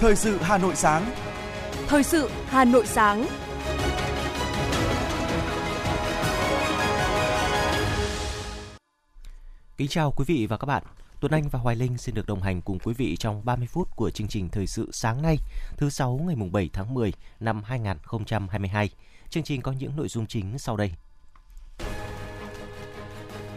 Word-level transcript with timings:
Thời 0.00 0.16
sự 0.16 0.38
Hà 0.40 0.58
Nội 0.58 0.76
sáng. 0.76 1.12
Thời 1.86 2.02
sự 2.02 2.30
Hà 2.46 2.64
Nội 2.64 2.86
sáng. 2.86 3.26
Kính 9.76 9.88
chào 9.88 10.12
quý 10.16 10.24
vị 10.28 10.46
và 10.46 10.56
các 10.56 10.66
bạn. 10.66 10.82
Tuấn 11.20 11.32
Anh 11.32 11.48
và 11.50 11.58
Hoài 11.58 11.76
Linh 11.76 11.98
xin 11.98 12.14
được 12.14 12.26
đồng 12.26 12.42
hành 12.42 12.62
cùng 12.62 12.78
quý 12.78 12.94
vị 12.96 13.16
trong 13.16 13.44
30 13.44 13.66
phút 13.66 13.96
của 13.96 14.10
chương 14.10 14.28
trình 14.28 14.48
Thời 14.48 14.66
sự 14.66 14.90
sáng 14.92 15.22
nay, 15.22 15.36
thứ 15.76 15.90
sáu 15.90 16.20
ngày 16.26 16.36
7 16.52 16.70
tháng 16.72 16.94
10 16.94 17.12
năm 17.40 17.62
2022. 17.62 18.90
Chương 19.30 19.42
trình 19.42 19.62
có 19.62 19.72
những 19.72 19.96
nội 19.96 20.08
dung 20.08 20.26
chính 20.26 20.58
sau 20.58 20.76
đây. 20.76 20.92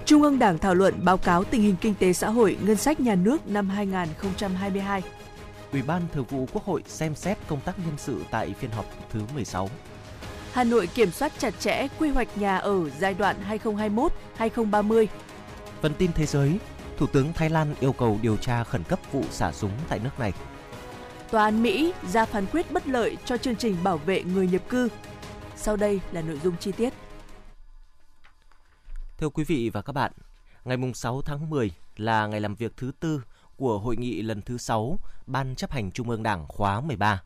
Trung 0.05 0.23
ương 0.23 0.39
Đảng 0.39 0.57
thảo 0.57 0.75
luận 0.75 0.94
báo 1.04 1.18
cáo 1.18 1.44
tình 1.44 1.61
hình 1.61 1.75
kinh 1.82 1.94
tế 1.96 2.14
xã 2.14 2.30
hội 2.30 2.57
ngân 2.61 2.78
sách 2.78 3.00
nhà 3.00 3.16
nước 3.16 3.47
năm 3.47 3.69
2022. 3.69 5.02
Ủy 5.73 5.82
ban 5.82 6.01
Thường 6.13 6.25
vụ 6.25 6.47
Quốc 6.54 6.65
hội 6.65 6.83
xem 6.87 7.15
xét 7.15 7.37
công 7.47 7.61
tác 7.61 7.79
nhân 7.79 7.97
sự 7.97 8.23
tại 8.32 8.54
phiên 8.59 8.71
họp 8.71 8.86
thứ 9.09 9.21
16. 9.33 9.69
Hà 10.51 10.63
Nội 10.63 10.87
kiểm 10.87 11.11
soát 11.11 11.32
chặt 11.37 11.54
chẽ 11.59 11.87
quy 11.99 12.09
hoạch 12.09 12.37
nhà 12.37 12.57
ở 12.57 12.89
giai 12.89 13.13
đoạn 13.13 13.36
2021-2030. 14.37 15.05
Phần 15.82 15.93
tin 15.97 16.13
thế 16.13 16.25
giới, 16.25 16.59
Thủ 16.97 17.07
tướng 17.07 17.33
Thái 17.33 17.49
Lan 17.49 17.75
yêu 17.79 17.93
cầu 17.93 18.19
điều 18.21 18.37
tra 18.37 18.63
khẩn 18.63 18.83
cấp 18.83 18.99
vụ 19.11 19.23
xả 19.32 19.51
súng 19.51 19.71
tại 19.89 19.99
nước 19.99 20.19
này. 20.19 20.33
Tòa 21.32 21.43
án 21.43 21.63
Mỹ 21.63 21.93
ra 22.11 22.25
phán 22.25 22.46
quyết 22.51 22.71
bất 22.71 22.87
lợi 22.87 23.18
cho 23.25 23.37
chương 23.37 23.55
trình 23.55 23.75
bảo 23.83 23.97
vệ 23.97 24.24
người 24.24 24.47
nhập 24.47 24.61
cư. 24.69 24.89
Sau 25.55 25.75
đây 25.75 25.99
là 26.11 26.21
nội 26.21 26.39
dung 26.43 26.57
chi 26.57 26.71
tiết. 26.71 26.93
Thưa 29.18 29.29
quý 29.29 29.43
vị 29.43 29.69
và 29.74 29.82
các 29.82 29.93
bạn, 29.93 30.11
ngày 30.65 30.77
6 30.93 31.21
tháng 31.21 31.49
10 31.49 31.71
là 31.97 32.27
ngày 32.27 32.41
làm 32.41 32.55
việc 32.55 32.77
thứ 32.77 32.91
tư 32.99 33.21
của 33.57 33.79
hội 33.79 33.95
nghị 33.95 34.21
lần 34.21 34.41
thứ 34.41 34.57
6 34.57 34.99
Ban 35.27 35.55
chấp 35.55 35.71
hành 35.71 35.91
Trung 35.91 36.09
ương 36.09 36.23
Đảng 36.23 36.47
khóa 36.47 36.81
13. 36.81 37.23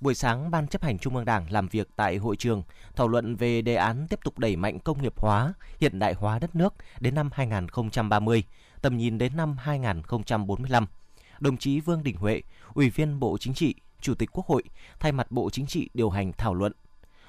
Buổi 0.00 0.14
sáng, 0.14 0.50
Ban 0.50 0.68
chấp 0.68 0.82
hành 0.82 0.98
Trung 0.98 1.16
ương 1.16 1.24
Đảng 1.24 1.52
làm 1.52 1.68
việc 1.68 1.88
tại 1.96 2.16
hội 2.16 2.36
trường 2.36 2.62
thảo 2.96 3.08
luận 3.08 3.36
về 3.36 3.62
đề 3.62 3.74
án 3.74 4.06
tiếp 4.08 4.20
tục 4.24 4.38
đẩy 4.38 4.56
mạnh 4.56 4.78
công 4.78 5.02
nghiệp 5.02 5.14
hóa, 5.16 5.52
hiện 5.80 5.98
đại 5.98 6.14
hóa 6.14 6.38
đất 6.38 6.56
nước 6.56 6.74
đến 7.00 7.14
năm 7.14 7.30
2030, 7.32 8.44
tầm 8.82 8.96
nhìn 8.96 9.18
đến 9.18 9.36
năm 9.36 9.56
2045. 9.60 10.86
Đồng 11.40 11.56
chí 11.56 11.80
Vương 11.80 12.02
Đình 12.02 12.16
Huệ, 12.16 12.42
Ủy 12.74 12.90
viên 12.90 13.20
Bộ 13.20 13.38
Chính 13.38 13.54
trị, 13.54 13.74
Chủ 14.00 14.14
tịch 14.14 14.30
Quốc 14.32 14.46
hội, 14.46 14.62
thay 15.00 15.12
mặt 15.12 15.30
Bộ 15.30 15.50
Chính 15.50 15.66
trị 15.66 15.88
điều 15.94 16.10
hành 16.10 16.32
thảo 16.32 16.54
luận. 16.54 16.72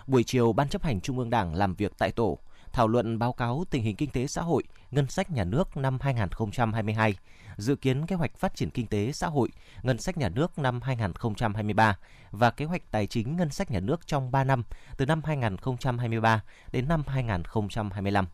Buổi 0.07 0.23
chiều, 0.23 0.53
Ban 0.53 0.69
chấp 0.69 0.83
hành 0.83 1.01
Trung 1.01 1.19
ương 1.19 1.29
Đảng 1.29 1.55
làm 1.55 1.75
việc 1.75 1.93
tại 1.97 2.11
tổ, 2.11 2.37
thảo 2.73 2.87
luận 2.87 3.19
báo 3.19 3.33
cáo 3.33 3.63
tình 3.69 3.83
hình 3.83 3.95
kinh 3.95 4.09
tế 4.09 4.27
xã 4.27 4.41
hội, 4.41 4.63
ngân 4.91 5.07
sách 5.07 5.31
nhà 5.31 5.43
nước 5.43 5.77
năm 5.77 5.97
2022, 6.01 7.15
dự 7.57 7.75
kiến 7.75 8.05
kế 8.05 8.15
hoạch 8.15 8.37
phát 8.37 8.55
triển 8.55 8.69
kinh 8.69 8.87
tế 8.87 9.11
xã 9.11 9.27
hội, 9.27 9.49
ngân 9.83 9.97
sách 9.97 10.17
nhà 10.17 10.29
nước 10.29 10.59
năm 10.59 10.81
2023 10.81 11.97
và 12.31 12.51
kế 12.51 12.65
hoạch 12.65 12.91
tài 12.91 13.07
chính 13.07 13.37
ngân 13.37 13.49
sách 13.49 13.71
nhà 13.71 13.79
nước 13.79 14.07
trong 14.07 14.31
3 14.31 14.43
năm 14.43 14.63
từ 14.97 15.05
năm 15.05 15.21
2023 15.23 16.43
đến 16.71 16.87
năm 16.87 17.03
2025. 17.07 18.25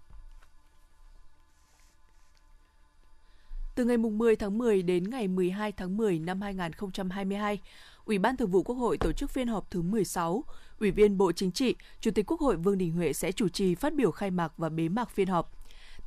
Từ 3.76 3.86
ngày 3.86 3.98
10 3.98 4.36
tháng 4.36 4.58
10 4.58 4.82
đến 4.82 5.10
ngày 5.10 5.28
12 5.28 5.72
tháng 5.72 5.98
10 5.98 6.20
năm 6.20 6.42
2022, 6.42 7.60
Ủy 8.06 8.18
ban 8.20 8.38
Thường 8.38 8.52
vụ 8.52 8.64
Quốc 8.64 8.76
hội 8.76 8.98
tổ 8.98 9.12
chức 9.12 9.30
phiên 9.30 9.48
họp 9.48 9.72
thứ 9.72 9.82
16. 9.82 10.44
Ủy 10.80 10.92
viên 10.92 11.18
Bộ 11.18 11.32
Chính 11.32 11.52
trị, 11.52 11.76
Chủ 12.02 12.12
tịch 12.12 12.26
Quốc 12.32 12.40
hội 12.40 12.56
Vương 12.56 12.78
Đình 12.78 12.92
Huệ 12.92 13.14
sẽ 13.14 13.32
chủ 13.32 13.50
trì 13.50 13.76
phát 13.76 13.94
biểu 13.94 14.12
khai 14.12 14.32
mạc 14.32 14.54
và 14.58 14.70
bế 14.70 14.90
mạc 14.90 15.10
phiên 15.10 15.28
họp. 15.28 15.57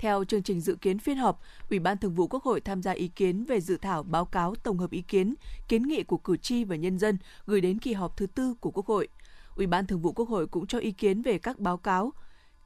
Theo 0.01 0.25
chương 0.25 0.43
trình 0.43 0.61
dự 0.61 0.75
kiến 0.75 0.99
phiên 0.99 1.17
họp, 1.17 1.41
Ủy 1.71 1.79
ban 1.79 1.99
Thường 1.99 2.15
vụ 2.15 2.27
Quốc 2.27 2.45
hội 2.45 2.61
tham 2.61 2.83
gia 2.83 2.93
ý 2.93 3.09
kiến 3.09 3.45
về 3.45 3.61
dự 3.61 3.77
thảo 3.77 4.03
báo 4.03 4.25
cáo 4.25 4.55
tổng 4.55 4.79
hợp 4.79 4.91
ý 4.91 5.03
kiến, 5.03 5.35
kiến 5.69 5.83
nghị 5.83 6.03
của 6.03 6.17
cử 6.17 6.37
tri 6.37 6.65
và 6.65 6.77
nhân 6.77 6.99
dân 6.99 7.19
gửi 7.47 7.61
đến 7.61 7.79
kỳ 7.79 7.93
họp 7.93 8.17
thứ 8.17 8.27
tư 8.27 8.55
của 8.61 8.71
Quốc 8.71 8.87
hội. 8.87 9.09
Ủy 9.57 9.67
ban 9.67 9.87
Thường 9.87 10.01
vụ 10.01 10.13
Quốc 10.13 10.29
hội 10.29 10.47
cũng 10.47 10.67
cho 10.67 10.79
ý 10.79 10.93
kiến 10.93 11.23
về 11.23 11.39
các 11.39 11.59
báo 11.59 11.77
cáo, 11.77 12.13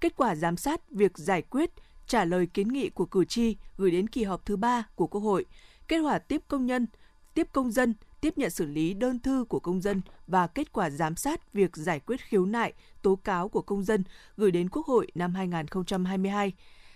kết 0.00 0.16
quả 0.16 0.34
giám 0.34 0.56
sát 0.56 0.90
việc 0.90 1.18
giải 1.18 1.42
quyết, 1.42 1.70
trả 2.06 2.24
lời 2.24 2.46
kiến 2.46 2.68
nghị 2.68 2.88
của 2.88 3.06
cử 3.06 3.24
tri 3.24 3.56
gửi 3.76 3.90
đến 3.90 4.08
kỳ 4.08 4.24
họp 4.24 4.46
thứ 4.46 4.56
ba 4.56 4.86
của 4.94 5.06
Quốc 5.06 5.20
hội, 5.20 5.44
kết 5.88 5.98
quả 5.98 6.18
tiếp 6.18 6.42
công 6.48 6.66
nhân, 6.66 6.86
tiếp 7.34 7.48
công 7.52 7.72
dân, 7.72 7.94
tiếp 8.20 8.38
nhận 8.38 8.50
xử 8.50 8.66
lý 8.66 8.94
đơn 8.94 9.18
thư 9.18 9.44
của 9.48 9.60
công 9.60 9.80
dân 9.80 10.00
và 10.26 10.46
kết 10.46 10.72
quả 10.72 10.90
giám 10.90 11.16
sát 11.16 11.52
việc 11.52 11.76
giải 11.76 12.00
quyết 12.00 12.20
khiếu 12.20 12.46
nại, 12.46 12.72
tố 13.02 13.16
cáo 13.16 13.48
của 13.48 13.62
công 13.62 13.82
dân 13.82 14.04
gửi 14.36 14.50
đến 14.50 14.68
Quốc 14.68 14.86
hội 14.86 15.06
năm 15.14 15.34
2022 15.34 16.52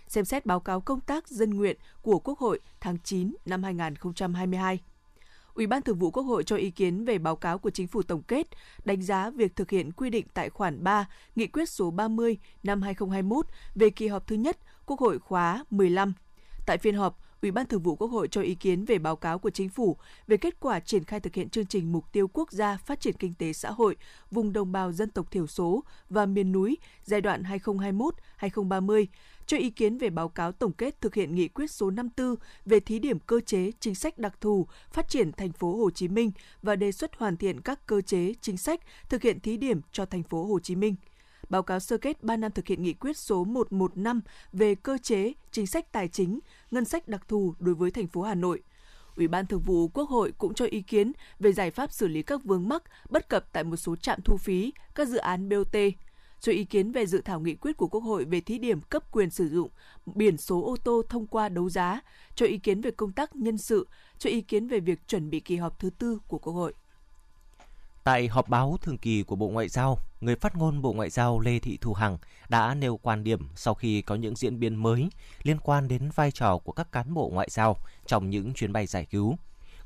xem 0.09 0.25
xét 0.25 0.45
báo 0.45 0.59
cáo 0.59 0.81
công 0.81 1.01
tác 1.01 1.27
dân 1.27 1.49
nguyện 1.49 1.77
của 2.01 2.19
Quốc 2.19 2.39
hội 2.39 2.59
tháng 2.79 2.97
9 3.03 3.35
năm 3.45 3.63
2022. 3.63 4.79
Ủy 5.53 5.67
ban 5.67 5.81
Thường 5.81 5.99
vụ 5.99 6.11
Quốc 6.11 6.23
hội 6.23 6.43
cho 6.43 6.55
ý 6.55 6.71
kiến 6.71 7.05
về 7.05 7.17
báo 7.17 7.35
cáo 7.35 7.57
của 7.57 7.69
Chính 7.69 7.87
phủ 7.87 8.01
tổng 8.03 8.21
kết, 8.21 8.47
đánh 8.85 9.01
giá 9.01 9.29
việc 9.29 9.55
thực 9.55 9.71
hiện 9.71 9.91
quy 9.91 10.09
định 10.09 10.25
tại 10.33 10.49
khoản 10.49 10.83
3, 10.83 11.09
Nghị 11.35 11.47
quyết 11.47 11.69
số 11.69 11.91
30 11.91 12.37
năm 12.63 12.81
2021 12.81 13.45
về 13.75 13.89
kỳ 13.89 14.07
họp 14.07 14.27
thứ 14.27 14.35
nhất 14.35 14.57
Quốc 14.85 14.99
hội 14.99 15.19
khóa 15.19 15.65
15. 15.69 16.13
Tại 16.65 16.77
phiên 16.77 16.95
họp, 16.95 17.19
Ủy 17.41 17.51
ban 17.51 17.65
Thường 17.65 17.81
vụ 17.81 17.95
Quốc 17.95 18.07
hội 18.07 18.27
cho 18.27 18.41
ý 18.41 18.55
kiến 18.55 18.85
về 18.85 18.97
báo 18.97 19.15
cáo 19.15 19.39
của 19.39 19.49
Chính 19.49 19.69
phủ 19.69 19.97
về 20.27 20.37
kết 20.37 20.59
quả 20.59 20.79
triển 20.79 21.03
khai 21.03 21.19
thực 21.19 21.35
hiện 21.35 21.49
chương 21.49 21.65
trình 21.65 21.91
mục 21.91 22.11
tiêu 22.11 22.27
quốc 22.27 22.51
gia 22.51 22.77
phát 22.77 22.99
triển 22.99 23.15
kinh 23.19 23.33
tế 23.33 23.53
xã 23.53 23.71
hội 23.71 23.95
vùng 24.31 24.53
đồng 24.53 24.71
bào 24.71 24.91
dân 24.91 25.09
tộc 25.09 25.31
thiểu 25.31 25.47
số 25.47 25.83
và 26.09 26.25
miền 26.25 26.51
núi 26.51 26.77
giai 27.03 27.21
đoạn 27.21 27.43
2021-2030, 28.39 29.05
cho 29.49 29.57
ý 29.57 29.69
kiến 29.69 29.97
về 29.97 30.09
báo 30.09 30.29
cáo 30.29 30.51
tổng 30.51 30.71
kết 30.71 31.01
thực 31.01 31.15
hiện 31.15 31.35
nghị 31.35 31.47
quyết 31.47 31.71
số 31.71 31.89
54 31.89 32.35
về 32.65 32.79
thí 32.79 32.99
điểm 32.99 33.19
cơ 33.19 33.41
chế 33.45 33.71
chính 33.79 33.95
sách 33.95 34.17
đặc 34.17 34.41
thù 34.41 34.67
phát 34.91 35.09
triển 35.09 35.31
thành 35.31 35.51
phố 35.51 35.75
Hồ 35.75 35.89
Chí 35.91 36.07
Minh 36.07 36.31
và 36.61 36.75
đề 36.75 36.91
xuất 36.91 37.15
hoàn 37.15 37.37
thiện 37.37 37.61
các 37.61 37.85
cơ 37.85 38.01
chế 38.01 38.33
chính 38.41 38.57
sách 38.57 38.79
thực 39.09 39.21
hiện 39.21 39.39
thí 39.39 39.57
điểm 39.57 39.81
cho 39.91 40.05
thành 40.05 40.23
phố 40.23 40.45
Hồ 40.45 40.59
Chí 40.59 40.75
Minh 40.75 40.95
báo 41.49 41.63
cáo 41.63 41.79
sơ 41.79 41.97
kết 41.97 42.23
3 42.23 42.37
năm 42.37 42.51
thực 42.51 42.67
hiện 42.67 42.83
nghị 42.83 42.93
quyết 42.93 43.17
số 43.17 43.43
115 43.43 44.21
về 44.53 44.75
cơ 44.75 44.97
chế, 44.97 45.33
chính 45.51 45.67
sách 45.67 45.91
tài 45.91 46.07
chính, 46.07 46.39
ngân 46.71 46.85
sách 46.85 47.07
đặc 47.07 47.21
thù 47.27 47.53
đối 47.59 47.75
với 47.75 47.91
thành 47.91 48.07
phố 48.07 48.21
Hà 48.21 48.35
Nội. 48.35 48.61
Ủy 49.15 49.27
ban 49.27 49.47
Thường 49.47 49.61
vụ 49.65 49.87
Quốc 49.87 50.09
hội 50.09 50.33
cũng 50.37 50.53
cho 50.53 50.65
ý 50.65 50.81
kiến 50.81 51.11
về 51.39 51.53
giải 51.53 51.71
pháp 51.71 51.91
xử 51.91 52.07
lý 52.07 52.21
các 52.21 52.43
vướng 52.43 52.69
mắc, 52.69 52.83
bất 53.09 53.29
cập 53.29 53.53
tại 53.53 53.63
một 53.63 53.75
số 53.75 53.95
trạm 53.95 54.21
thu 54.21 54.37
phí, 54.37 54.73
các 54.95 55.07
dự 55.07 55.17
án 55.17 55.49
BOT, 55.49 55.75
cho 56.39 56.51
ý 56.51 56.63
kiến 56.63 56.91
về 56.91 57.05
dự 57.05 57.21
thảo 57.21 57.39
nghị 57.39 57.55
quyết 57.55 57.77
của 57.77 57.87
Quốc 57.87 58.03
hội 58.03 58.25
về 58.25 58.41
thí 58.41 58.57
điểm 58.57 58.81
cấp 58.81 59.03
quyền 59.11 59.29
sử 59.29 59.49
dụng 59.49 59.69
biển 60.05 60.37
số 60.37 60.63
ô 60.63 60.77
tô 60.83 61.01
thông 61.09 61.27
qua 61.27 61.49
đấu 61.49 61.69
giá, 61.69 62.01
cho 62.35 62.45
ý 62.45 62.57
kiến 62.57 62.81
về 62.81 62.91
công 62.91 63.11
tác 63.11 63.35
nhân 63.35 63.57
sự, 63.57 63.87
cho 64.17 64.29
ý 64.29 64.41
kiến 64.41 64.67
về 64.67 64.79
việc 64.79 65.07
chuẩn 65.07 65.29
bị 65.29 65.39
kỳ 65.39 65.55
họp 65.55 65.79
thứ 65.79 65.89
tư 65.89 66.19
của 66.27 66.37
Quốc 66.37 66.53
hội. 66.53 66.73
Tại 68.03 68.27
họp 68.27 68.49
báo 68.49 68.77
thường 68.81 68.97
kỳ 68.97 69.23
của 69.23 69.35
Bộ 69.35 69.49
Ngoại 69.49 69.69
giao, 69.69 69.97
người 70.21 70.35
phát 70.35 70.55
ngôn 70.55 70.81
Bộ 70.81 70.93
Ngoại 70.93 71.09
giao 71.09 71.39
Lê 71.39 71.59
Thị 71.59 71.77
Thu 71.81 71.93
Hằng 71.93 72.17
đã 72.49 72.73
nêu 72.73 72.97
quan 72.97 73.23
điểm 73.23 73.47
sau 73.55 73.73
khi 73.73 74.01
có 74.01 74.15
những 74.15 74.35
diễn 74.35 74.59
biến 74.59 74.75
mới 74.75 75.09
liên 75.43 75.57
quan 75.63 75.87
đến 75.87 76.09
vai 76.15 76.31
trò 76.31 76.57
của 76.57 76.71
các 76.71 76.91
cán 76.91 77.13
bộ 77.13 77.29
ngoại 77.33 77.47
giao 77.51 77.77
trong 78.05 78.29
những 78.29 78.53
chuyến 78.53 78.73
bay 78.73 78.85
giải 78.85 79.05
cứu. 79.05 79.37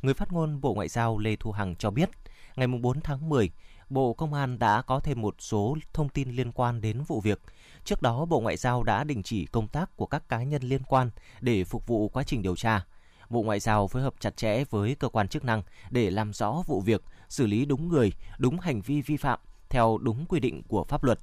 Người 0.01 0.13
phát 0.13 0.31
ngôn 0.31 0.61
Bộ 0.61 0.73
Ngoại 0.73 0.87
giao 0.87 1.17
Lê 1.17 1.35
Thu 1.35 1.51
Hằng 1.51 1.75
cho 1.75 1.91
biết, 1.91 2.09
ngày 2.55 2.67
4 2.67 3.01
tháng 3.01 3.29
10, 3.29 3.49
Bộ 3.89 4.13
Công 4.13 4.33
an 4.33 4.59
đã 4.59 4.81
có 4.81 4.99
thêm 4.99 5.21
một 5.21 5.35
số 5.39 5.77
thông 5.93 6.09
tin 6.09 6.31
liên 6.31 6.51
quan 6.51 6.81
đến 6.81 7.01
vụ 7.07 7.21
việc. 7.21 7.41
Trước 7.85 8.01
đó, 8.01 8.25
Bộ 8.25 8.39
Ngoại 8.39 8.57
giao 8.57 8.83
đã 8.83 9.03
đình 9.03 9.23
chỉ 9.23 9.45
công 9.45 9.67
tác 9.67 9.97
của 9.97 10.05
các 10.05 10.29
cá 10.29 10.43
nhân 10.43 10.63
liên 10.63 10.83
quan 10.83 11.09
để 11.41 11.63
phục 11.63 11.87
vụ 11.87 12.09
quá 12.09 12.23
trình 12.23 12.41
điều 12.41 12.55
tra. 12.55 12.85
Bộ 13.29 13.41
Ngoại 13.41 13.59
giao 13.59 13.87
phối 13.87 14.01
hợp 14.01 14.13
chặt 14.19 14.37
chẽ 14.37 14.63
với 14.69 14.95
cơ 14.95 15.09
quan 15.09 15.27
chức 15.27 15.45
năng 15.45 15.63
để 15.89 16.09
làm 16.11 16.33
rõ 16.33 16.63
vụ 16.67 16.81
việc, 16.81 17.03
xử 17.29 17.47
lý 17.47 17.65
đúng 17.65 17.87
người, 17.87 18.11
đúng 18.37 18.59
hành 18.59 18.81
vi 18.81 19.01
vi 19.01 19.17
phạm 19.17 19.39
theo 19.69 19.97
đúng 20.01 20.25
quy 20.25 20.39
định 20.39 20.63
của 20.67 20.83
pháp 20.83 21.03
luật. 21.03 21.19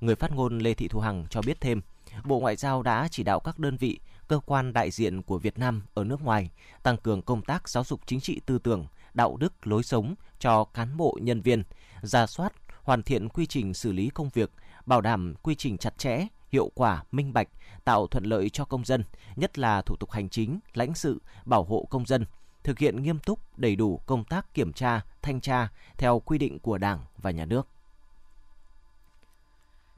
Người 0.00 0.14
phát 0.14 0.32
ngôn 0.32 0.58
Lê 0.58 0.74
Thị 0.74 0.88
Thu 0.88 1.00
Hằng 1.00 1.26
cho 1.30 1.42
biết 1.42 1.60
thêm, 1.60 1.80
Bộ 2.24 2.40
Ngoại 2.40 2.56
giao 2.56 2.82
đã 2.82 3.08
chỉ 3.10 3.22
đạo 3.22 3.40
các 3.40 3.58
đơn 3.58 3.76
vị, 3.76 3.98
cơ 4.28 4.40
quan 4.46 4.72
đại 4.72 4.90
diện 4.90 5.22
của 5.22 5.38
Việt 5.38 5.58
Nam 5.58 5.82
ở 5.94 6.04
nước 6.04 6.22
ngoài 6.22 6.50
tăng 6.82 6.96
cường 6.96 7.22
công 7.22 7.42
tác 7.42 7.68
giáo 7.68 7.84
dục 7.84 8.00
chính 8.06 8.20
trị 8.20 8.40
tư 8.46 8.58
tưởng, 8.58 8.86
đạo 9.14 9.36
đức, 9.36 9.66
lối 9.66 9.82
sống 9.82 10.14
cho 10.38 10.64
cán 10.64 10.96
bộ 10.96 11.18
nhân 11.22 11.40
viên, 11.40 11.62
ra 12.06 12.26
soát, 12.26 12.52
hoàn 12.82 13.02
thiện 13.02 13.28
quy 13.28 13.46
trình 13.46 13.74
xử 13.74 13.92
lý 13.92 14.10
công 14.14 14.28
việc, 14.28 14.50
bảo 14.86 15.00
đảm 15.00 15.34
quy 15.42 15.54
trình 15.54 15.78
chặt 15.78 15.98
chẽ, 15.98 16.26
hiệu 16.52 16.70
quả, 16.74 17.04
minh 17.12 17.32
bạch, 17.32 17.48
tạo 17.84 18.06
thuận 18.06 18.24
lợi 18.24 18.50
cho 18.50 18.64
công 18.64 18.84
dân, 18.84 19.04
nhất 19.36 19.58
là 19.58 19.82
thủ 19.82 19.96
tục 19.96 20.10
hành 20.10 20.28
chính, 20.28 20.58
lãnh 20.74 20.94
sự, 20.94 21.18
bảo 21.44 21.64
hộ 21.64 21.86
công 21.90 22.06
dân, 22.06 22.24
thực 22.62 22.78
hiện 22.78 23.02
nghiêm 23.02 23.18
túc, 23.18 23.58
đầy 23.58 23.76
đủ 23.76 24.00
công 24.06 24.24
tác 24.24 24.54
kiểm 24.54 24.72
tra, 24.72 25.00
thanh 25.22 25.40
tra 25.40 25.68
theo 25.98 26.20
quy 26.20 26.38
định 26.38 26.58
của 26.58 26.78
Đảng 26.78 27.00
và 27.18 27.30
Nhà 27.30 27.44
nước. 27.44 27.68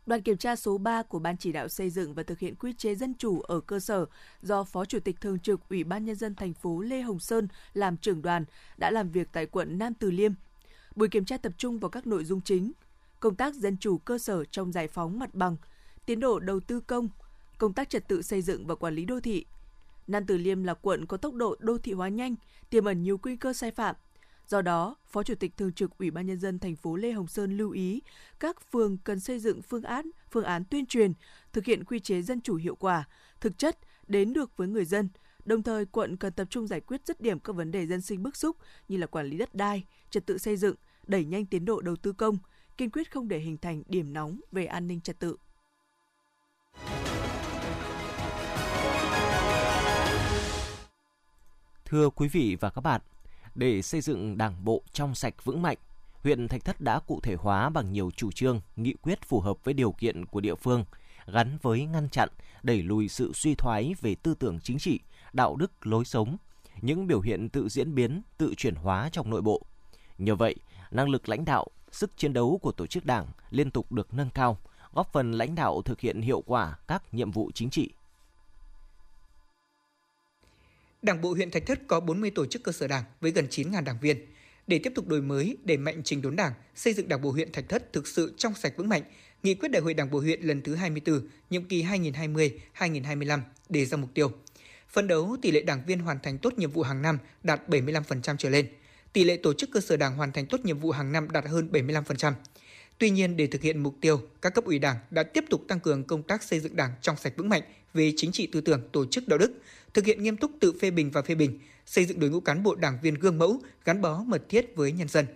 Đoàn 0.07 0.23
kiểm 0.23 0.37
tra 0.37 0.57
số 0.57 0.79
3 0.79 1.03
của 1.03 1.19
Ban 1.19 1.37
chỉ 1.37 1.53
đạo 1.53 1.69
xây 1.69 1.91
dựng 1.91 2.15
và 2.15 2.23
thực 2.23 2.39
hiện 2.39 2.55
quy 2.55 2.73
chế 2.73 2.95
dân 2.95 3.15
chủ 3.19 3.41
ở 3.41 3.61
cơ 3.61 3.81
sở 3.81 4.07
do 4.43 4.65
Phó 4.65 4.85
Chủ 4.85 5.01
tịch 5.01 5.21
Thường 5.21 5.39
trực 5.39 5.69
Ủy 5.69 5.85
ban 5.85 6.05
Nhân 6.05 6.17
dân 6.17 6.35
thành 6.35 6.55
phố 6.55 6.81
Lê 6.81 7.01
Hồng 7.01 7.19
Sơn 7.19 7.49
làm 7.75 7.97
trưởng 7.97 8.23
đoàn 8.23 8.45
đã 8.77 8.91
làm 8.91 9.11
việc 9.11 9.29
tại 9.33 9.47
quận 9.47 9.79
Nam 9.79 9.95
Từ 9.95 10.11
Liêm. 10.11 10.33
Buổi 10.97 11.09
kiểm 11.09 11.25
tra 11.25 11.37
tập 11.37 11.53
trung 11.59 11.79
vào 11.79 11.91
các 11.91 12.07
nội 12.07 12.25
dung 12.25 12.41
chính, 12.41 12.73
công 13.21 13.35
tác 13.35 13.55
dân 13.55 13.77
chủ 13.77 13.99
cơ 13.99 14.19
sở 14.19 14.45
trong 14.45 14.73
giải 14.73 14.89
phóng 14.89 15.19
mặt 15.19 15.35
bằng, 15.35 15.57
tiến 16.07 16.21
độ 16.21 16.39
đầu 16.39 16.61
tư 16.61 16.81
công, 16.81 17.09
công 17.59 17.73
tác 17.73 17.91
trật 17.91 18.09
tự 18.09 18.23
xây 18.23 18.43
dựng 18.43 18.67
và 18.67 18.75
quản 18.75 18.95
lý 18.95 19.05
đô 19.05 19.21
thị. 19.21 19.47
Nam 20.07 20.27
Từ 20.27 20.37
Liêm 20.37 20.65
là 20.65 20.75
quận 20.75 21.07
có 21.07 21.17
tốc 21.17 21.35
độ 21.35 21.57
đô 21.59 21.79
thị 21.79 21.93
hóa 21.93 22.09
nhanh, 22.09 22.35
tiềm 22.71 22.85
ẩn 22.85 23.03
nhiều 23.03 23.21
nguy 23.23 23.37
cơ 23.37 23.53
sai 23.53 23.71
phạm. 23.71 23.97
Do 24.49 24.63
đó, 24.63 24.97
Phó 25.07 25.23
Chủ 25.23 25.35
tịch 25.35 25.57
Thường 25.57 25.73
trực 25.73 25.99
Ủy 25.99 26.11
ban 26.11 26.27
nhân 26.27 26.39
dân 26.39 26.59
thành 26.59 26.77
phố 26.77 26.97
Lê 26.97 27.13
Hồng 27.13 27.27
Sơn 27.27 27.57
lưu 27.57 27.71
ý 27.71 28.03
các 28.41 28.71
phường 28.73 28.99
cần 28.99 29.21
xây 29.21 29.39
dựng 29.39 29.63
phương 29.63 29.83
án, 29.83 30.11
phương 30.31 30.45
án 30.45 30.65
tuyên 30.65 30.87
truyền, 30.87 31.13
thực 31.53 31.65
hiện 31.65 31.85
quy 31.85 32.01
chế 32.01 32.23
dân 32.23 32.41
chủ 32.41 32.55
hiệu 32.55 32.75
quả, 32.75 33.09
thực 33.41 33.59
chất 33.59 33.79
đến 34.07 34.33
được 34.33 34.57
với 34.57 34.69
người 34.69 34.85
dân. 34.85 35.09
Đồng 35.45 35.63
thời, 35.63 35.87
quận 35.87 36.17
cần 36.17 36.33
tập 36.33 36.47
trung 36.51 36.67
giải 36.67 36.81
quyết 36.81 37.07
dứt 37.07 37.21
điểm 37.21 37.41
các 37.41 37.57
vấn 37.57 37.71
đề 37.71 37.87
dân 37.87 38.01
sinh 38.01 38.23
bức 38.23 38.37
xúc 38.37 38.57
như 38.89 38.97
là 38.97 39.07
quản 39.07 39.27
lý 39.27 39.39
đất 39.39 39.55
đai, 39.55 39.85
trật 40.11 40.27
tự 40.27 40.39
xây 40.39 40.57
dựng, 40.57 40.77
đẩy 41.07 41.25
nhanh 41.25 41.47
tiến 41.47 41.65
độ 41.65 41.81
đầu 41.81 41.97
tư 41.97 42.13
công, 42.13 42.39
kiên 42.77 42.91
quyết 42.91 43.13
không 43.13 43.29
để 43.29 43.39
hình 43.39 43.57
thành 43.57 43.83
điểm 43.87 44.13
nóng 44.13 44.41
về 44.53 44.67
an 44.67 44.87
ninh 44.87 45.01
trật 45.01 45.19
tự. 45.19 45.37
Thưa 51.85 52.11
quý 52.11 52.29
vị 52.29 52.57
và 52.61 52.71
các 52.71 52.81
bạn, 52.81 53.01
để 53.55 53.83
xây 53.83 54.01
dựng 54.01 54.39
Đảng 54.39 54.65
bộ 54.65 54.83
trong 54.93 55.15
sạch 55.15 55.45
vững 55.45 55.63
mạnh, 55.63 55.77
huyện 56.23 56.49
Thạch 56.49 56.65
Thất 56.65 56.81
đã 56.81 57.01
cụ 57.07 57.21
thể 57.23 57.35
hóa 57.35 57.71
bằng 57.71 57.93
nhiều 57.93 58.11
chủ 58.17 58.33
trương, 58.33 58.61
nghị 58.77 58.95
quyết 59.03 59.25
phù 59.25 59.41
hợp 59.41 59.65
với 59.65 59.75
điều 59.75 59.93
kiện 59.93 60.27
của 60.27 60.41
địa 60.41 60.55
phương, 60.55 60.85
gắn 61.27 61.59
với 61.63 61.87
ngăn 61.87 62.09
chặn, 62.09 62.29
đẩy 62.63 62.83
lùi 62.83 63.09
sự 63.09 63.33
suy 63.35 63.55
thoái 63.55 63.95
về 64.01 64.15
tư 64.15 64.35
tưởng 64.35 64.61
chính 64.63 64.79
trị, 64.79 65.01
đạo 65.33 65.57
đức, 65.57 65.87
lối 65.87 66.05
sống, 66.05 66.37
những 66.81 67.07
biểu 67.07 67.21
hiện 67.21 67.49
tự 67.49 67.69
diễn 67.69 67.95
biến, 67.95 68.23
tự 68.39 68.55
chuyển 68.57 68.75
hóa 68.75 69.09
trong 69.13 69.31
nội 69.31 69.43
bộ. 69.43 69.63
Nhờ 70.19 70.35
vậy, 70.35 70.57
năng 70.97 71.09
lực 71.09 71.29
lãnh 71.29 71.45
đạo, 71.45 71.67
sức 71.93 72.11
chiến 72.17 72.33
đấu 72.33 72.59
của 72.63 72.73
tổ 72.73 72.87
chức 72.87 73.05
đảng 73.05 73.27
liên 73.51 73.71
tục 73.71 73.93
được 73.93 74.15
nâng 74.15 74.31
cao, 74.35 74.59
góp 74.95 75.13
phần 75.13 75.33
lãnh 75.33 75.55
đạo 75.55 75.83
thực 75.83 76.01
hiện 76.01 76.21
hiệu 76.21 76.43
quả 76.47 76.79
các 76.89 77.15
nhiệm 77.15 77.31
vụ 77.31 77.51
chính 77.55 77.71
trị. 77.71 77.91
Đảng 81.03 81.21
bộ 81.21 81.33
huyện 81.33 81.51
Thạch 81.51 81.67
Thất 81.67 81.79
có 81.87 82.01
40 82.01 82.31
tổ 82.31 82.47
chức 82.47 82.63
cơ 82.63 82.73
sở 82.73 82.89
đảng 82.89 83.05
với 83.21 83.31
gần 83.31 83.47
9.000 83.51 83.85
đảng 83.85 83.99
viên. 84.01 84.27
Để 84.67 84.81
tiếp 84.85 84.93
tục 84.95 85.09
đổi 85.09 85.23
mới, 85.23 85.57
đẩy 85.65 85.77
mạnh 85.77 86.03
trình 86.05 86.23
đốn 86.23 86.37
đảng, 86.37 86.53
xây 86.75 86.93
dựng 86.93 87.09
đảng 87.09 87.23
bộ 87.23 87.31
huyện 87.31 87.53
Thạch 87.53 87.69
Thất 87.69 87.93
thực 87.93 88.07
sự 88.07 88.35
trong 88.39 88.55
sạch 88.55 88.73
vững 88.77 88.89
mạnh, 88.89 89.03
nghị 89.43 89.55
quyết 89.55 89.69
đại 89.69 89.83
hội 89.83 89.95
đảng 89.95 90.11
bộ 90.11 90.21
huyện 90.21 90.43
lần 90.43 90.63
thứ 90.63 90.75
24, 90.75 91.29
nhiệm 91.51 91.65
kỳ 91.65 91.85
2020-2025 91.85 93.41
đề 93.69 93.85
ra 93.85 93.97
mục 93.97 94.11
tiêu. 94.15 94.31
Phấn 94.89 95.09
đấu 95.09 95.37
tỷ 95.43 95.51
lệ 95.51 95.63
đảng 95.63 95.83
viên 95.87 95.99
hoàn 95.99 96.19
thành 96.23 96.39
tốt 96.39 96.59
nhiệm 96.59 96.71
vụ 96.71 96.83
hàng 96.83 97.03
năm 97.03 97.19
đạt 97.43 97.69
75% 97.69 98.37
trở 98.37 98.51
lên. 98.51 98.67
Tỷ 99.13 99.25
lệ 99.25 99.37
tổ 99.37 99.53
chức 99.53 99.71
cơ 99.73 99.81
sở 99.81 99.97
đảng 99.97 100.17
hoàn 100.17 100.33
thành 100.33 100.47
tốt 100.47 100.61
nhiệm 100.65 100.79
vụ 100.79 100.91
hàng 100.91 101.13
năm 101.13 101.31
đạt 101.31 101.45
hơn 101.47 101.69
75%. 101.73 102.33
Tuy 102.99 103.11
nhiên, 103.11 103.37
để 103.37 103.47
thực 103.47 103.63
hiện 103.63 103.83
mục 103.83 103.97
tiêu, 104.01 104.21
các 104.43 104.55
cấp 104.55 104.65
ủy 104.65 104.79
đảng 104.79 104.97
đã 105.11 105.23
tiếp 105.23 105.45
tục 105.51 105.65
tăng 105.69 105.81
cường 105.81 106.05
công 106.05 106.23
tác 106.23 106.43
xây 106.43 106.61
dựng 106.61 106.77
đảng 106.77 106.91
trong 107.01 107.17
sạch 107.17 107.33
vững 107.37 107.49
mạnh 107.49 107.63
về 107.95 108.13
chính 108.17 108.33
trị 108.33 108.47
tư 108.47 108.61
tưởng, 108.61 108.89
tổ 108.93 109.07
chức 109.07 109.29
đạo 109.29 109.39
đức, 109.39 109.53
thực 109.95 110.05
hiện 110.05 110.23
nghiêm 110.23 110.37
túc 110.37 110.51
tự 110.61 110.73
phê 110.81 110.91
bình 110.91 111.11
và 111.11 111.23
phê 111.23 111.35
bình, 111.35 111.59
xây 111.87 112.05
dựng 112.05 112.21
đội 112.21 112.31
ngũ 112.31 112.41
cán 112.41 112.63
bộ 112.63 112.75
đảng 112.75 112.99
viên 113.03 113.15
gương 113.15 113.39
mẫu, 113.39 113.61
gắn 113.85 114.03
bó 114.03 114.23
mật 114.27 114.49
thiết 114.49 114.77
với 114.77 114.93
nhân 114.93 115.09
dân. 115.09 115.27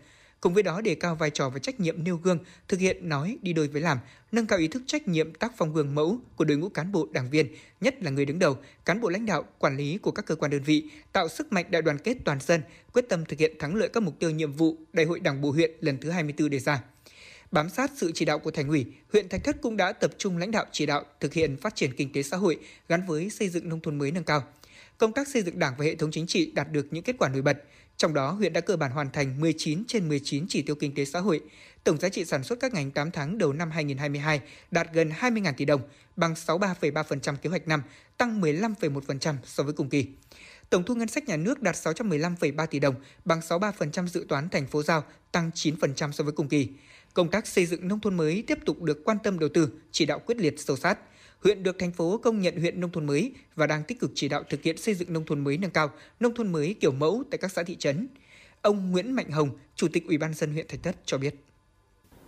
Cùng 0.40 0.54
với 0.54 0.62
đó 0.62 0.80
đề 0.80 0.94
cao 0.94 1.14
vai 1.14 1.30
trò 1.30 1.50
và 1.50 1.58
trách 1.58 1.80
nhiệm 1.80 2.04
nêu 2.04 2.16
gương, 2.16 2.38
thực 2.68 2.80
hiện 2.80 3.08
nói 3.08 3.38
đi 3.42 3.52
đôi 3.52 3.68
với 3.68 3.82
làm, 3.82 3.98
nâng 4.32 4.46
cao 4.46 4.58
ý 4.58 4.68
thức 4.68 4.82
trách 4.86 5.08
nhiệm 5.08 5.34
tác 5.34 5.52
phong 5.56 5.74
gương 5.74 5.94
mẫu 5.94 6.18
của 6.36 6.44
đội 6.44 6.56
ngũ 6.56 6.68
cán 6.68 6.92
bộ 6.92 7.08
đảng 7.12 7.30
viên, 7.30 7.46
nhất 7.80 8.02
là 8.02 8.10
người 8.10 8.24
đứng 8.24 8.38
đầu, 8.38 8.58
cán 8.84 9.00
bộ 9.00 9.08
lãnh 9.08 9.26
đạo, 9.26 9.44
quản 9.58 9.76
lý 9.76 9.98
của 9.98 10.10
các 10.10 10.26
cơ 10.26 10.34
quan 10.34 10.50
đơn 10.50 10.62
vị, 10.62 10.90
tạo 11.12 11.28
sức 11.28 11.52
mạnh 11.52 11.66
đại 11.70 11.82
đoàn 11.82 11.98
kết 11.98 12.16
toàn 12.24 12.38
dân, 12.40 12.60
quyết 12.92 13.08
tâm 13.08 13.24
thực 13.24 13.38
hiện 13.38 13.58
thắng 13.58 13.74
lợi 13.74 13.88
các 13.88 14.02
mục 14.02 14.18
tiêu 14.18 14.30
nhiệm 14.30 14.52
vụ 14.52 14.76
Đại 14.92 15.06
hội 15.06 15.20
Đảng 15.20 15.40
bộ 15.40 15.50
huyện 15.50 15.70
lần 15.80 15.98
thứ 15.98 16.10
24 16.10 16.50
đề 16.50 16.58
ra. 16.58 16.82
Bám 17.50 17.68
sát 17.68 17.90
sự 17.96 18.12
chỉ 18.14 18.24
đạo 18.24 18.38
của 18.38 18.50
thành 18.50 18.68
ủy, 18.68 18.86
huyện 19.12 19.28
Thạch 19.28 19.44
Thất 19.44 19.56
cũng 19.62 19.76
đã 19.76 19.92
tập 19.92 20.10
trung 20.18 20.38
lãnh 20.38 20.50
đạo 20.50 20.64
chỉ 20.72 20.86
đạo 20.86 21.04
thực 21.20 21.34
hiện 21.34 21.56
phát 21.56 21.74
triển 21.74 21.92
kinh 21.96 22.12
tế 22.12 22.22
xã 22.22 22.36
hội 22.36 22.58
gắn 22.88 23.06
với 23.06 23.30
xây 23.30 23.48
dựng 23.48 23.68
nông 23.68 23.80
thôn 23.80 23.98
mới 23.98 24.10
nâng 24.10 24.24
cao. 24.24 24.44
Công 24.98 25.12
tác 25.12 25.28
xây 25.28 25.42
dựng 25.42 25.58
Đảng 25.58 25.74
và 25.78 25.84
hệ 25.84 25.94
thống 25.94 26.10
chính 26.10 26.26
trị 26.26 26.52
đạt 26.54 26.72
được 26.72 26.86
những 26.90 27.04
kết 27.04 27.16
quả 27.18 27.28
nổi 27.28 27.42
bật. 27.42 27.64
Trong 28.00 28.14
đó, 28.14 28.30
huyện 28.30 28.52
đã 28.52 28.60
cơ 28.60 28.76
bản 28.76 28.90
hoàn 28.90 29.10
thành 29.10 29.40
19 29.40 29.84
trên 29.88 30.08
19 30.08 30.46
chỉ 30.48 30.62
tiêu 30.62 30.76
kinh 30.76 30.94
tế 30.94 31.04
xã 31.04 31.20
hội. 31.20 31.40
Tổng 31.84 31.98
giá 31.98 32.08
trị 32.08 32.24
sản 32.24 32.44
xuất 32.44 32.60
các 32.60 32.74
ngành 32.74 32.90
8 32.90 33.10
tháng 33.10 33.38
đầu 33.38 33.52
năm 33.52 33.70
2022 33.70 34.40
đạt 34.70 34.92
gần 34.92 35.10
20.000 35.20 35.52
tỷ 35.56 35.64
đồng, 35.64 35.80
bằng 36.16 36.34
63,3% 36.34 37.36
kế 37.36 37.50
hoạch 37.50 37.68
năm, 37.68 37.82
tăng 38.16 38.40
15,1% 38.40 39.34
so 39.44 39.62
với 39.62 39.72
cùng 39.72 39.88
kỳ. 39.88 40.06
Tổng 40.70 40.84
thu 40.84 40.94
ngân 40.94 41.08
sách 41.08 41.28
nhà 41.28 41.36
nước 41.36 41.62
đạt 41.62 41.74
615,3 41.74 42.66
tỷ 42.66 42.78
đồng, 42.78 42.94
bằng 43.24 43.40
63% 43.40 44.06
dự 44.06 44.26
toán 44.28 44.48
thành 44.48 44.66
phố 44.66 44.82
giao, 44.82 45.04
tăng 45.32 45.50
9% 45.54 46.12
so 46.12 46.24
với 46.24 46.32
cùng 46.32 46.48
kỳ 46.48 46.68
công 47.14 47.30
tác 47.30 47.46
xây 47.46 47.66
dựng 47.66 47.88
nông 47.88 48.00
thôn 48.00 48.16
mới 48.16 48.44
tiếp 48.46 48.58
tục 48.66 48.82
được 48.82 49.04
quan 49.04 49.18
tâm 49.22 49.38
đầu 49.38 49.48
tư, 49.54 49.68
chỉ 49.92 50.06
đạo 50.06 50.18
quyết 50.18 50.36
liệt 50.36 50.60
sâu 50.60 50.76
sát. 50.76 50.98
Huyện 51.44 51.62
được 51.62 51.78
thành 51.78 51.92
phố 51.92 52.18
công 52.18 52.40
nhận 52.40 52.60
huyện 52.60 52.80
nông 52.80 52.92
thôn 52.92 53.06
mới 53.06 53.32
và 53.54 53.66
đang 53.66 53.82
tích 53.84 54.00
cực 54.00 54.10
chỉ 54.14 54.28
đạo 54.28 54.42
thực 54.48 54.62
hiện 54.62 54.76
xây 54.76 54.94
dựng 54.94 55.12
nông 55.12 55.24
thôn 55.24 55.40
mới 55.44 55.58
nâng 55.58 55.70
cao, 55.70 55.90
nông 56.20 56.34
thôn 56.34 56.52
mới 56.52 56.74
kiểu 56.80 56.92
mẫu 56.92 57.22
tại 57.30 57.38
các 57.38 57.52
xã 57.52 57.62
thị 57.62 57.76
trấn. 57.76 58.08
Ông 58.62 58.90
Nguyễn 58.90 59.12
Mạnh 59.12 59.30
Hồng, 59.30 59.50
Chủ 59.74 59.88
tịch 59.92 60.06
Ủy 60.06 60.18
ban 60.18 60.34
dân 60.34 60.52
huyện 60.52 60.66
Thạch 60.68 60.82
Thất 60.82 60.96
cho 61.04 61.18
biết. 61.18 61.34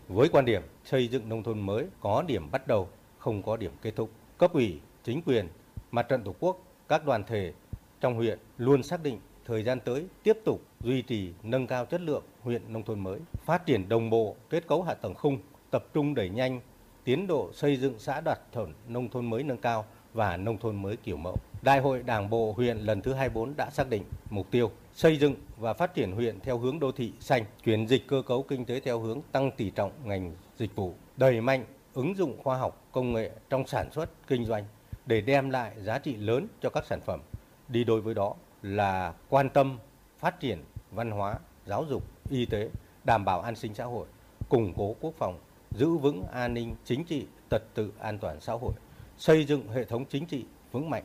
Với 0.09 0.29
quan 0.29 0.45
điểm 0.45 0.63
xây 0.85 1.09
dựng 1.09 1.29
nông 1.29 1.43
thôn 1.43 1.61
mới 1.61 1.85
có 2.01 2.25
điểm 2.27 2.51
bắt 2.51 2.67
đầu, 2.67 2.89
không 3.19 3.43
có 3.43 3.57
điểm 3.57 3.73
kết 3.83 3.93
thúc, 3.97 4.11
cấp 4.39 4.53
ủy, 4.53 4.81
chính 5.05 5.23
quyền, 5.23 5.49
mặt 5.91 6.07
trận 6.09 6.23
tổ 6.25 6.35
quốc, 6.41 6.65
các 6.89 7.07
đoàn 7.07 7.25
thể 7.27 7.53
trong 8.01 8.15
huyện 8.15 8.39
luôn 8.59 8.83
xác 8.83 9.03
định 9.03 9.21
thời 9.45 9.65
gian 9.65 9.81
tới 9.81 10.07
tiếp 10.23 10.37
tục 10.45 10.63
duy 10.81 11.03
trì 11.03 11.33
nâng 11.43 11.67
cao 11.67 11.85
chất 11.87 12.01
lượng 12.01 12.25
huyện 12.41 12.73
nông 12.73 12.85
thôn 12.85 13.01
mới, 13.01 13.21
phát 13.45 13.67
triển 13.67 13.89
đồng 13.89 14.11
bộ 14.11 14.37
kết 14.51 14.67
cấu 14.67 14.83
hạ 14.83 14.95
tầng 14.95 15.15
khung, 15.15 15.39
tập 15.71 15.87
trung 15.95 16.15
đẩy 16.15 16.29
nhanh 16.29 16.61
tiến 17.05 17.27
độ 17.27 17.51
xây 17.53 17.77
dựng 17.77 17.95
xã 17.99 18.21
đạt 18.21 18.41
chuẩn 18.55 18.73
nông 18.89 19.09
thôn 19.09 19.31
mới 19.31 19.43
nâng 19.43 19.59
cao 19.59 19.85
và 20.13 20.37
nông 20.37 20.59
thôn 20.59 20.83
mới 20.83 20.97
kiểu 20.97 21.17
mẫu. 21.17 21.37
Đại 21.63 21.81
hội 21.81 22.03
Đảng 22.03 22.31
bộ 22.31 22.53
huyện 22.53 22.79
lần 22.79 23.03
thứ 23.03 23.13
24 23.15 23.57
đã 23.57 23.71
xác 23.71 23.89
định 23.89 24.05
mục 24.31 24.51
tiêu 24.51 24.71
xây 24.95 25.17
dựng 25.17 25.35
và 25.57 25.73
phát 25.73 25.95
triển 25.95 26.13
huyện 26.13 26.41
theo 26.41 26.59
hướng 26.59 26.81
đô 26.81 26.93
thị 26.93 27.13
xanh, 27.21 27.45
chuyển 27.65 27.87
dịch 27.87 28.07
cơ 28.09 28.23
cấu 28.27 28.43
kinh 28.43 28.65
tế 28.65 28.81
theo 28.81 29.01
hướng 29.01 29.21
tăng 29.33 29.51
tỷ 29.57 29.71
trọng 29.71 29.93
ngành 30.05 30.35
dịch 30.57 30.77
vụ, 30.77 30.95
đẩy 31.17 31.41
mạnh 31.41 31.65
ứng 31.95 32.17
dụng 32.17 32.43
khoa 32.43 32.59
học 32.59 32.87
công 32.93 33.13
nghệ 33.13 33.31
trong 33.51 33.67
sản 33.67 33.91
xuất 33.93 34.11
kinh 34.27 34.45
doanh 34.45 34.65
để 35.07 35.21
đem 35.21 35.51
lại 35.51 35.73
giá 35.79 35.99
trị 35.99 36.17
lớn 36.17 36.47
cho 36.61 36.71
các 36.71 36.85
sản 36.87 37.01
phẩm. 37.01 37.21
Đi 37.69 37.85
đôi 37.85 38.01
với 38.01 38.15
đó 38.15 38.35
là 38.63 39.15
quan 39.29 39.49
tâm 39.51 39.79
phát 40.19 40.41
triển 40.41 40.65
văn 40.91 41.11
hóa, 41.11 41.35
giáo 41.67 41.85
dục, 41.89 42.03
y 42.31 42.47
tế, 42.47 42.71
đảm 43.05 43.25
bảo 43.25 43.41
an 43.41 43.57
sinh 43.57 43.75
xã 43.75 43.85
hội, 43.85 44.07
củng 44.49 44.73
cố 44.77 44.97
quốc 45.01 45.15
phòng, 45.19 45.39
giữ 45.79 45.89
vững 45.89 46.27
an 46.33 46.55
ninh 46.55 46.77
chính 46.85 47.05
trị, 47.05 47.27
trật 47.51 47.75
tự 47.75 47.93
an 48.01 48.19
toàn 48.19 48.41
xã 48.41 48.53
hội, 48.53 48.73
xây 49.19 49.45
dựng 49.45 49.69
hệ 49.69 49.85
thống 49.85 50.05
chính 50.11 50.27
trị 50.27 50.45
vững 50.73 50.91
mạnh. 50.91 51.05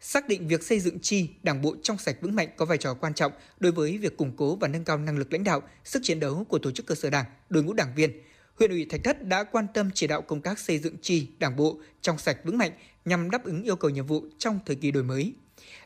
Xác 0.00 0.28
định 0.28 0.48
việc 0.48 0.62
xây 0.62 0.80
dựng 0.80 0.98
chi, 1.00 1.28
đảng 1.42 1.62
bộ 1.62 1.76
trong 1.82 1.98
sạch 1.98 2.16
vững 2.20 2.34
mạnh 2.34 2.48
có 2.56 2.64
vai 2.64 2.78
trò 2.78 2.94
quan 2.94 3.14
trọng 3.14 3.32
đối 3.60 3.72
với 3.72 3.98
việc 3.98 4.16
củng 4.16 4.36
cố 4.36 4.56
và 4.56 4.68
nâng 4.68 4.84
cao 4.84 4.98
năng 4.98 5.18
lực 5.18 5.32
lãnh 5.32 5.44
đạo, 5.44 5.62
sức 5.84 6.00
chiến 6.02 6.20
đấu 6.20 6.44
của 6.48 6.58
tổ 6.58 6.70
chức 6.70 6.86
cơ 6.86 6.94
sở 6.94 7.10
đảng, 7.10 7.24
đội 7.50 7.64
ngũ 7.64 7.72
đảng 7.72 7.94
viên. 7.94 8.10
Huyện 8.58 8.70
ủy 8.70 8.86
Thạch 8.90 9.04
Thất 9.04 9.24
đã 9.24 9.44
quan 9.44 9.66
tâm 9.74 9.90
chỉ 9.94 10.06
đạo 10.06 10.22
công 10.22 10.40
tác 10.40 10.58
xây 10.58 10.78
dựng 10.78 10.96
chi, 11.02 11.28
đảng 11.38 11.56
bộ 11.56 11.78
trong 12.00 12.18
sạch 12.18 12.36
vững 12.44 12.58
mạnh 12.58 12.72
nhằm 13.04 13.30
đáp 13.30 13.44
ứng 13.44 13.62
yêu 13.62 13.76
cầu 13.76 13.90
nhiệm 13.90 14.06
vụ 14.06 14.24
trong 14.38 14.58
thời 14.66 14.76
kỳ 14.76 14.90
đổi 14.90 15.02
mới. 15.04 15.34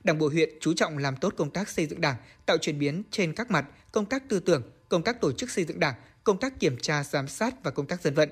Đảng 0.05 0.19
bộ 0.19 0.29
huyện 0.29 0.49
chú 0.61 0.75
trọng 0.75 0.99
làm 0.99 1.17
tốt 1.17 1.35
công 1.37 1.51
tác 1.51 1.69
xây 1.69 1.87
dựng 1.87 2.01
Đảng, 2.01 2.17
tạo 2.47 2.59
chuyển 2.59 2.79
biến 2.79 3.03
trên 3.11 3.33
các 3.33 3.51
mặt, 3.51 3.67
công 3.93 4.07
tác 4.07 4.29
tư 4.29 4.41
tưởng, 4.41 4.63
công 4.89 5.03
tác 5.03 5.21
tổ 5.21 5.33
chức 5.33 5.51
xây 5.51 5.65
dựng 5.65 5.81
Đảng, 5.81 5.95
công 6.25 6.39
tác 6.39 6.61
kiểm 6.61 6.77
tra 6.77 7.05
giám 7.05 7.29
sát 7.29 7.55
và 7.63 7.71
công 7.71 7.87
tác 7.87 8.03
dân 8.03 8.15
vận. 8.15 8.29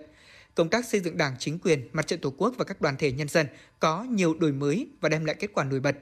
Công 0.55 0.69
tác 0.69 0.85
xây 0.85 1.01
dựng 1.01 1.17
Đảng, 1.17 1.37
chính 1.39 1.59
quyền, 1.59 1.89
mặt 1.93 2.07
trận 2.07 2.21
Tổ 2.21 2.33
quốc 2.37 2.55
và 2.59 2.65
các 2.65 2.81
đoàn 2.81 2.97
thể 2.97 3.13
nhân 3.13 3.29
dân 3.29 3.47
có 3.81 4.03
nhiều 4.03 4.35
đổi 4.35 4.53
mới 4.53 4.89
và 5.01 5.09
đem 5.09 5.25
lại 5.25 5.37
kết 5.39 5.51
quả 5.55 5.65
nổi 5.65 5.81
bật. 5.81 5.97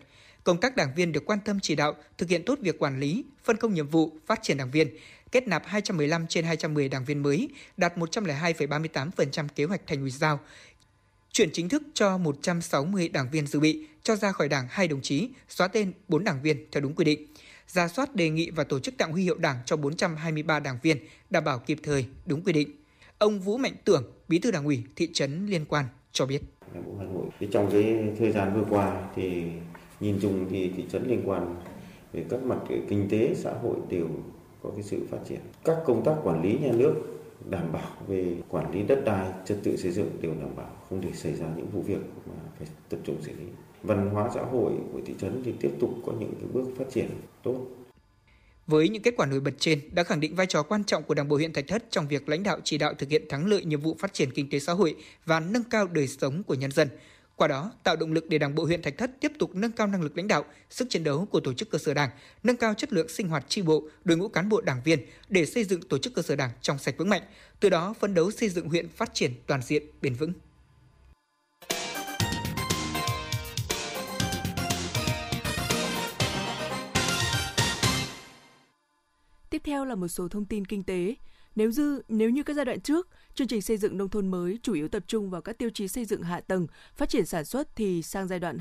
Công 0.45 0.61
tác 0.61 0.76
đảng 0.76 0.95
viên 0.95 1.12
được 1.12 1.23
quan 1.26 1.38
tâm 1.45 1.59
chỉ 1.62 1.75
đạo, 1.75 1.97
thực 2.18 2.28
hiện 2.28 2.42
tốt 2.45 2.59
việc 2.62 2.78
quản 2.78 3.00
lý, 3.00 3.25
phân 3.45 3.57
công 3.57 3.75
nhiệm 3.75 3.88
vụ, 3.88 4.12
phát 4.26 4.38
triển 4.42 4.57
đảng 4.57 4.71
viên, 4.71 4.88
kết 5.33 5.49
nạp 5.49 5.62
215 5.66 6.26
trên 6.26 6.45
210 6.45 6.88
đảng 6.88 7.04
viên 7.04 7.23
mới, 7.23 7.49
đạt 7.76 7.99
102,38% 7.99 9.49
kế 9.54 9.64
hoạch 9.64 9.80
thành 9.87 10.00
ủy 10.00 10.11
giao, 10.11 10.40
chuyển 11.33 11.50
chính 11.52 11.68
thức 11.68 11.83
cho 11.95 12.18
160 12.18 13.09
đảng 13.09 13.30
viên 13.30 13.47
dự 13.47 13.61
bị, 13.61 13.87
cho 14.02 14.16
ra 14.16 14.33
khỏi 14.33 14.49
đảng 14.49 14.66
hai 14.71 14.88
đồng 14.88 15.02
chí, 15.02 15.28
xóa 15.49 15.68
tên 15.68 15.92
4 16.09 16.25
đảng 16.25 16.42
viên 16.42 16.66
theo 16.73 16.80
đúng 16.80 16.95
quy 16.95 17.04
định. 17.04 17.26
Ra 17.69 17.89
soát 17.89 18.15
đề 18.15 18.31
nghị 18.31 18.51
và 18.51 18.65
tổ 18.65 18.81
chức 18.81 18.97
tặng 18.99 19.13
huy 19.13 19.23
hiệu 19.23 19.39
đảng 19.39 19.57
cho 19.65 19.77
423 19.77 20.61
đảng 20.61 20.79
viên, 20.83 20.97
đảm 21.31 21.45
bảo 21.45 21.59
kịp 21.59 21.79
thời, 21.83 22.07
đúng 22.27 22.45
quy 22.45 22.53
định. 22.53 22.69
Ông 23.19 23.41
Vũ 23.41 23.57
Mạnh 23.57 23.75
Tưởng, 23.85 24.05
Bí 24.29 24.39
thư 24.39 24.51
Đảng 24.51 24.65
ủy 24.65 24.83
thị 24.97 25.09
trấn 25.13 25.47
liên 25.47 25.65
quan 25.65 25.85
cho 26.13 26.27
biết. 26.27 26.43
Trong 27.51 27.71
cái 27.73 27.97
thời 28.19 28.33
gian 28.33 28.55
vừa 28.55 28.65
qua 28.71 29.09
thì 29.17 29.43
nhìn 30.01 30.19
chung 30.23 30.47
thì 30.51 30.73
thị 30.77 30.85
trấn 30.93 31.09
liên 31.09 31.23
quan 31.25 31.57
về 32.13 32.25
các 32.31 32.43
mặt 32.43 32.59
kinh 32.89 33.09
tế 33.11 33.35
xã 33.35 33.53
hội 33.63 33.77
đều 33.89 34.09
có 34.63 34.71
cái 34.71 34.83
sự 34.83 35.07
phát 35.11 35.19
triển. 35.29 35.41
Các 35.65 35.77
công 35.87 36.05
tác 36.05 36.15
quản 36.23 36.43
lý 36.43 36.59
nhà 36.59 36.73
nước 36.73 36.95
đảm 37.51 37.73
bảo 37.73 37.91
về 38.09 38.37
quản 38.49 38.73
lý 38.75 38.83
đất 38.83 39.03
đai, 39.05 39.33
trật 39.47 39.59
tự 39.63 39.77
xây 39.77 39.93
dựng 39.93 40.11
đều 40.21 40.35
đảm 40.35 40.57
bảo, 40.57 40.77
không 40.89 41.01
để 41.01 41.13
xảy 41.15 41.35
ra 41.35 41.47
những 41.57 41.71
vụ 41.71 41.83
việc 41.83 42.01
mà 42.27 42.35
phải 42.59 42.69
tập 42.89 42.99
trung 43.05 43.17
xử 43.23 43.33
lý. 43.33 43.45
Văn 43.83 44.11
hóa 44.11 44.31
xã 44.35 44.43
hội 44.43 44.73
của 44.93 45.01
thị 45.07 45.15
trấn 45.21 45.43
thì 45.45 45.53
tiếp 45.61 45.71
tục 45.81 45.91
có 46.07 46.13
những 46.21 46.33
cái 46.41 46.49
bước 46.53 46.65
phát 46.79 46.85
triển 46.93 47.11
tốt. 47.43 47.67
Với 48.67 48.89
những 48.89 49.03
kết 49.03 49.15
quả 49.17 49.27
nổi 49.27 49.41
bật 49.41 49.55
trên 49.59 49.81
đã 49.93 50.03
khẳng 50.03 50.21
định 50.21 50.35
vai 50.35 50.47
trò 50.47 50.63
quan 50.63 50.85
trọng 50.85 51.03
của 51.03 51.15
Đảng 51.15 51.29
bộ 51.29 51.37
huyện 51.37 51.53
Thạch 51.53 51.69
Thất 51.69 51.85
trong 51.91 52.09
việc 52.09 52.29
lãnh 52.29 52.43
đạo 52.43 52.59
chỉ 52.65 52.79
đạo 52.79 52.95
thực 52.95 53.09
hiện 53.09 53.23
thắng 53.29 53.47
lợi 53.47 53.65
nhiệm 53.65 53.81
vụ 53.81 53.97
phát 53.99 54.13
triển 54.13 54.31
kinh 54.31 54.51
tế 54.51 54.59
xã 54.59 54.73
hội 54.73 54.97
và 55.27 55.41
nâng 55.41 55.65
cao 55.65 55.87
đời 55.87 56.09
sống 56.09 56.43
của 56.43 56.55
nhân 56.55 56.71
dân. 56.71 56.89
Qua 57.37 57.49
đó, 57.49 57.73
tạo 57.85 57.97
động 57.97 58.13
lực 58.13 58.29
để 58.29 58.39
Đảng 58.39 58.55
bộ 58.55 58.65
huyện 58.65 58.83
Thạch 58.83 58.99
Thất 58.99 59.11
tiếp 59.21 59.33
tục 59.39 59.55
nâng 59.55 59.73
cao 59.73 59.87
năng 59.87 60.03
lực 60.03 60.17
lãnh 60.17 60.29
đạo, 60.29 60.45
sức 60.71 60.87
chiến 60.91 61.05
đấu 61.05 61.27
của 61.31 61.41
tổ 61.41 61.53
chức 61.53 61.71
cơ 61.71 61.79
sở 61.79 61.95
Đảng, 61.95 62.11
nâng 62.43 62.57
cao 62.57 62.75
chất 62.75 62.93
lượng 62.93 63.09
sinh 63.09 63.29
hoạt 63.29 63.45
tri 63.49 63.63
bộ, 63.63 63.89
đội 64.05 64.19
ngũ 64.19 64.29
cán 64.29 64.49
bộ 64.49 64.61
đảng 64.61 64.81
viên 64.85 64.99
để 65.29 65.47
xây 65.47 65.65
dựng 65.65 65.81
tổ 65.83 65.99
chức 65.99 66.15
cơ 66.15 66.23
sở 66.23 66.37
Đảng 66.37 66.51
trong 66.63 66.79
sạch 66.79 66.95
vững 66.99 67.09
mạnh, 67.09 67.23
từ 67.61 67.69
đó 67.69 67.95
phấn 68.01 68.15
đấu 68.15 68.31
xây 68.31 68.49
dựng 68.49 68.69
huyện 68.69 68.89
phát 68.89 69.15
triển 69.15 69.33
toàn 69.47 69.63
diện, 69.63 69.83
bền 70.03 70.15
vững. 70.15 70.33
Tiếp 79.59 79.71
theo 79.71 79.85
là 79.85 79.95
một 79.95 80.09
số 80.09 80.29
thông 80.29 80.45
tin 80.45 80.65
kinh 80.65 80.83
tế. 80.83 81.15
Nếu 81.57 81.71
dư 81.71 82.03
nếu 82.09 82.31
như 82.31 82.43
các 82.43 82.57
giai 82.57 82.65
đoạn 82.65 82.81
trước, 82.81 83.09
chương 83.35 83.49
trình 83.49 83.62
xây 83.62 83.77
dựng 83.77 83.99
nông 83.99 84.09
thôn 84.09 84.29
mới 84.29 84.59
chủ 84.62 84.75
yếu 84.75 84.88
tập 84.88 85.03
trung 85.07 85.31
vào 85.31 85.41
các 85.41 85.59
tiêu 85.59 85.71
chí 85.75 85.88
xây 85.88 86.05
dựng 86.05 86.23
hạ 86.23 86.41
tầng, 86.41 86.67
phát 86.97 87.09
triển 87.09 87.27
sản 87.27 87.45
xuất 87.45 87.77
thì 87.77 88.03
sang 88.03 88.29
giai 88.29 88.38
đoạn 88.38 88.59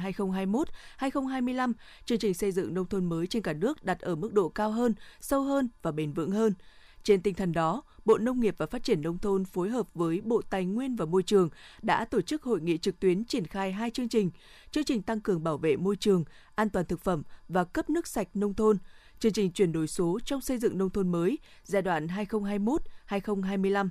2021-2025, 0.99 1.73
chương 2.05 2.19
trình 2.19 2.33
xây 2.33 2.51
dựng 2.51 2.73
nông 2.73 2.85
thôn 2.85 3.05
mới 3.05 3.27
trên 3.27 3.41
cả 3.41 3.53
nước 3.53 3.83
đặt 3.83 3.99
ở 3.99 4.15
mức 4.15 4.33
độ 4.33 4.49
cao 4.49 4.71
hơn, 4.71 4.93
sâu 5.21 5.41
hơn 5.41 5.69
và 5.81 5.91
bền 5.91 6.13
vững 6.13 6.31
hơn. 6.31 6.53
Trên 7.03 7.21
tinh 7.21 7.33
thần 7.33 7.51
đó, 7.51 7.83
Bộ 8.05 8.17
Nông 8.17 8.39
nghiệp 8.39 8.55
và 8.57 8.65
Phát 8.65 8.83
triển 8.83 9.01
Nông 9.01 9.17
thôn 9.17 9.45
phối 9.45 9.69
hợp 9.69 9.93
với 9.93 10.21
Bộ 10.21 10.41
Tài 10.49 10.65
nguyên 10.65 10.95
và 10.95 11.05
Môi 11.05 11.23
trường 11.23 11.49
đã 11.81 12.05
tổ 12.05 12.21
chức 12.21 12.43
hội 12.43 12.61
nghị 12.61 12.77
trực 12.77 12.99
tuyến 12.99 13.25
triển 13.25 13.47
khai 13.47 13.71
hai 13.71 13.91
chương 13.91 14.09
trình. 14.09 14.31
Chương 14.71 14.83
trình 14.83 15.01
tăng 15.01 15.19
cường 15.19 15.43
bảo 15.43 15.57
vệ 15.57 15.75
môi 15.75 15.95
trường, 15.95 16.23
an 16.55 16.69
toàn 16.69 16.85
thực 16.85 16.99
phẩm 17.01 17.23
và 17.47 17.63
cấp 17.63 17.89
nước 17.89 18.07
sạch 18.07 18.27
nông 18.33 18.53
thôn– 18.53 18.77
chương 19.19 19.33
trình 19.33 19.51
chuyển 19.51 19.71
đổi 19.71 19.87
số 19.87 20.19
trong 20.25 20.41
xây 20.41 20.57
dựng 20.57 20.77
nông 20.77 20.89
thôn 20.89 21.11
mới 21.11 21.37
giai 21.63 21.81
đoạn 21.81 22.07
2021-2025. 23.07 23.89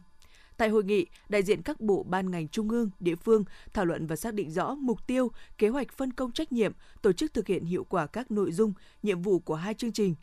Tại 0.56 0.68
hội 0.68 0.84
nghị, 0.84 1.06
đại 1.28 1.42
diện 1.42 1.62
các 1.62 1.80
bộ 1.80 2.02
ban 2.02 2.30
ngành 2.30 2.48
trung 2.48 2.68
ương, 2.68 2.90
địa 3.00 3.14
phương 3.14 3.44
thảo 3.72 3.84
luận 3.84 4.06
và 4.06 4.16
xác 4.16 4.34
định 4.34 4.50
rõ 4.50 4.74
mục 4.74 5.06
tiêu, 5.06 5.30
kế 5.58 5.68
hoạch 5.68 5.92
phân 5.92 6.12
công 6.12 6.32
trách 6.32 6.52
nhiệm, 6.52 6.72
tổ 7.02 7.12
chức 7.12 7.34
thực 7.34 7.46
hiện 7.46 7.64
hiệu 7.64 7.84
quả 7.84 8.06
các 8.06 8.30
nội 8.30 8.52
dung, 8.52 8.72
nhiệm 9.02 9.22
vụ 9.22 9.38
của 9.38 9.54
hai 9.54 9.74
chương 9.74 9.92
trình. 9.92 10.14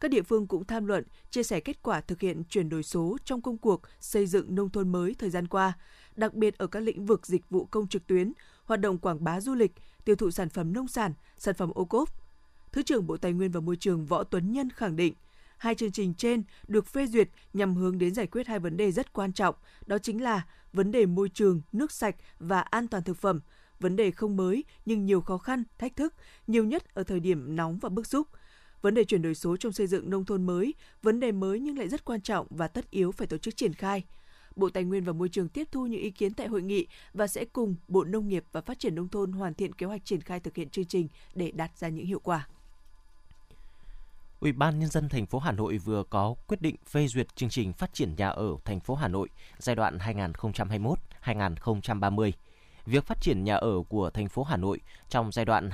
Các 0.00 0.10
địa 0.10 0.22
phương 0.22 0.46
cũng 0.46 0.64
tham 0.64 0.86
luận, 0.86 1.04
chia 1.30 1.42
sẻ 1.42 1.60
kết 1.60 1.82
quả 1.82 2.00
thực 2.00 2.20
hiện 2.20 2.42
chuyển 2.44 2.68
đổi 2.68 2.82
số 2.82 3.16
trong 3.24 3.42
công 3.42 3.58
cuộc 3.58 3.80
xây 4.00 4.26
dựng 4.26 4.54
nông 4.54 4.70
thôn 4.70 4.92
mới 4.92 5.14
thời 5.18 5.30
gian 5.30 5.46
qua, 5.46 5.72
đặc 6.16 6.34
biệt 6.34 6.58
ở 6.58 6.66
các 6.66 6.80
lĩnh 6.80 7.06
vực 7.06 7.26
dịch 7.26 7.50
vụ 7.50 7.64
công 7.64 7.88
trực 7.88 8.06
tuyến, 8.06 8.32
hoạt 8.64 8.80
động 8.80 8.98
quảng 8.98 9.24
bá 9.24 9.40
du 9.40 9.54
lịch, 9.54 9.72
tiêu 10.04 10.16
thụ 10.16 10.30
sản 10.30 10.48
phẩm 10.48 10.72
nông 10.72 10.88
sản, 10.88 11.12
sản 11.38 11.54
phẩm 11.54 11.70
ô 11.74 11.84
cốp, 11.84 12.08
Thứ 12.72 12.82
trưởng 12.82 13.06
Bộ 13.06 13.16
Tài 13.16 13.32
nguyên 13.32 13.50
và 13.50 13.60
Môi 13.60 13.76
trường 13.76 14.06
Võ 14.06 14.24
Tuấn 14.24 14.52
Nhân 14.52 14.70
khẳng 14.70 14.96
định, 14.96 15.14
hai 15.58 15.74
chương 15.74 15.92
trình 15.92 16.14
trên 16.14 16.42
được 16.68 16.86
phê 16.86 17.06
duyệt 17.06 17.28
nhằm 17.52 17.74
hướng 17.74 17.98
đến 17.98 18.14
giải 18.14 18.26
quyết 18.26 18.46
hai 18.46 18.58
vấn 18.58 18.76
đề 18.76 18.92
rất 18.92 19.12
quan 19.12 19.32
trọng, 19.32 19.54
đó 19.86 19.98
chính 19.98 20.22
là 20.22 20.46
vấn 20.72 20.90
đề 20.92 21.06
môi 21.06 21.28
trường, 21.28 21.62
nước 21.72 21.92
sạch 21.92 22.16
và 22.38 22.60
an 22.60 22.88
toàn 22.88 23.04
thực 23.04 23.16
phẩm, 23.16 23.40
vấn 23.80 23.96
đề 23.96 24.10
không 24.10 24.36
mới 24.36 24.64
nhưng 24.86 25.06
nhiều 25.06 25.20
khó 25.20 25.38
khăn, 25.38 25.64
thách 25.78 25.96
thức, 25.96 26.14
nhiều 26.46 26.64
nhất 26.64 26.94
ở 26.94 27.02
thời 27.02 27.20
điểm 27.20 27.56
nóng 27.56 27.78
và 27.78 27.88
bức 27.88 28.06
xúc. 28.06 28.28
Vấn 28.82 28.94
đề 28.94 29.04
chuyển 29.04 29.22
đổi 29.22 29.34
số 29.34 29.56
trong 29.56 29.72
xây 29.72 29.86
dựng 29.86 30.10
nông 30.10 30.24
thôn 30.24 30.46
mới, 30.46 30.74
vấn 31.02 31.20
đề 31.20 31.32
mới 31.32 31.60
nhưng 31.60 31.78
lại 31.78 31.88
rất 31.88 32.04
quan 32.04 32.20
trọng 32.20 32.46
và 32.50 32.68
tất 32.68 32.90
yếu 32.90 33.12
phải 33.12 33.26
tổ 33.26 33.38
chức 33.38 33.56
triển 33.56 33.74
khai. 33.74 34.04
Bộ 34.56 34.68
Tài 34.70 34.84
nguyên 34.84 35.04
và 35.04 35.12
Môi 35.12 35.28
trường 35.28 35.48
tiếp 35.48 35.68
thu 35.72 35.86
những 35.86 36.00
ý 36.00 36.10
kiến 36.10 36.34
tại 36.34 36.46
hội 36.46 36.62
nghị 36.62 36.86
và 37.14 37.26
sẽ 37.26 37.44
cùng 37.44 37.76
Bộ 37.88 38.04
Nông 38.04 38.28
nghiệp 38.28 38.44
và 38.52 38.60
Phát 38.60 38.78
triển 38.78 38.94
Nông 38.94 39.08
thôn 39.08 39.32
hoàn 39.32 39.54
thiện 39.54 39.72
kế 39.72 39.86
hoạch 39.86 40.04
triển 40.04 40.20
khai 40.20 40.40
thực 40.40 40.56
hiện 40.56 40.70
chương 40.70 40.84
trình 40.84 41.08
để 41.34 41.50
đạt 41.50 41.78
ra 41.78 41.88
những 41.88 42.06
hiệu 42.06 42.20
quả. 42.20 42.48
Ủy 44.40 44.52
ban 44.52 44.78
nhân 44.78 44.90
dân 44.90 45.08
thành 45.08 45.26
phố 45.26 45.38
Hà 45.38 45.52
Nội 45.52 45.78
vừa 45.78 46.02
có 46.10 46.34
quyết 46.46 46.62
định 46.62 46.76
phê 46.86 47.06
duyệt 47.06 47.36
chương 47.36 47.48
trình 47.48 47.72
phát 47.72 47.94
triển 47.94 48.14
nhà 48.16 48.28
ở 48.28 48.56
thành 48.64 48.80
phố 48.80 48.94
Hà 48.94 49.08
Nội 49.08 49.28
giai 49.58 49.76
đoạn 49.76 49.98
2021-2030. 49.98 52.32
Việc 52.86 53.06
phát 53.06 53.20
triển 53.20 53.44
nhà 53.44 53.56
ở 53.56 53.82
của 53.88 54.10
thành 54.10 54.28
phố 54.28 54.42
Hà 54.42 54.56
Nội 54.56 54.80
trong 55.08 55.32
giai 55.32 55.44
đoạn 55.44 55.70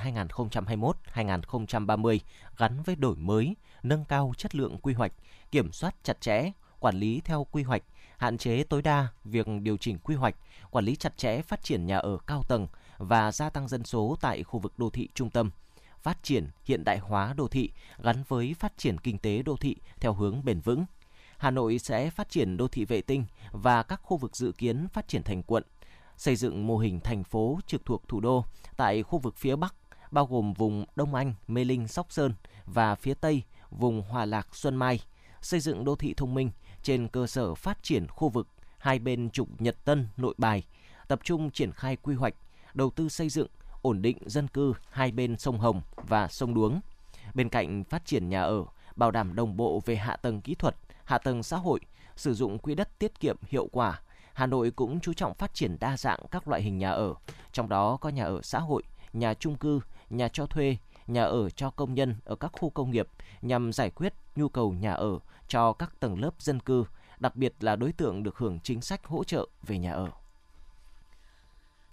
2021-2030 1.15 2.19
gắn 2.57 2.83
với 2.83 2.95
đổi 2.95 3.15
mới, 3.15 3.55
nâng 3.83 4.05
cao 4.05 4.33
chất 4.37 4.55
lượng 4.55 4.77
quy 4.77 4.93
hoạch, 4.93 5.11
kiểm 5.51 5.71
soát 5.71 5.95
chặt 6.03 6.21
chẽ, 6.21 6.51
quản 6.79 6.95
lý 6.95 7.21
theo 7.25 7.47
quy 7.51 7.63
hoạch, 7.63 7.83
hạn 8.17 8.37
chế 8.37 8.63
tối 8.63 8.81
đa 8.81 9.07
việc 9.23 9.47
điều 9.61 9.77
chỉnh 9.77 9.99
quy 9.99 10.15
hoạch, 10.15 10.35
quản 10.71 10.85
lý 10.85 10.95
chặt 10.95 11.17
chẽ 11.17 11.41
phát 11.41 11.63
triển 11.63 11.85
nhà 11.85 11.97
ở 11.97 12.17
cao 12.27 12.43
tầng 12.47 12.67
và 12.97 13.31
gia 13.31 13.49
tăng 13.49 13.67
dân 13.67 13.83
số 13.83 14.17
tại 14.21 14.43
khu 14.43 14.59
vực 14.59 14.73
đô 14.77 14.89
thị 14.89 15.09
trung 15.13 15.29
tâm– 15.29 15.51
phát 16.07 16.23
triển 16.23 16.47
hiện 16.65 16.83
đại 16.83 16.97
hóa 16.97 17.33
đô 17.33 17.47
thị 17.47 17.71
gắn 18.03 18.23
với 18.27 18.55
phát 18.59 18.77
triển 18.77 18.97
kinh 18.97 19.17
tế 19.17 19.41
đô 19.41 19.57
thị 19.57 19.75
theo 19.99 20.13
hướng 20.13 20.45
bền 20.45 20.59
vững. 20.59 20.85
Hà 21.37 21.51
Nội 21.51 21.79
sẽ 21.79 22.09
phát 22.09 22.29
triển 22.29 22.57
đô 22.57 22.67
thị 22.67 22.85
vệ 22.85 23.01
tinh 23.01 23.25
và 23.51 23.83
các 23.83 24.01
khu 24.03 24.17
vực 24.17 24.35
dự 24.35 24.51
kiến 24.51 24.87
phát 24.87 25.07
triển 25.07 25.23
thành 25.23 25.43
quận, 25.43 25.63
xây 26.17 26.35
dựng 26.35 26.67
mô 26.67 26.77
hình 26.77 26.99
thành 26.99 27.23
phố 27.23 27.59
trực 27.67 27.85
thuộc 27.85 28.07
thủ 28.07 28.19
đô 28.19 28.45
tại 28.77 29.03
khu 29.03 29.19
vực 29.19 29.37
phía 29.37 29.55
Bắc, 29.55 29.75
bao 30.11 30.25
gồm 30.25 30.53
vùng 30.53 30.85
Đông 30.95 31.15
Anh, 31.15 31.33
Mê 31.47 31.63
Linh, 31.63 31.87
Sóc 31.87 32.07
Sơn 32.09 32.33
và 32.65 32.95
phía 32.95 33.13
Tây, 33.13 33.43
vùng 33.69 34.01
Hòa 34.01 34.25
Lạc, 34.25 34.55
Xuân 34.55 34.75
Mai, 34.75 34.99
xây 35.41 35.59
dựng 35.59 35.85
đô 35.85 35.95
thị 35.95 36.13
thông 36.17 36.33
minh 36.33 36.51
trên 36.83 37.07
cơ 37.07 37.27
sở 37.27 37.55
phát 37.55 37.83
triển 37.83 38.07
khu 38.07 38.29
vực 38.29 38.47
hai 38.77 38.99
bên 38.99 39.29
trục 39.29 39.61
Nhật 39.61 39.85
Tân, 39.85 40.07
Nội 40.17 40.35
Bài, 40.37 40.63
tập 41.07 41.19
trung 41.23 41.51
triển 41.51 41.71
khai 41.71 41.95
quy 41.95 42.15
hoạch, 42.15 42.33
đầu 42.73 42.89
tư 42.89 43.09
xây 43.09 43.29
dựng, 43.29 43.47
ổn 43.87 44.01
định 44.01 44.17
dân 44.25 44.47
cư 44.47 44.73
hai 44.89 45.11
bên 45.11 45.37
sông 45.37 45.59
Hồng 45.59 45.81
và 45.95 46.27
sông 46.27 46.53
Đuống. 46.53 46.79
Bên 47.33 47.49
cạnh 47.49 47.83
phát 47.83 48.05
triển 48.05 48.29
nhà 48.29 48.43
ở, 48.43 48.65
bảo 48.95 49.11
đảm 49.11 49.35
đồng 49.35 49.57
bộ 49.57 49.81
về 49.85 49.95
hạ 49.95 50.15
tầng 50.15 50.41
kỹ 50.41 50.55
thuật, 50.55 50.75
hạ 51.03 51.17
tầng 51.17 51.43
xã 51.43 51.57
hội, 51.57 51.79
sử 52.15 52.33
dụng 52.33 52.59
quỹ 52.59 52.75
đất 52.75 52.99
tiết 52.99 53.19
kiệm 53.19 53.37
hiệu 53.47 53.67
quả, 53.71 54.01
Hà 54.33 54.45
Nội 54.45 54.71
cũng 54.71 54.99
chú 54.99 55.13
trọng 55.13 55.33
phát 55.33 55.53
triển 55.53 55.77
đa 55.79 55.97
dạng 55.97 56.19
các 56.31 56.47
loại 56.47 56.61
hình 56.61 56.77
nhà 56.77 56.91
ở, 56.91 57.13
trong 57.51 57.69
đó 57.69 57.97
có 57.97 58.09
nhà 58.09 58.23
ở 58.23 58.41
xã 58.41 58.59
hội, 58.59 58.83
nhà 59.13 59.33
trung 59.33 59.55
cư, 59.55 59.79
nhà 60.09 60.27
cho 60.27 60.45
thuê, 60.45 60.77
nhà 61.07 61.23
ở 61.23 61.49
cho 61.49 61.69
công 61.69 61.93
nhân 61.93 62.15
ở 62.25 62.35
các 62.35 62.51
khu 62.59 62.69
công 62.69 62.91
nghiệp 62.91 63.07
nhằm 63.41 63.73
giải 63.73 63.89
quyết 63.89 64.13
nhu 64.35 64.49
cầu 64.49 64.73
nhà 64.73 64.93
ở 64.93 65.19
cho 65.47 65.73
các 65.73 65.99
tầng 65.99 66.21
lớp 66.21 66.31
dân 66.39 66.59
cư, 66.59 66.85
đặc 67.19 67.35
biệt 67.35 67.53
là 67.59 67.75
đối 67.75 67.91
tượng 67.91 68.23
được 68.23 68.37
hưởng 68.37 68.59
chính 68.63 68.81
sách 68.81 69.05
hỗ 69.05 69.23
trợ 69.23 69.47
về 69.67 69.77
nhà 69.77 69.93
ở. 69.93 70.11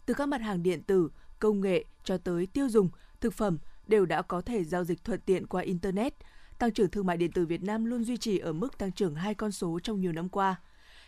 Từ 0.07 0.15
các 0.15 0.29
mặt 0.29 0.41
hàng 0.41 0.63
điện 0.63 0.83
tử, 0.83 1.11
công 1.45 1.61
nghệ 1.61 1.85
cho 2.05 2.19
tới 2.19 2.47
tiêu 2.47 2.69
dùng, 2.69 2.89
thực 3.21 3.35
phẩm 3.35 3.59
đều 3.87 4.07
đã 4.07 4.23
có 4.23 4.41
thể 4.41 4.65
giao 4.65 4.85
dịch 4.85 5.05
thuận 5.05 5.21
tiện 5.21 5.47
qua 5.47 5.63
Internet. 5.63 6.15
Tăng 6.59 6.73
trưởng 6.73 6.91
thương 6.91 7.07
mại 7.07 7.17
điện 7.17 7.33
tử 7.33 7.47
Việt 7.47 7.63
Nam 7.63 7.85
luôn 7.85 8.05
duy 8.05 8.17
trì 8.17 8.39
ở 8.39 8.53
mức 8.53 8.79
tăng 8.79 8.93
trưởng 8.93 9.15
hai 9.15 9.35
con 9.35 9.53
số 9.53 9.79
trong 9.83 10.01
nhiều 10.01 10.13
năm 10.13 10.29
qua. 10.29 10.61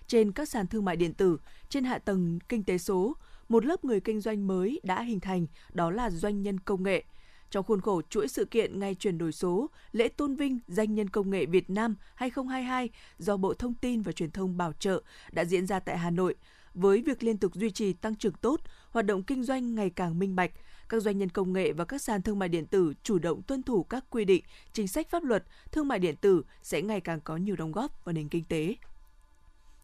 Trên 0.06 0.32
các 0.32 0.48
sàn 0.48 0.66
thương 0.66 0.84
mại 0.84 0.96
điện 0.96 1.14
tử, 1.14 1.38
trên 1.68 1.84
hạ 1.84 1.98
tầng 1.98 2.38
kinh 2.48 2.62
tế 2.62 2.78
số, 2.78 3.16
một 3.48 3.64
lớp 3.64 3.84
người 3.84 4.00
kinh 4.00 4.20
doanh 4.20 4.46
mới 4.46 4.80
đã 4.82 5.02
hình 5.02 5.20
thành, 5.20 5.46
đó 5.72 5.90
là 5.90 6.10
doanh 6.10 6.42
nhân 6.42 6.60
công 6.60 6.82
nghệ. 6.82 7.04
Trong 7.50 7.64
khuôn 7.64 7.80
khổ 7.80 8.02
chuỗi 8.10 8.28
sự 8.28 8.44
kiện 8.44 8.80
Ngày 8.80 8.94
chuyển 8.94 9.18
đổi 9.18 9.32
số, 9.32 9.70
lễ 9.92 10.08
tôn 10.08 10.36
vinh 10.36 10.58
Danh 10.68 10.94
nhân 10.94 11.10
công 11.10 11.30
nghệ 11.30 11.46
Việt 11.46 11.70
Nam 11.70 11.96
2022 12.14 12.90
do 13.18 13.36
Bộ 13.36 13.54
Thông 13.54 13.74
tin 13.74 14.02
và 14.02 14.12
Truyền 14.12 14.30
thông 14.30 14.56
bảo 14.56 14.72
trợ 14.72 15.02
đã 15.32 15.44
diễn 15.44 15.66
ra 15.66 15.78
tại 15.80 15.98
Hà 15.98 16.10
Nội, 16.10 16.34
với 16.76 17.02
việc 17.02 17.22
liên 17.22 17.38
tục 17.38 17.54
duy 17.54 17.70
trì 17.70 17.92
tăng 17.92 18.14
trưởng 18.14 18.32
tốt, 18.32 18.60
hoạt 18.90 19.06
động 19.06 19.22
kinh 19.22 19.44
doanh 19.44 19.74
ngày 19.74 19.90
càng 19.90 20.18
minh 20.18 20.36
bạch, 20.36 20.50
các 20.88 21.02
doanh 21.02 21.18
nhân 21.18 21.28
công 21.28 21.52
nghệ 21.52 21.72
và 21.72 21.84
các 21.84 22.02
sàn 22.02 22.22
thương 22.22 22.38
mại 22.38 22.48
điện 22.48 22.66
tử 22.66 22.94
chủ 23.02 23.18
động 23.18 23.42
tuân 23.42 23.62
thủ 23.62 23.82
các 23.84 24.04
quy 24.10 24.24
định, 24.24 24.44
chính 24.72 24.88
sách 24.88 25.10
pháp 25.10 25.24
luật, 25.24 25.44
thương 25.72 25.88
mại 25.88 25.98
điện 25.98 26.16
tử 26.16 26.42
sẽ 26.62 26.82
ngày 26.82 27.00
càng 27.00 27.20
có 27.20 27.36
nhiều 27.36 27.56
đóng 27.56 27.72
góp 27.72 28.04
vào 28.04 28.12
nền 28.12 28.28
kinh 28.28 28.44
tế. 28.44 28.74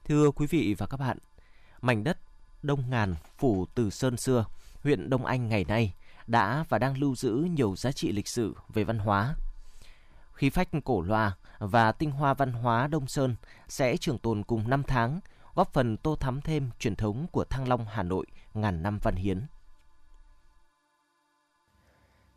Thưa 0.05 0.31
quý 0.31 0.47
vị 0.47 0.75
và 0.79 0.87
các 0.87 0.97
bạn, 0.97 1.19
mảnh 1.81 2.05
đất 2.05 2.19
Đông 2.63 2.91
Ngàn, 2.91 3.15
phủ 3.39 3.67
Từ 3.75 3.91
Sơn 3.91 4.17
xưa, 4.17 4.45
huyện 4.83 5.11
Đông 5.11 5.25
Anh 5.25 5.49
ngày 5.49 5.65
nay 5.69 5.95
đã 6.27 6.65
và 6.69 6.79
đang 6.79 6.99
lưu 6.99 7.15
giữ 7.15 7.33
nhiều 7.33 7.77
giá 7.77 7.93
trị 7.93 8.13
lịch 8.13 8.29
sử 8.29 8.55
về 8.75 8.85
văn 8.85 8.99
hóa. 8.99 9.35
Khí 10.33 10.51
phách 10.51 10.69
cổ 10.85 11.03
loa 11.03 11.37
và 11.59 11.93
tinh 11.93 12.11
hoa 12.11 12.35
văn 12.35 12.53
hóa 12.53 12.87
Đông 12.87 13.07
Sơn 13.07 13.37
sẽ 13.69 13.97
trường 13.97 14.19
tồn 14.19 14.43
cùng 14.43 14.71
năm 14.71 14.83
tháng 14.83 15.21
góp 15.55 15.73
phần 15.73 15.97
tô 15.97 16.17
thắm 16.17 16.41
thêm 16.41 16.71
truyền 16.79 16.97
thống 16.97 17.27
của 17.33 17.45
Thăng 17.45 17.69
Long 17.69 17.87
Hà 17.91 18.03
Nội 18.03 18.27
ngàn 18.55 18.83
năm 18.83 18.99
văn 19.03 19.15
hiến. 19.15 19.43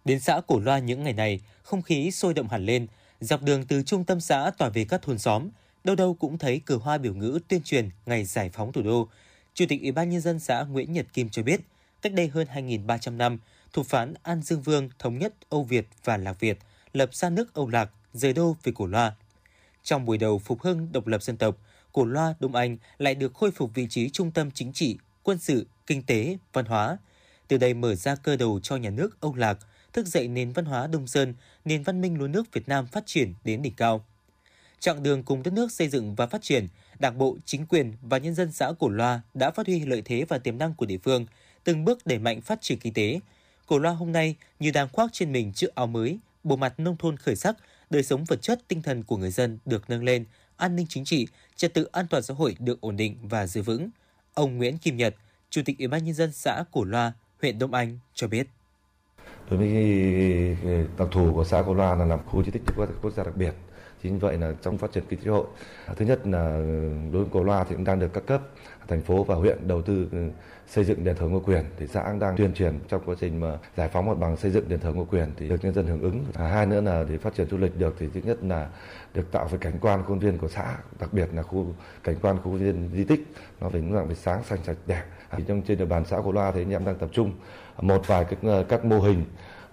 Đến 0.05 0.19
xã 0.19 0.41
Cổ 0.47 0.59
Loa 0.59 0.79
những 0.79 1.03
ngày 1.03 1.13
này, 1.13 1.41
không 1.63 1.81
khí 1.81 2.11
sôi 2.11 2.33
động 2.33 2.47
hẳn 2.47 2.65
lên, 2.65 2.87
dọc 3.19 3.41
đường 3.41 3.65
từ 3.67 3.83
trung 3.83 4.03
tâm 4.03 4.21
xã 4.21 4.51
tỏa 4.57 4.69
về 4.69 4.85
các 4.89 5.01
thôn 5.01 5.17
xóm, 5.17 5.49
đâu 5.83 5.95
đâu 5.95 6.13
cũng 6.13 6.37
thấy 6.37 6.59
cờ 6.59 6.75
hoa 6.75 6.97
biểu 6.97 7.13
ngữ 7.13 7.39
tuyên 7.47 7.61
truyền 7.63 7.89
ngày 8.05 8.25
giải 8.25 8.49
phóng 8.49 8.71
thủ 8.71 8.81
đô. 8.81 9.07
Chủ 9.53 9.65
tịch 9.69 9.81
Ủy 9.81 9.91
ban 9.91 10.09
nhân 10.09 10.21
dân 10.21 10.39
xã 10.39 10.63
Nguyễn 10.63 10.93
Nhật 10.93 11.05
Kim 11.13 11.29
cho 11.29 11.43
biết, 11.43 11.61
cách 12.01 12.13
đây 12.13 12.27
hơn 12.27 12.47
2.300 12.53 13.17
năm, 13.17 13.39
thủ 13.73 13.83
phán 13.83 14.13
An 14.23 14.41
Dương 14.41 14.61
Vương 14.61 14.89
thống 14.99 15.17
nhất 15.17 15.33
Âu 15.49 15.63
Việt 15.63 15.87
và 16.03 16.17
Lạc 16.17 16.39
Việt, 16.39 16.59
lập 16.93 17.15
ra 17.15 17.29
nước 17.29 17.53
Âu 17.53 17.67
Lạc, 17.67 17.89
rời 18.13 18.33
đô 18.33 18.55
về 18.63 18.71
Cổ 18.75 18.85
Loa. 18.85 19.15
Trong 19.83 20.05
buổi 20.05 20.17
đầu 20.17 20.39
phục 20.39 20.61
hưng 20.61 20.91
độc 20.91 21.07
lập 21.07 21.23
dân 21.23 21.37
tộc, 21.37 21.57
Cổ 21.95 22.05
Loa 22.05 22.33
Đông 22.39 22.55
Anh 22.55 22.77
lại 22.97 23.15
được 23.15 23.33
khôi 23.33 23.51
phục 23.51 23.71
vị 23.73 23.87
trí 23.89 24.09
trung 24.09 24.31
tâm 24.31 24.51
chính 24.51 24.73
trị, 24.73 24.97
quân 25.23 25.37
sự, 25.37 25.67
kinh 25.87 26.03
tế, 26.03 26.37
văn 26.53 26.65
hóa. 26.65 26.97
Từ 27.47 27.57
đây 27.57 27.73
mở 27.73 27.95
ra 27.95 28.15
cơ 28.15 28.35
đầu 28.35 28.59
cho 28.63 28.75
nhà 28.75 28.89
nước 28.89 29.21
Âu 29.21 29.35
Lạc, 29.35 29.57
thức 29.93 30.07
dậy 30.07 30.27
nền 30.27 30.51
văn 30.51 30.65
hóa 30.65 30.87
Đông 30.87 31.07
Sơn, 31.07 31.33
nền 31.65 31.83
văn 31.83 32.01
minh 32.01 32.17
lúa 32.17 32.27
nước 32.27 32.53
Việt 32.53 32.67
Nam 32.67 32.87
phát 32.87 33.03
triển 33.05 33.33
đến 33.43 33.61
đỉnh 33.61 33.73
cao. 33.73 34.05
Chặng 34.79 35.03
đường 35.03 35.23
cùng 35.23 35.43
đất 35.43 35.53
nước 35.53 35.71
xây 35.71 35.87
dựng 35.87 36.15
và 36.15 36.27
phát 36.27 36.41
triển, 36.41 36.67
Đảng 36.99 37.17
bộ, 37.17 37.37
chính 37.45 37.65
quyền 37.65 37.93
và 38.01 38.17
nhân 38.17 38.35
dân 38.35 38.51
xã 38.51 38.71
Cổ 38.79 38.89
Loa 38.89 39.21
đã 39.33 39.51
phát 39.51 39.67
huy 39.67 39.79
lợi 39.79 40.01
thế 40.05 40.25
và 40.29 40.37
tiềm 40.37 40.57
năng 40.57 40.73
của 40.73 40.85
địa 40.85 40.97
phương, 41.03 41.25
từng 41.63 41.85
bước 41.85 42.05
đẩy 42.05 42.19
mạnh 42.19 42.41
phát 42.41 42.61
triển 42.61 42.79
kinh 42.79 42.93
tế. 42.93 43.19
Cổ 43.67 43.79
loa 43.79 43.91
hôm 43.91 44.11
nay 44.11 44.35
như 44.59 44.71
đang 44.71 44.87
khoác 44.91 45.09
trên 45.13 45.31
mình 45.31 45.53
chiếc 45.53 45.75
áo 45.75 45.87
mới, 45.87 46.19
bộ 46.43 46.55
mặt 46.55 46.79
nông 46.79 46.97
thôn 46.97 47.17
khởi 47.17 47.35
sắc, 47.35 47.55
đời 47.89 48.03
sống 48.03 48.23
vật 48.23 48.41
chất 48.41 48.61
tinh 48.67 48.81
thần 48.81 49.03
của 49.03 49.17
người 49.17 49.31
dân 49.31 49.59
được 49.65 49.89
nâng 49.89 50.03
lên, 50.03 50.25
an 50.57 50.75
ninh 50.75 50.85
chính 50.89 51.05
trị, 51.05 51.27
trật 51.55 51.73
tự 51.73 51.83
an 51.91 52.07
toàn 52.09 52.23
xã 52.23 52.33
hội 52.33 52.55
được 52.59 52.81
ổn 52.81 52.97
định 52.97 53.17
và 53.21 53.47
giữ 53.47 53.61
vững. 53.61 53.89
Ông 54.33 54.57
Nguyễn 54.57 54.77
Kim 54.77 54.97
Nhật, 54.97 55.15
Chủ 55.49 55.61
tịch 55.65 55.77
Ủy 55.79 55.87
ban 55.87 56.03
nhân 56.03 56.13
dân 56.13 56.31
xã 56.31 56.63
Cổ 56.71 56.83
Loa, 56.83 57.13
huyện 57.41 57.59
Đông 57.59 57.73
Anh 57.73 57.99
cho 58.13 58.27
biết. 58.27 58.47
Đối 59.49 59.59
với 59.59 60.87
đặc 60.97 61.07
thù 61.11 61.33
của 61.33 61.43
xã 61.43 61.63
Cổ 61.65 61.73
Loa 61.73 61.95
là 61.95 62.05
làm 62.05 62.19
khu 62.25 62.43
di 62.43 62.51
tích 62.51 62.61
quốc 63.01 63.13
gia 63.15 63.23
đặc 63.23 63.37
biệt, 63.37 63.53
chính 64.05 64.19
vậy 64.19 64.37
là 64.37 64.53
trong 64.61 64.77
phát 64.77 64.91
triển 64.91 65.03
kinh 65.09 65.19
tế 65.19 65.31
hội, 65.31 65.45
thứ 65.95 66.05
nhất 66.05 66.27
là 66.27 66.57
đối 67.11 67.23
với 67.23 67.29
Cổ 67.31 67.43
Loa 67.43 67.63
thì 67.63 67.75
cũng 67.75 67.83
đang 67.83 67.99
được 67.99 68.13
các 68.13 68.25
cấp 68.25 68.41
thành 68.87 69.01
phố 69.01 69.23
và 69.23 69.35
huyện 69.35 69.67
đầu 69.67 69.81
tư 69.81 70.07
ừ, 70.11 70.17
xây 70.67 70.83
dựng 70.83 71.03
đền 71.03 71.15
thờ 71.15 71.27
Ngô 71.27 71.39
Quyền 71.39 71.63
thì 71.77 71.87
xã 71.87 72.03
cũng 72.03 72.19
đang 72.19 72.37
tuyên 72.37 72.53
truyền 72.53 72.79
trong 72.87 73.01
quá 73.05 73.15
trình 73.19 73.39
mà 73.39 73.57
giải 73.77 73.89
phóng 73.89 74.05
mặt 74.05 74.17
bằng 74.19 74.37
xây 74.37 74.51
dựng 74.51 74.69
đền 74.69 74.79
thờ 74.79 74.91
Ngô 74.93 75.05
Quyền 75.05 75.31
thì 75.37 75.49
được 75.49 75.63
nhân 75.63 75.73
dân 75.73 75.87
hưởng 75.87 76.01
ứng. 76.01 76.25
À, 76.33 76.47
hai 76.47 76.65
nữa 76.65 76.81
là 76.81 77.05
để 77.09 77.17
phát 77.17 77.35
triển 77.35 77.47
du 77.49 77.57
lịch 77.57 77.79
được 77.79 77.95
thì 77.99 78.07
thứ 78.13 78.21
nhất 78.23 78.37
là 78.43 78.69
được 79.13 79.31
tạo 79.31 79.47
về 79.47 79.57
cảnh 79.61 79.73
quan 79.81 80.03
khuôn 80.03 80.19
viên 80.19 80.37
của 80.37 80.47
xã, 80.47 80.77
đặc 80.99 81.13
biệt 81.13 81.29
là 81.33 81.43
khu 81.43 81.65
cảnh 82.03 82.15
quan 82.21 82.37
khu 82.43 82.51
viên 82.51 82.89
di 82.93 83.03
tích 83.03 83.27
nó 83.61 83.69
phải 83.69 83.83
dạng 83.93 84.05
phải 84.05 84.15
sáng 84.15 84.43
xanh 84.43 84.59
sạch 84.63 84.77
đẹp. 84.85 85.03
Thì 85.31 85.43
trong 85.47 85.61
trên 85.61 85.77
địa 85.77 85.85
bàn 85.85 86.05
xã 86.05 86.17
Cổ 86.23 86.31
Loa 86.31 86.51
thì 86.51 86.61
anh 86.61 86.71
em 86.71 86.85
đang 86.85 86.95
tập 86.95 87.09
trung 87.13 87.31
một 87.81 88.07
vài 88.07 88.25
các 88.29 88.39
ờ, 88.43 88.63
các 88.69 88.85
mô 88.85 88.99
hình 88.99 89.25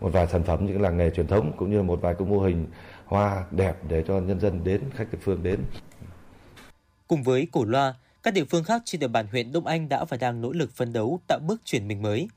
một 0.03 0.11
vài 0.13 0.27
sản 0.27 0.43
phẩm 0.43 0.67
những 0.67 0.81
làng 0.83 0.97
nghề 0.97 1.11
truyền 1.11 1.27
thống 1.27 1.53
cũng 1.57 1.71
như 1.71 1.83
một 1.83 2.01
vài 2.03 2.15
cái 2.15 2.29
mô 2.29 2.41
hình 2.41 2.67
hoa 3.13 3.45
đẹp 3.51 3.77
để 3.89 4.05
cho 4.09 4.21
nhân 4.21 4.41
dân 4.41 4.65
đến 4.65 4.81
khách 4.95 5.13
địa 5.13 5.19
phương 5.23 5.43
đến. 5.43 5.61
Cùng 7.09 7.23
với 7.23 7.47
Cổ 7.53 7.65
Loa, 7.65 7.95
các 8.23 8.35
địa 8.35 8.45
phương 8.45 8.65
khác 8.65 8.83
trên 8.85 9.01
địa 9.01 9.09
bàn 9.09 9.27
huyện 9.27 9.53
Đông 9.53 9.67
Anh 9.67 9.89
đã 9.89 10.05
và 10.05 10.17
đang 10.17 10.41
nỗ 10.41 10.53
lực 10.53 10.73
phấn 10.73 10.93
đấu 10.93 11.21
tạo 11.29 11.39
bước 11.47 11.61
chuyển 11.65 11.89
mình 11.89 12.03
mới. 12.03 12.29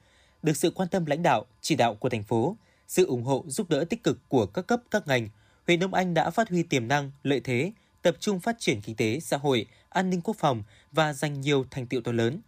Được 0.44 0.58
sự 0.58 0.72
quan 0.72 0.90
tâm 0.90 1.06
lãnh 1.06 1.24
đạo, 1.24 1.46
chỉ 1.62 1.76
đạo 1.76 1.96
của 1.96 2.10
thành 2.10 2.24
phố, 2.24 2.58
sự 2.88 3.06
ủng 3.06 3.24
hộ 3.24 3.44
giúp 3.48 3.70
đỡ 3.70 3.86
tích 3.90 4.04
cực 4.04 4.30
của 4.30 4.46
các 4.46 4.68
cấp 4.68 4.82
các 4.92 5.08
ngành, 5.08 5.30
huyện 5.68 5.80
Đông 5.80 5.94
Anh 5.94 6.14
đã 6.14 6.30
phát 6.30 6.50
huy 6.50 6.64
tiềm 6.64 6.88
năng, 6.88 7.12
lợi 7.24 7.40
thế, 7.40 7.72
tập 8.02 8.16
trung 8.20 8.40
phát 8.40 8.56
triển 8.60 8.82
kinh 8.82 8.96
tế, 8.96 9.20
xã 9.20 9.38
hội, 9.38 9.66
an 9.90 10.10
ninh 10.10 10.22
quốc 10.22 10.36
phòng 10.40 10.64
và 10.92 11.14
giành 11.14 11.42
nhiều 11.42 11.66
thành 11.72 11.88
tiệu 11.88 12.02
to 12.02 12.12
lớn. 12.12 12.40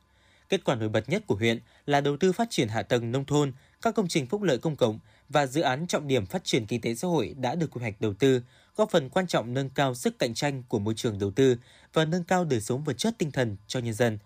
Kết 0.50 0.63
quả 0.63 0.75
nổi 0.75 0.89
bật 0.89 1.10
nhất 1.10 1.24
của 1.27 1.36
huyện 1.36 1.60
là 1.86 2.01
đầu 2.01 2.17
tư 2.17 2.31
phát 2.31 2.48
triển 2.50 2.67
hạ 2.67 2.84
tầng 2.84 3.12
nông 3.12 3.25
thôn, 3.25 3.51
các 3.81 3.96
công 3.96 4.07
trình 4.07 4.25
phúc 4.25 4.41
lợi 4.41 4.57
công 4.57 4.75
cộng 4.75 5.00
và 5.29 5.46
dự 5.46 5.62
án 5.62 5.88
trọng 5.88 6.07
điểm 6.07 6.25
phát 6.25 6.43
triển 6.43 6.65
kinh 6.65 6.81
tế 6.81 6.96
xã 6.96 7.07
hội 7.07 7.36
đã 7.38 7.55
được 7.55 7.72
quy 7.72 7.81
hoạch 7.81 8.01
đầu 8.01 8.13
tư, 8.13 8.41
góp 8.75 8.91
phần 8.91 9.10
quan 9.10 9.27
trọng 9.27 9.53
nâng 9.53 9.69
cao 9.69 9.96
sức 9.96 10.19
cạnh 10.19 10.34
tranh 10.34 10.63
của 10.67 10.79
môi 10.79 10.93
trường 10.93 11.19
đầu 11.19 11.31
tư 11.31 11.57
và 11.93 12.05
nâng 12.05 12.24
cao 12.24 12.46
đời 12.46 12.62
sống 12.62 12.84
vật 12.84 12.98
chất 12.98 13.15
tinh 13.17 13.31
thần 13.31 13.57
cho 13.67 13.79
nhân 13.79 13.93
dân. 13.93 14.17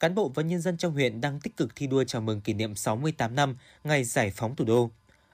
Cán 0.00 0.14
bộ 0.14 0.32
và 0.34 0.42
nhân 0.42 0.60
dân 0.60 0.76
trong 0.76 0.92
huyện 0.92 1.20
đang 1.20 1.40
tích 1.40 1.56
cực 1.56 1.76
thi 1.76 1.86
đua 1.86 2.04
chào 2.04 2.22
mừng 2.22 2.40
kỷ 2.40 2.52
niệm 2.52 2.74
68 2.74 3.34
năm 3.34 3.56
ngày 3.84 4.04
giải 4.04 4.32
phóng 4.36 4.56
thủ 4.56 4.64
đô. 4.64 4.90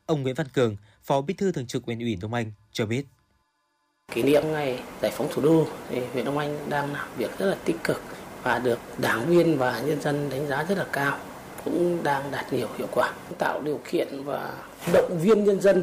Ông 0.06 0.23
Nguyễn 0.23 0.35
Văn 0.35 0.49
Cường, 0.49 0.76
Phó 1.02 1.21
Bí 1.21 1.35
thư 1.35 1.52
Thường 1.52 1.66
trực 1.66 1.85
Huyện 1.85 1.99
ủy 1.99 2.16
Đông 2.16 2.35
Anh 2.35 2.52
cho 2.73 2.87
biết. 2.87 3.06
Kỷ 4.12 4.23
niệm 4.23 4.42
ngày 4.52 4.83
giải 5.02 5.12
phóng 5.14 5.28
thủ 5.33 5.42
đô 5.42 5.66
thì 5.88 6.00
huyện 6.12 6.25
Đông 6.25 6.38
Anh 6.38 6.68
đang 6.68 6.92
làm 6.92 7.09
việc 7.16 7.38
rất 7.38 7.47
là 7.47 7.56
tích 7.64 7.76
cực 7.85 8.02
và 8.42 8.59
được 8.59 8.78
đảng 8.99 9.26
viên 9.26 9.59
và 9.59 9.80
nhân 9.80 10.00
dân 10.00 10.30
đánh 10.30 10.47
giá 10.47 10.64
rất 10.64 10.78
là 10.78 10.87
cao 10.92 11.18
cũng 11.64 12.02
đang 12.02 12.30
đạt 12.30 12.52
nhiều 12.52 12.68
hiệu 12.78 12.88
quả 12.92 13.12
tạo 13.38 13.62
điều 13.62 13.80
kiện 13.90 14.25
và 14.25 14.54
động 14.92 15.18
viên 15.23 15.44
nhân 15.44 15.61
dân 15.61 15.83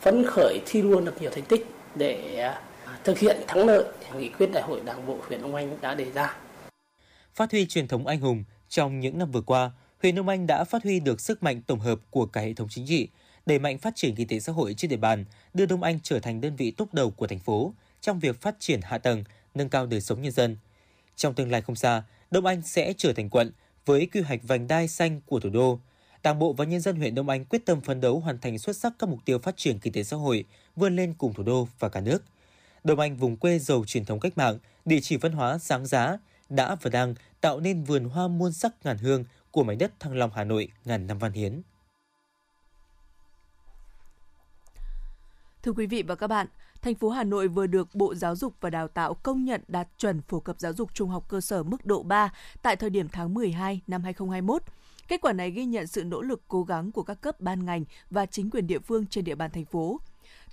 phấn 0.00 0.26
khởi 0.26 0.60
thi 0.66 0.82
đua 0.82 1.00
được 1.00 1.22
nhiều 1.22 1.30
thành 1.34 1.44
tích 1.44 1.66
để 1.94 2.36
à, 2.40 2.60
thực 3.04 3.18
hiện 3.18 3.36
thắng 3.46 3.66
lợi 3.66 3.84
nghị 4.18 4.28
quyết 4.28 4.52
đại 4.52 4.62
hội 4.62 4.80
đảng 4.84 5.06
bộ 5.06 5.18
huyện 5.28 5.42
Đông 5.42 5.54
Anh 5.54 5.78
đã 5.80 5.94
đề 5.94 6.12
ra. 6.12 6.36
Phát 7.34 7.50
huy 7.50 7.66
truyền 7.66 7.88
thống 7.88 8.06
anh 8.06 8.20
hùng, 8.20 8.44
trong 8.68 9.00
những 9.00 9.18
năm 9.18 9.30
vừa 9.30 9.40
qua, 9.40 9.70
huyện 10.02 10.14
Đông 10.14 10.28
Anh 10.28 10.46
đã 10.46 10.64
phát 10.64 10.82
huy 10.84 11.00
được 11.00 11.20
sức 11.20 11.42
mạnh 11.42 11.62
tổng 11.62 11.80
hợp 11.80 11.98
của 12.10 12.26
cả 12.26 12.40
hệ 12.40 12.52
thống 12.52 12.68
chính 12.70 12.86
trị, 12.86 13.08
đẩy 13.46 13.58
mạnh 13.58 13.78
phát 13.78 13.96
triển 13.96 14.14
kinh 14.14 14.28
tế 14.28 14.40
xã 14.40 14.52
hội 14.52 14.74
trên 14.74 14.90
địa 14.90 14.96
bàn, 14.96 15.24
đưa 15.54 15.66
Đông 15.66 15.82
Anh 15.82 15.98
trở 16.02 16.20
thành 16.20 16.40
đơn 16.40 16.56
vị 16.56 16.70
tốt 16.70 16.88
đầu 16.92 17.10
của 17.10 17.26
thành 17.26 17.38
phố 17.38 17.74
trong 18.00 18.18
việc 18.18 18.40
phát 18.40 18.56
triển 18.58 18.80
hạ 18.82 18.98
tầng, 18.98 19.24
nâng 19.54 19.68
cao 19.68 19.86
đời 19.86 20.00
sống 20.00 20.22
nhân 20.22 20.32
dân. 20.32 20.56
Trong 21.16 21.34
tương 21.34 21.50
lai 21.50 21.62
không 21.62 21.76
xa, 21.76 22.02
Đông 22.30 22.46
Anh 22.46 22.62
sẽ 22.62 22.92
trở 22.96 23.12
thành 23.12 23.30
quận 23.30 23.52
với 23.88 24.06
quy 24.06 24.20
hoạch 24.20 24.40
vành 24.42 24.68
đai 24.68 24.88
xanh 24.88 25.20
của 25.26 25.40
thủ 25.40 25.50
đô. 25.50 25.80
Đảng 26.22 26.38
bộ 26.38 26.52
và 26.52 26.64
nhân 26.64 26.80
dân 26.80 26.96
huyện 26.96 27.14
Đông 27.14 27.28
Anh 27.28 27.44
quyết 27.44 27.66
tâm 27.66 27.80
phấn 27.80 28.00
đấu 28.00 28.20
hoàn 28.20 28.38
thành 28.38 28.58
xuất 28.58 28.76
sắc 28.76 28.92
các 28.98 29.08
mục 29.08 29.18
tiêu 29.24 29.38
phát 29.38 29.56
triển 29.56 29.78
kinh 29.78 29.92
tế 29.92 30.02
xã 30.02 30.16
hội, 30.16 30.44
vươn 30.76 30.96
lên 30.96 31.14
cùng 31.18 31.34
thủ 31.34 31.42
đô 31.42 31.68
và 31.78 31.88
cả 31.88 32.00
nước. 32.00 32.22
Đông 32.84 33.00
Anh 33.00 33.16
vùng 33.16 33.36
quê 33.36 33.58
giàu 33.58 33.84
truyền 33.86 34.04
thống 34.04 34.20
cách 34.20 34.38
mạng, 34.38 34.58
địa 34.84 35.00
chỉ 35.02 35.16
văn 35.16 35.32
hóa 35.32 35.58
sáng 35.58 35.86
giá, 35.86 36.18
đã 36.48 36.74
và 36.74 36.90
đang 36.90 37.14
tạo 37.40 37.60
nên 37.60 37.84
vườn 37.84 38.04
hoa 38.04 38.28
muôn 38.28 38.52
sắc 38.52 38.72
ngàn 38.84 38.98
hương 38.98 39.24
của 39.50 39.62
mảnh 39.62 39.78
đất 39.78 40.00
Thăng 40.00 40.16
Long 40.16 40.30
Hà 40.34 40.44
Nội 40.44 40.68
ngàn 40.84 41.06
năm 41.06 41.18
văn 41.18 41.32
hiến. 41.32 41.62
Thưa 45.62 45.72
quý 45.72 45.86
vị 45.86 46.02
và 46.02 46.14
các 46.14 46.26
bạn, 46.26 46.46
thành 46.82 46.94
phố 46.94 47.10
Hà 47.10 47.24
Nội 47.24 47.48
vừa 47.48 47.66
được 47.66 47.94
Bộ 47.94 48.14
Giáo 48.14 48.36
dục 48.36 48.54
và 48.60 48.70
Đào 48.70 48.88
tạo 48.88 49.14
công 49.14 49.44
nhận 49.44 49.60
đạt 49.68 49.88
chuẩn 49.98 50.22
phổ 50.22 50.40
cập 50.40 50.60
giáo 50.60 50.72
dục 50.72 50.94
trung 50.94 51.10
học 51.10 51.24
cơ 51.28 51.40
sở 51.40 51.62
mức 51.62 51.86
độ 51.86 52.02
3 52.02 52.32
tại 52.62 52.76
thời 52.76 52.90
điểm 52.90 53.08
tháng 53.12 53.34
12 53.34 53.80
năm 53.86 54.02
2021. 54.02 54.62
Kết 55.08 55.20
quả 55.20 55.32
này 55.32 55.50
ghi 55.50 55.64
nhận 55.64 55.86
sự 55.86 56.04
nỗ 56.04 56.22
lực 56.22 56.42
cố 56.48 56.62
gắng 56.62 56.92
của 56.92 57.02
các 57.02 57.20
cấp 57.20 57.40
ban 57.40 57.64
ngành 57.64 57.84
và 58.10 58.26
chính 58.26 58.50
quyền 58.50 58.66
địa 58.66 58.78
phương 58.78 59.06
trên 59.06 59.24
địa 59.24 59.34
bàn 59.34 59.50
thành 59.50 59.64
phố. 59.64 60.00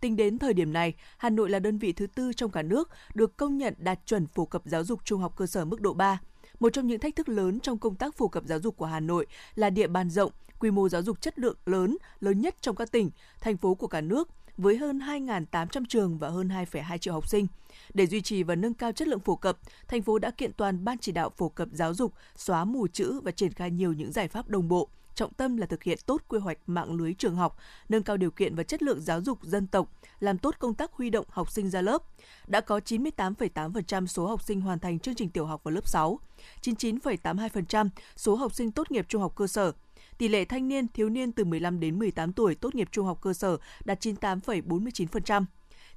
Tính 0.01 0.15
đến 0.15 0.39
thời 0.39 0.53
điểm 0.53 0.73
này, 0.73 0.93
Hà 1.17 1.29
Nội 1.29 1.49
là 1.49 1.59
đơn 1.59 1.77
vị 1.77 1.93
thứ 1.93 2.07
tư 2.07 2.33
trong 2.33 2.51
cả 2.51 2.61
nước 2.61 2.89
được 3.13 3.37
công 3.37 3.57
nhận 3.57 3.73
đạt 3.77 3.99
chuẩn 4.05 4.27
phổ 4.27 4.45
cập 4.45 4.61
giáo 4.65 4.83
dục 4.83 4.99
trung 5.05 5.21
học 5.21 5.33
cơ 5.37 5.47
sở 5.47 5.65
mức 5.65 5.81
độ 5.81 5.93
3. 5.93 6.19
Một 6.59 6.73
trong 6.73 6.87
những 6.87 6.99
thách 6.99 7.15
thức 7.15 7.29
lớn 7.29 7.59
trong 7.59 7.77
công 7.77 7.95
tác 7.95 8.17
phổ 8.17 8.27
cập 8.27 8.43
giáo 8.45 8.59
dục 8.59 8.77
của 8.77 8.85
Hà 8.85 8.99
Nội 8.99 9.25
là 9.55 9.69
địa 9.69 9.87
bàn 9.87 10.09
rộng, 10.09 10.31
quy 10.59 10.71
mô 10.71 10.89
giáo 10.89 11.01
dục 11.01 11.21
chất 11.21 11.39
lượng 11.39 11.57
lớn, 11.65 11.97
lớn 12.19 12.41
nhất 12.41 12.55
trong 12.61 12.75
các 12.75 12.91
tỉnh, 12.91 13.11
thành 13.41 13.57
phố 13.57 13.75
của 13.75 13.87
cả 13.87 14.01
nước– 14.01 14.29
với 14.57 14.77
hơn 14.77 14.99
2.800 14.99 15.85
trường 15.89 16.17
và 16.17 16.29
hơn 16.29 16.47
2,2 16.47 16.97
triệu 16.97 17.13
học 17.13 17.29
sinh. 17.29 17.47
Để 17.93 18.07
duy 18.07 18.21
trì 18.21 18.43
và 18.43 18.55
nâng 18.55 18.73
cao 18.73 18.91
chất 18.91 19.07
lượng 19.07 19.19
phổ 19.19 19.35
cập, 19.35 19.57
thành 19.87 20.01
phố 20.01 20.19
đã 20.19 20.31
kiện 20.31 20.53
toàn 20.53 20.85
Ban 20.85 20.97
chỉ 20.97 21.11
đạo 21.11 21.29
phổ 21.37 21.49
cập 21.49 21.67
giáo 21.71 21.93
dục, 21.93 22.13
xóa 22.35 22.65
mù 22.65 22.87
chữ 22.87 23.19
và 23.23 23.31
triển 23.31 23.53
khai 23.53 23.71
nhiều 23.71 23.93
những 23.93 24.11
giải 24.11 24.27
pháp 24.27 24.49
đồng 24.49 24.67
bộ, 24.67 24.89
trọng 25.15 25.33
tâm 25.33 25.57
là 25.57 25.65
thực 25.65 25.83
hiện 25.83 25.97
tốt 26.05 26.21
quy 26.27 26.39
hoạch 26.39 26.57
mạng 26.67 26.93
lưới 26.93 27.13
trường 27.13 27.35
học, 27.35 27.57
nâng 27.89 28.03
cao 28.03 28.17
điều 28.17 28.31
kiện 28.31 28.55
và 28.55 28.63
chất 28.63 28.83
lượng 28.83 29.01
giáo 29.01 29.21
dục 29.21 29.39
dân 29.43 29.67
tộc, 29.67 29.91
làm 30.19 30.37
tốt 30.37 30.55
công 30.59 30.73
tác 30.73 30.93
huy 30.93 31.09
động 31.09 31.25
học 31.29 31.51
sinh 31.51 31.69
ra 31.69 31.81
lớp. 31.81 32.03
Đã 32.47 32.61
có 32.61 32.79
98,8% 32.79 34.05
số 34.05 34.27
học 34.27 34.43
sinh 34.43 34.61
hoàn 34.61 34.79
thành 34.79 34.99
chương 34.99 35.15
trình 35.15 35.29
tiểu 35.29 35.45
học 35.45 35.63
vào 35.63 35.71
lớp 35.71 35.87
6, 35.87 36.19
99,82% 36.61 37.89
số 38.15 38.35
học 38.35 38.53
sinh 38.53 38.71
tốt 38.71 38.91
nghiệp 38.91 39.05
trung 39.09 39.21
học 39.21 39.33
cơ 39.35 39.47
sở, 39.47 39.71
Tỷ 40.17 40.27
lệ 40.27 40.45
thanh 40.45 40.67
niên, 40.67 40.87
thiếu 40.87 41.09
niên 41.09 41.31
từ 41.31 41.43
15 41.43 41.79
đến 41.79 41.99
18 41.99 42.33
tuổi 42.33 42.55
tốt 42.55 42.75
nghiệp 42.75 42.87
trung 42.91 43.05
học 43.05 43.21
cơ 43.21 43.33
sở 43.33 43.57
đạt 43.85 44.05
98,49%. 44.05 45.45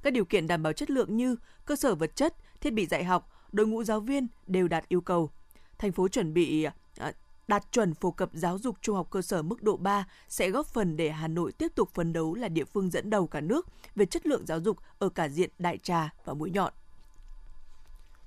Các 0.02 0.12
điều 0.12 0.24
kiện 0.24 0.46
đảm 0.46 0.62
bảo 0.62 0.72
chất 0.72 0.90
lượng 0.90 1.16
như 1.16 1.36
cơ 1.64 1.76
sở 1.76 1.94
vật 1.94 2.16
chất, 2.16 2.34
thiết 2.60 2.70
bị 2.70 2.86
dạy 2.86 3.04
học, 3.04 3.32
đội 3.52 3.66
ngũ 3.66 3.84
giáo 3.84 4.00
viên 4.00 4.26
đều 4.46 4.68
đạt 4.68 4.88
yêu 4.88 5.00
cầu. 5.00 5.30
Thành 5.78 5.92
phố 5.92 6.08
chuẩn 6.08 6.34
bị 6.34 6.66
à, 6.96 7.12
đạt 7.48 7.72
chuẩn 7.72 7.94
phổ 7.94 8.10
cập 8.10 8.30
giáo 8.32 8.58
dục 8.58 8.76
trung 8.80 8.96
học 8.96 9.10
cơ 9.10 9.22
sở 9.22 9.42
mức 9.42 9.62
độ 9.62 9.76
3 9.76 10.06
sẽ 10.28 10.50
góp 10.50 10.66
phần 10.66 10.96
để 10.96 11.10
Hà 11.10 11.28
Nội 11.28 11.52
tiếp 11.52 11.72
tục 11.74 11.90
phấn 11.94 12.12
đấu 12.12 12.34
là 12.34 12.48
địa 12.48 12.64
phương 12.64 12.90
dẫn 12.90 13.10
đầu 13.10 13.26
cả 13.26 13.40
nước 13.40 13.66
về 13.96 14.06
chất 14.06 14.26
lượng 14.26 14.46
giáo 14.46 14.60
dục 14.60 14.78
ở 14.98 15.08
cả 15.08 15.28
diện 15.28 15.50
đại 15.58 15.78
trà 15.78 16.12
và 16.24 16.34
mũi 16.34 16.50
nhọn. 16.50 16.72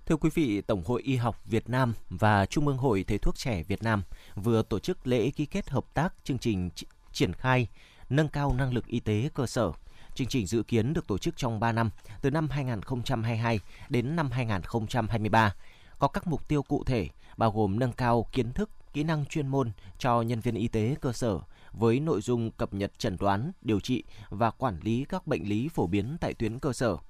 Thưa 0.05 0.15
quý 0.15 0.29
vị, 0.33 0.61
Tổng 0.61 0.83
hội 0.85 1.01
Y 1.01 1.15
học 1.15 1.41
Việt 1.45 1.69
Nam 1.69 1.93
và 2.09 2.45
Trung 2.45 2.67
ương 2.67 2.77
Hội 2.77 3.05
Thầy 3.07 3.17
thuốc 3.17 3.35
trẻ 3.35 3.63
Việt 3.63 3.83
Nam 3.83 4.03
vừa 4.35 4.63
tổ 4.63 4.79
chức 4.79 5.07
lễ 5.07 5.31
ký 5.31 5.45
kết 5.45 5.69
hợp 5.69 5.85
tác 5.93 6.13
chương 6.23 6.37
trình 6.37 6.69
triển 7.11 7.33
khai 7.33 7.67
nâng 8.09 8.27
cao 8.27 8.53
năng 8.57 8.73
lực 8.73 8.87
y 8.87 8.99
tế 8.99 9.29
cơ 9.33 9.47
sở. 9.47 9.71
Chương 10.15 10.27
trình 10.27 10.47
dự 10.47 10.63
kiến 10.63 10.93
được 10.93 11.07
tổ 11.07 11.17
chức 11.17 11.37
trong 11.37 11.59
3 11.59 11.71
năm, 11.71 11.89
từ 12.21 12.31
năm 12.31 12.49
2022 12.49 13.59
đến 13.89 14.15
năm 14.15 14.31
2023, 14.31 15.55
có 15.99 16.07
các 16.07 16.27
mục 16.27 16.47
tiêu 16.47 16.63
cụ 16.63 16.83
thể 16.83 17.07
bao 17.37 17.51
gồm 17.51 17.79
nâng 17.79 17.93
cao 17.93 18.25
kiến 18.31 18.53
thức, 18.53 18.69
kỹ 18.93 19.03
năng 19.03 19.25
chuyên 19.25 19.47
môn 19.47 19.71
cho 19.97 20.21
nhân 20.21 20.39
viên 20.39 20.55
y 20.55 20.67
tế 20.67 20.95
cơ 21.01 21.13
sở 21.13 21.39
với 21.71 21.99
nội 21.99 22.21
dung 22.21 22.51
cập 22.51 22.73
nhật 22.73 22.99
chẩn 22.99 23.17
đoán, 23.19 23.51
điều 23.61 23.79
trị 23.79 24.03
và 24.29 24.51
quản 24.51 24.79
lý 24.81 25.05
các 25.09 25.27
bệnh 25.27 25.49
lý 25.49 25.69
phổ 25.69 25.87
biến 25.87 26.17
tại 26.21 26.33
tuyến 26.33 26.59
cơ 26.59 26.73
sở– 26.73 26.97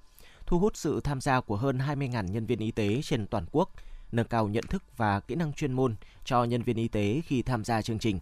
thu 0.52 0.58
hút 0.58 0.76
sự 0.76 1.00
tham 1.00 1.20
gia 1.20 1.40
của 1.40 1.56
hơn 1.56 1.78
20.000 1.78 2.24
nhân 2.24 2.46
viên 2.46 2.58
y 2.58 2.70
tế 2.70 3.00
trên 3.02 3.26
toàn 3.26 3.44
quốc, 3.52 3.70
nâng 4.12 4.26
cao 4.26 4.48
nhận 4.48 4.64
thức 4.66 4.82
và 4.96 5.20
kỹ 5.20 5.34
năng 5.34 5.52
chuyên 5.52 5.72
môn 5.72 5.94
cho 6.24 6.44
nhân 6.44 6.62
viên 6.62 6.76
y 6.76 6.88
tế 6.88 7.20
khi 7.26 7.42
tham 7.42 7.64
gia 7.64 7.82
chương 7.82 7.98
trình. 7.98 8.20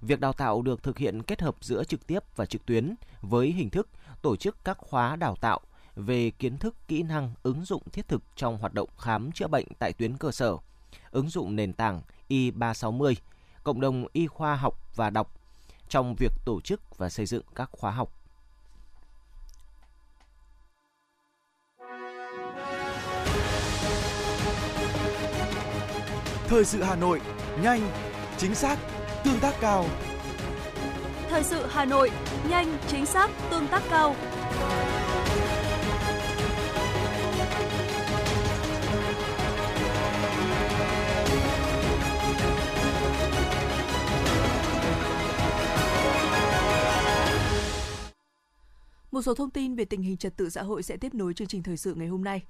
Việc 0.00 0.20
đào 0.20 0.32
tạo 0.32 0.62
được 0.62 0.82
thực 0.82 0.98
hiện 0.98 1.22
kết 1.22 1.42
hợp 1.42 1.56
giữa 1.60 1.84
trực 1.84 2.06
tiếp 2.06 2.18
và 2.36 2.46
trực 2.46 2.66
tuyến 2.66 2.94
với 3.20 3.52
hình 3.52 3.70
thức 3.70 3.88
tổ 4.22 4.36
chức 4.36 4.56
các 4.64 4.78
khóa 4.78 5.16
đào 5.16 5.36
tạo 5.40 5.60
về 5.96 6.30
kiến 6.30 6.58
thức, 6.58 6.74
kỹ 6.88 7.02
năng, 7.02 7.34
ứng 7.42 7.64
dụng 7.64 7.82
thiết 7.92 8.08
thực 8.08 8.22
trong 8.36 8.58
hoạt 8.58 8.74
động 8.74 8.88
khám 8.98 9.32
chữa 9.32 9.46
bệnh 9.46 9.66
tại 9.78 9.92
tuyến 9.92 10.16
cơ 10.16 10.30
sở, 10.30 10.56
ứng 11.10 11.28
dụng 11.28 11.56
nền 11.56 11.72
tảng 11.72 12.02
Y360, 12.28 13.14
cộng 13.64 13.80
đồng 13.80 14.06
y 14.12 14.26
khoa 14.26 14.56
học 14.56 14.80
và 14.94 15.10
đọc 15.10 15.34
trong 15.88 16.14
việc 16.14 16.32
tổ 16.44 16.60
chức 16.60 16.98
và 16.98 17.10
xây 17.10 17.26
dựng 17.26 17.44
các 17.54 17.70
khóa 17.72 17.90
học 17.90 18.23
Thời 26.48 26.64
sự 26.64 26.82
Hà 26.82 26.96
Nội, 26.96 27.20
nhanh, 27.62 27.90
chính 28.36 28.54
xác, 28.54 28.78
tương 29.24 29.40
tác 29.40 29.54
cao. 29.60 29.86
Thời 31.28 31.42
sự 31.44 31.66
Hà 31.70 31.84
Nội, 31.84 32.10
nhanh, 32.48 32.78
chính 32.88 33.06
xác, 33.06 33.30
tương 33.50 33.68
tác 33.68 33.82
cao. 33.90 34.16
Một 49.10 49.22
số 49.22 49.34
thông 49.34 49.50
tin 49.50 49.74
về 49.74 49.84
tình 49.84 50.02
hình 50.02 50.16
trật 50.16 50.36
tự 50.36 50.50
xã 50.50 50.62
hội 50.62 50.82
sẽ 50.82 50.96
tiếp 50.96 51.14
nối 51.14 51.34
chương 51.34 51.48
trình 51.48 51.62
thời 51.62 51.76
sự 51.76 51.94
ngày 51.94 52.08
hôm 52.08 52.24
nay. 52.24 52.42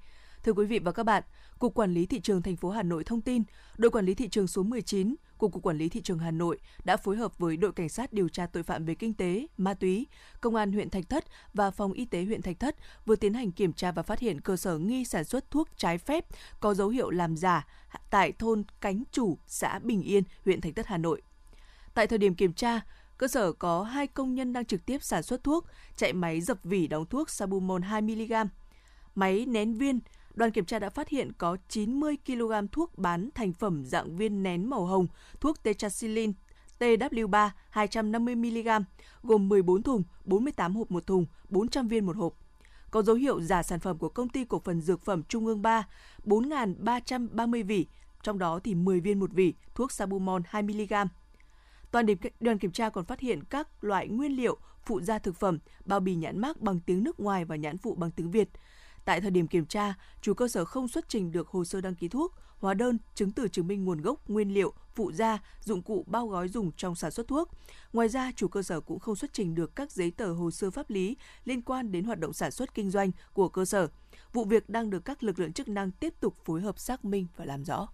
Thưa 0.45 0.53
quý 0.53 0.65
vị 0.65 0.79
và 0.79 0.91
các 0.91 1.03
bạn, 1.03 1.23
Cục 1.59 1.73
Quản 1.73 1.93
lý 1.93 2.05
thị 2.05 2.19
trường 2.19 2.41
thành 2.41 2.55
phố 2.55 2.69
Hà 2.69 2.83
Nội 2.83 3.03
thông 3.03 3.21
tin, 3.21 3.43
đội 3.77 3.91
quản 3.91 4.05
lý 4.05 4.13
thị 4.13 4.29
trường 4.29 4.47
số 4.47 4.63
19 4.63 5.15
của 5.37 5.49
Cục 5.49 5.63
Quản 5.63 5.77
lý 5.77 5.89
thị 5.89 6.01
trường 6.01 6.19
Hà 6.19 6.31
Nội 6.31 6.59
đã 6.83 6.97
phối 6.97 7.17
hợp 7.17 7.37
với 7.37 7.57
đội 7.57 7.71
cảnh 7.71 7.89
sát 7.89 8.13
điều 8.13 8.29
tra 8.29 8.45
tội 8.45 8.63
phạm 8.63 8.85
về 8.85 8.95
kinh 8.95 9.13
tế, 9.13 9.47
ma 9.57 9.73
túy, 9.73 10.07
công 10.41 10.55
an 10.55 10.71
huyện 10.71 10.89
Thạch 10.89 11.09
Thất 11.09 11.25
và 11.53 11.71
phòng 11.71 11.93
y 11.93 12.05
tế 12.05 12.23
huyện 12.23 12.41
Thạch 12.41 12.59
Thất 12.59 12.75
vừa 13.05 13.15
tiến 13.15 13.33
hành 13.33 13.51
kiểm 13.51 13.73
tra 13.73 13.91
và 13.91 14.03
phát 14.03 14.19
hiện 14.19 14.41
cơ 14.41 14.57
sở 14.57 14.77
nghi 14.77 15.05
sản 15.05 15.23
xuất 15.23 15.51
thuốc 15.51 15.69
trái 15.77 15.97
phép 15.97 16.25
có 16.59 16.73
dấu 16.73 16.89
hiệu 16.89 17.09
làm 17.09 17.37
giả 17.37 17.67
tại 18.09 18.31
thôn 18.31 18.63
Cánh 18.81 19.03
Chủ, 19.11 19.37
xã 19.47 19.79
Bình 19.79 20.01
Yên, 20.01 20.23
huyện 20.45 20.61
Thạch 20.61 20.75
Thất, 20.75 20.87
Hà 20.87 20.97
Nội. 20.97 21.21
Tại 21.93 22.07
thời 22.07 22.17
điểm 22.17 22.35
kiểm 22.35 22.53
tra, 22.53 22.81
cơ 23.17 23.27
sở 23.27 23.51
có 23.51 23.83
hai 23.83 24.07
công 24.07 24.35
nhân 24.35 24.53
đang 24.53 24.65
trực 24.65 24.85
tiếp 24.85 25.03
sản 25.03 25.23
xuất 25.23 25.43
thuốc, 25.43 25.65
chạy 25.95 26.13
máy 26.13 26.41
dập 26.41 26.57
vỉ 26.63 26.87
đóng 26.87 27.05
thuốc 27.05 27.29
Sabumon 27.29 27.81
2mg, 27.81 28.47
máy 29.15 29.45
nén 29.45 29.73
viên, 29.73 29.99
đoàn 30.35 30.51
kiểm 30.51 30.65
tra 30.65 30.79
đã 30.79 30.89
phát 30.89 31.09
hiện 31.09 31.31
có 31.37 31.57
90 31.69 32.17
kg 32.25 32.51
thuốc 32.71 32.97
bán 32.97 33.29
thành 33.35 33.53
phẩm 33.53 33.83
dạng 33.85 34.15
viên 34.15 34.43
nén 34.43 34.69
màu 34.69 34.85
hồng, 34.85 35.07
thuốc 35.39 35.63
tetracycline 35.63 36.33
TW3 36.79 37.49
250mg, 37.73 38.83
gồm 39.23 39.49
14 39.49 39.83
thùng, 39.83 40.03
48 40.25 40.75
hộp 40.75 40.91
một 40.91 41.07
thùng, 41.07 41.25
400 41.49 41.87
viên 41.87 42.05
một 42.05 42.17
hộp. 42.17 42.33
Có 42.91 43.01
dấu 43.01 43.15
hiệu 43.15 43.41
giả 43.41 43.63
sản 43.63 43.79
phẩm 43.79 43.97
của 43.97 44.09
công 44.09 44.29
ty 44.29 44.45
cổ 44.45 44.59
phần 44.59 44.81
dược 44.81 45.01
phẩm 45.01 45.23
Trung 45.23 45.45
ương 45.45 45.61
3, 45.61 45.87
4.330 46.25 47.65
vỉ, 47.65 47.85
trong 48.23 48.39
đó 48.39 48.59
thì 48.63 48.75
10 48.75 48.99
viên 48.99 49.19
một 49.19 49.31
vỉ, 49.33 49.53
thuốc 49.75 49.91
Sabumon 49.91 50.43
2mg. 50.51 51.07
Toàn 51.91 52.05
đoàn 52.39 52.57
kiểm 52.59 52.71
tra 52.71 52.89
còn 52.89 53.05
phát 53.05 53.19
hiện 53.19 53.43
các 53.43 53.83
loại 53.83 54.07
nguyên 54.07 54.31
liệu, 54.31 54.57
phụ 54.85 55.01
gia 55.01 55.19
thực 55.19 55.35
phẩm, 55.35 55.59
bao 55.85 55.99
bì 55.99 56.15
nhãn 56.15 56.39
mác 56.39 56.61
bằng 56.61 56.79
tiếng 56.79 57.03
nước 57.03 57.19
ngoài 57.19 57.45
và 57.45 57.55
nhãn 57.55 57.77
phụ 57.77 57.95
bằng 57.95 58.11
tiếng 58.11 58.31
Việt. 58.31 58.49
Tại 59.05 59.21
thời 59.21 59.31
điểm 59.31 59.47
kiểm 59.47 59.65
tra, 59.65 59.93
chủ 60.21 60.33
cơ 60.33 60.47
sở 60.47 60.65
không 60.65 60.87
xuất 60.87 61.09
trình 61.09 61.31
được 61.31 61.47
hồ 61.47 61.65
sơ 61.65 61.81
đăng 61.81 61.95
ký 61.95 62.07
thuốc, 62.07 62.33
hóa 62.59 62.73
đơn, 62.73 62.97
chứng 63.15 63.31
từ 63.31 63.47
chứng 63.47 63.67
minh 63.67 63.85
nguồn 63.85 64.01
gốc, 64.01 64.29
nguyên 64.29 64.53
liệu, 64.53 64.73
phụ 64.95 65.11
gia, 65.11 65.39
dụng 65.59 65.81
cụ 65.81 66.05
bao 66.07 66.27
gói 66.27 66.47
dùng 66.47 66.71
trong 66.71 66.95
sản 66.95 67.11
xuất 67.11 67.27
thuốc. 67.27 67.49
Ngoài 67.93 68.09
ra, 68.09 68.31
chủ 68.35 68.47
cơ 68.47 68.63
sở 68.63 68.81
cũng 68.81 68.99
không 68.99 69.15
xuất 69.15 69.33
trình 69.33 69.55
được 69.55 69.75
các 69.75 69.91
giấy 69.91 70.11
tờ 70.11 70.33
hồ 70.33 70.51
sơ 70.51 70.71
pháp 70.71 70.89
lý 70.89 71.17
liên 71.45 71.61
quan 71.61 71.91
đến 71.91 72.05
hoạt 72.05 72.19
động 72.19 72.33
sản 72.33 72.51
xuất 72.51 72.73
kinh 72.73 72.91
doanh 72.91 73.11
của 73.33 73.49
cơ 73.49 73.65
sở. 73.65 73.87
Vụ 74.33 74.45
việc 74.45 74.69
đang 74.69 74.89
được 74.89 75.05
các 75.05 75.23
lực 75.23 75.39
lượng 75.39 75.53
chức 75.53 75.67
năng 75.67 75.91
tiếp 75.91 76.13
tục 76.19 76.35
phối 76.45 76.61
hợp 76.61 76.79
xác 76.79 77.05
minh 77.05 77.27
và 77.37 77.45
làm 77.45 77.63
rõ. 77.63 77.87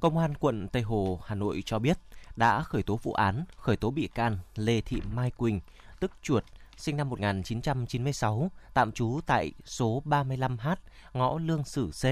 Công 0.00 0.18
an 0.18 0.34
quận 0.34 0.68
Tây 0.68 0.82
Hồ, 0.82 1.20
Hà 1.24 1.34
Nội 1.34 1.62
cho 1.66 1.78
biết 1.78 1.98
đã 2.36 2.62
khởi 2.62 2.82
tố 2.82 3.00
vụ 3.02 3.12
án, 3.12 3.44
khởi 3.56 3.76
tố 3.76 3.90
bị 3.90 4.08
can 4.14 4.38
Lê 4.54 4.80
Thị 4.80 5.02
Mai 5.14 5.30
Quỳnh, 5.30 5.60
tức 6.00 6.10
Chuột, 6.22 6.44
sinh 6.76 6.96
năm 6.96 7.08
1996, 7.08 8.50
tạm 8.74 8.92
trú 8.92 9.20
tại 9.26 9.52
số 9.64 10.02
35H, 10.04 10.76
ngõ 11.12 11.38
Lương 11.38 11.64
Sử 11.64 11.90
C, 11.90 12.04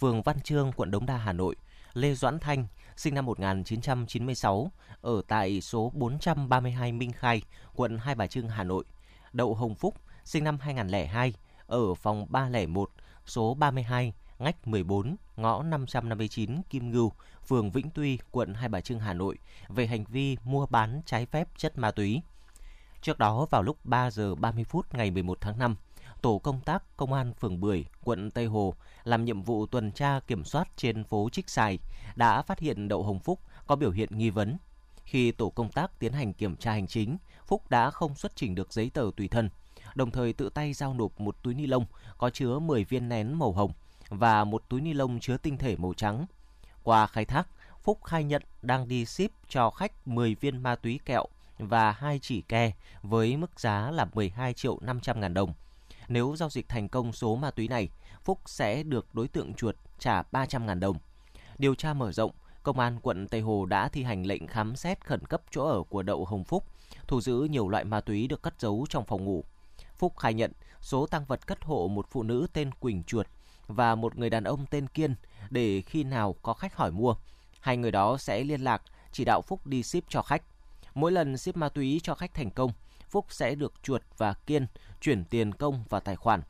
phường 0.00 0.22
Văn 0.22 0.40
Trương, 0.40 0.72
quận 0.72 0.90
Đống 0.90 1.06
Đa, 1.06 1.16
Hà 1.16 1.32
Nội. 1.32 1.56
Lê 1.92 2.14
Doãn 2.14 2.38
Thanh, 2.38 2.66
sinh 2.96 3.14
năm 3.14 3.26
1996, 3.26 4.70
ở 5.00 5.22
tại 5.28 5.60
số 5.60 5.92
432 5.94 6.92
Minh 6.92 7.12
Khai, 7.12 7.42
quận 7.74 7.98
Hai 7.98 8.14
Bà 8.14 8.26
Trưng, 8.26 8.48
Hà 8.48 8.64
Nội. 8.64 8.84
Đậu 9.32 9.54
Hồng 9.54 9.74
Phúc, 9.74 9.94
sinh 10.24 10.44
năm 10.44 10.58
2002, 10.60 11.34
ở 11.66 11.94
phòng 11.94 12.26
301, 12.28 12.90
số 13.26 13.54
32, 13.54 14.12
ngách 14.38 14.68
14, 14.68 15.16
ngõ 15.36 15.62
559 15.62 16.62
Kim 16.70 16.90
Ngưu, 16.90 17.12
phường 17.46 17.70
Vĩnh 17.70 17.90
Tuy, 17.90 18.18
quận 18.30 18.54
Hai 18.54 18.68
Bà 18.68 18.80
Trưng, 18.80 19.00
Hà 19.00 19.12
Nội, 19.12 19.38
về 19.68 19.86
hành 19.86 20.04
vi 20.04 20.36
mua 20.44 20.66
bán 20.66 21.02
trái 21.06 21.26
phép 21.26 21.48
chất 21.56 21.78
ma 21.78 21.90
túy. 21.90 22.22
Trước 23.02 23.18
đó 23.18 23.46
vào 23.50 23.62
lúc 23.62 23.76
3 23.84 24.10
giờ 24.10 24.34
30 24.34 24.64
phút 24.64 24.94
ngày 24.94 25.10
11 25.10 25.38
tháng 25.40 25.58
5, 25.58 25.76
tổ 26.20 26.38
công 26.38 26.60
tác 26.60 26.96
công 26.96 27.12
an 27.12 27.34
phường 27.34 27.60
Bưởi, 27.60 27.84
quận 28.04 28.30
Tây 28.30 28.46
Hồ 28.46 28.74
làm 29.04 29.24
nhiệm 29.24 29.42
vụ 29.42 29.66
tuần 29.66 29.92
tra 29.92 30.20
kiểm 30.20 30.44
soát 30.44 30.68
trên 30.76 31.04
phố 31.04 31.28
Trích 31.32 31.50
Xài 31.50 31.78
đã 32.16 32.42
phát 32.42 32.58
hiện 32.58 32.88
Đậu 32.88 33.02
Hồng 33.02 33.18
Phúc 33.18 33.40
có 33.66 33.76
biểu 33.76 33.90
hiện 33.90 34.08
nghi 34.18 34.30
vấn. 34.30 34.56
Khi 35.04 35.32
tổ 35.32 35.50
công 35.50 35.70
tác 35.70 35.98
tiến 35.98 36.12
hành 36.12 36.32
kiểm 36.32 36.56
tra 36.56 36.72
hành 36.72 36.86
chính, 36.86 37.16
Phúc 37.46 37.70
đã 37.70 37.90
không 37.90 38.14
xuất 38.14 38.36
trình 38.36 38.54
được 38.54 38.72
giấy 38.72 38.90
tờ 38.94 39.10
tùy 39.16 39.28
thân, 39.28 39.50
đồng 39.94 40.10
thời 40.10 40.32
tự 40.32 40.48
tay 40.48 40.72
giao 40.72 40.94
nộp 40.94 41.20
một 41.20 41.36
túi 41.42 41.54
ni 41.54 41.66
lông 41.66 41.86
có 42.18 42.30
chứa 42.30 42.58
10 42.58 42.84
viên 42.84 43.08
nén 43.08 43.38
màu 43.38 43.52
hồng 43.52 43.72
và 44.08 44.44
một 44.44 44.62
túi 44.68 44.80
ni 44.80 44.92
lông 44.92 45.20
chứa 45.20 45.36
tinh 45.36 45.58
thể 45.58 45.76
màu 45.76 45.94
trắng. 45.94 46.26
Qua 46.82 47.06
khai 47.06 47.24
thác, 47.24 47.48
Phúc 47.82 48.04
khai 48.04 48.24
nhận 48.24 48.42
đang 48.62 48.88
đi 48.88 49.04
ship 49.04 49.30
cho 49.48 49.70
khách 49.70 50.08
10 50.08 50.34
viên 50.34 50.62
ma 50.62 50.76
túy 50.76 51.00
kẹo 51.04 51.26
và 51.58 51.92
hai 51.92 52.18
chỉ 52.18 52.42
ke 52.42 52.72
với 53.02 53.36
mức 53.36 53.60
giá 53.60 53.90
là 53.90 54.06
12 54.14 54.54
triệu 54.54 54.78
500 54.80 55.20
ngàn 55.20 55.34
đồng. 55.34 55.52
Nếu 56.08 56.36
giao 56.36 56.50
dịch 56.50 56.68
thành 56.68 56.88
công 56.88 57.12
số 57.12 57.36
ma 57.36 57.50
túy 57.50 57.68
này, 57.68 57.88
Phúc 58.24 58.40
sẽ 58.46 58.82
được 58.82 59.14
đối 59.14 59.28
tượng 59.28 59.54
chuột 59.54 59.76
trả 59.98 60.22
300 60.22 60.66
ngàn 60.66 60.80
đồng. 60.80 60.96
Điều 61.58 61.74
tra 61.74 61.94
mở 61.94 62.12
rộng, 62.12 62.32
Công 62.62 62.78
an 62.78 62.98
quận 63.02 63.28
Tây 63.28 63.40
Hồ 63.40 63.66
đã 63.66 63.88
thi 63.88 64.02
hành 64.02 64.26
lệnh 64.26 64.46
khám 64.46 64.76
xét 64.76 65.06
khẩn 65.06 65.20
cấp 65.26 65.42
chỗ 65.50 65.64
ở 65.64 65.82
của 65.82 66.02
Đậu 66.02 66.24
Hồng 66.24 66.44
Phúc, 66.44 66.64
thu 67.06 67.20
giữ 67.20 67.46
nhiều 67.50 67.68
loại 67.68 67.84
ma 67.84 68.00
túy 68.00 68.26
được 68.26 68.42
cất 68.42 68.60
giấu 68.60 68.86
trong 68.88 69.04
phòng 69.04 69.24
ngủ. 69.24 69.44
Phúc 69.98 70.18
khai 70.18 70.34
nhận 70.34 70.52
số 70.80 71.06
tăng 71.06 71.24
vật 71.24 71.46
cất 71.46 71.64
hộ 71.64 71.88
một 71.88 72.06
phụ 72.10 72.22
nữ 72.22 72.46
tên 72.52 72.72
Quỳnh 72.72 73.02
Chuột 73.02 73.26
và 73.66 73.94
một 73.94 74.18
người 74.18 74.30
đàn 74.30 74.44
ông 74.44 74.66
tên 74.70 74.86
Kiên 74.86 75.14
để 75.50 75.82
khi 75.86 76.04
nào 76.04 76.36
có 76.42 76.54
khách 76.54 76.76
hỏi 76.76 76.90
mua, 76.90 77.14
hai 77.60 77.76
người 77.76 77.90
đó 77.90 78.16
sẽ 78.16 78.44
liên 78.44 78.60
lạc 78.60 78.82
chỉ 79.12 79.24
đạo 79.24 79.42
Phúc 79.42 79.66
đi 79.66 79.82
ship 79.82 80.08
cho 80.08 80.22
khách. 80.22 80.42
Mỗi 80.94 81.12
lần 81.12 81.36
ship 81.36 81.56
ma 81.56 81.68
túy 81.68 82.00
cho 82.02 82.14
khách 82.14 82.34
thành 82.34 82.50
công, 82.50 82.72
Phúc 83.10 83.26
sẽ 83.28 83.54
được 83.54 83.72
Chuột 83.82 84.02
và 84.18 84.34
Kiên 84.34 84.66
chuyển 85.00 85.24
tiền 85.24 85.54
công 85.54 85.84
vào 85.88 86.00
tài 86.00 86.16
khoản. 86.16 86.42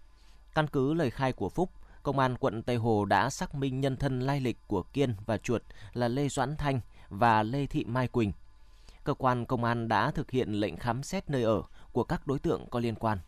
Căn 0.55 0.67
cứ 0.67 0.95
lời 0.95 1.11
khai 1.11 1.33
của 1.33 1.49
Phúc, 1.49 1.71
Công 2.03 2.19
an 2.19 2.37
quận 2.37 2.63
Tây 2.63 2.77
Hồ 2.77 3.05
đã 3.05 3.31
xác 3.31 3.55
minh 3.55 3.81
nhân 3.81 3.97
thân 3.97 4.21
lai 4.21 4.41
lịch 4.41 4.59
của 4.67 4.83
Kiên 4.83 5.15
và 5.27 5.39
Chuột 5.39 5.63
là 5.93 6.09
Lê 6.09 6.29
Doãn 6.29 6.57
Thanh 6.57 6.81
và 7.09 7.43
Lê 7.43 7.67
Thị 7.67 7.85
Mai 7.85 8.09
Quỳnh. 8.09 8.33
Cơ 9.05 9.15
quan 9.15 9.47
công 9.47 9.65
an 9.65 9.89
đã 9.89 10.11
thực 10.11 10.31
hiện 10.31 10.53
lệnh 10.53 10.77
khám 10.77 11.03
xét 11.03 11.31
nơi 11.31 11.43
ở 11.43 11.63
của 11.93 12.05
các 12.05 12.27
đối 12.27 12.39
tượng 12.39 12.67
có 12.71 12.81
liên 12.81 12.95
quan. 12.95 13.19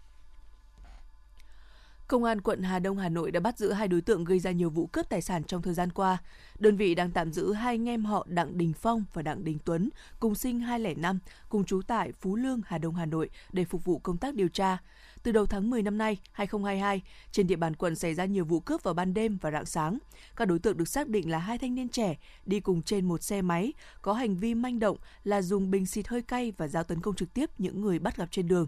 Công 2.08 2.24
an 2.24 2.40
quận 2.40 2.62
Hà 2.62 2.78
Đông 2.78 2.98
Hà 2.98 3.08
Nội 3.08 3.30
đã 3.30 3.40
bắt 3.40 3.58
giữ 3.58 3.72
hai 3.72 3.88
đối 3.88 4.00
tượng 4.00 4.24
gây 4.24 4.38
ra 4.38 4.50
nhiều 4.50 4.70
vụ 4.70 4.86
cướp 4.86 5.08
tài 5.08 5.22
sản 5.22 5.44
trong 5.44 5.62
thời 5.62 5.74
gian 5.74 5.92
qua. 5.92 6.18
Đơn 6.58 6.76
vị 6.76 6.94
đang 6.94 7.10
tạm 7.10 7.32
giữ 7.32 7.52
hai 7.52 7.74
anh 7.74 7.88
em 7.88 8.04
họ 8.04 8.26
Đặng 8.28 8.58
Đình 8.58 8.72
Phong 8.72 9.04
và 9.12 9.22
Đặng 9.22 9.44
Đình 9.44 9.58
Tuấn, 9.64 9.90
cùng 10.20 10.34
sinh 10.34 10.60
205, 10.60 11.18
cùng 11.48 11.64
trú 11.64 11.80
tại 11.86 12.12
Phú 12.12 12.36
Lương, 12.36 12.60
Hà 12.66 12.78
Đông, 12.78 12.94
Hà 12.94 13.06
Nội 13.06 13.30
để 13.52 13.64
phục 13.64 13.84
vụ 13.84 13.98
công 13.98 14.16
tác 14.16 14.34
điều 14.34 14.48
tra. 14.48 14.78
Từ 15.22 15.32
đầu 15.32 15.46
tháng 15.46 15.70
10 15.70 15.82
năm 15.82 15.98
nay, 15.98 16.20
2022, 16.32 17.02
trên 17.32 17.46
địa 17.46 17.56
bàn 17.56 17.76
quận 17.76 17.96
xảy 17.96 18.14
ra 18.14 18.24
nhiều 18.24 18.44
vụ 18.44 18.60
cướp 18.60 18.82
vào 18.82 18.94
ban 18.94 19.14
đêm 19.14 19.38
và 19.40 19.50
rạng 19.50 19.66
sáng. 19.66 19.98
Các 20.36 20.48
đối 20.48 20.58
tượng 20.58 20.76
được 20.76 20.88
xác 20.88 21.08
định 21.08 21.30
là 21.30 21.38
hai 21.38 21.58
thanh 21.58 21.74
niên 21.74 21.88
trẻ 21.88 22.16
đi 22.46 22.60
cùng 22.60 22.82
trên 22.82 23.08
một 23.08 23.22
xe 23.22 23.42
máy, 23.42 23.72
có 24.02 24.12
hành 24.12 24.36
vi 24.36 24.54
manh 24.54 24.78
động 24.78 24.96
là 25.24 25.42
dùng 25.42 25.70
bình 25.70 25.86
xịt 25.86 26.08
hơi 26.08 26.22
cay 26.22 26.52
và 26.56 26.68
giao 26.68 26.84
tấn 26.84 27.00
công 27.00 27.14
trực 27.14 27.34
tiếp 27.34 27.50
những 27.58 27.80
người 27.80 27.98
bắt 27.98 28.16
gặp 28.16 28.28
trên 28.30 28.48
đường. 28.48 28.66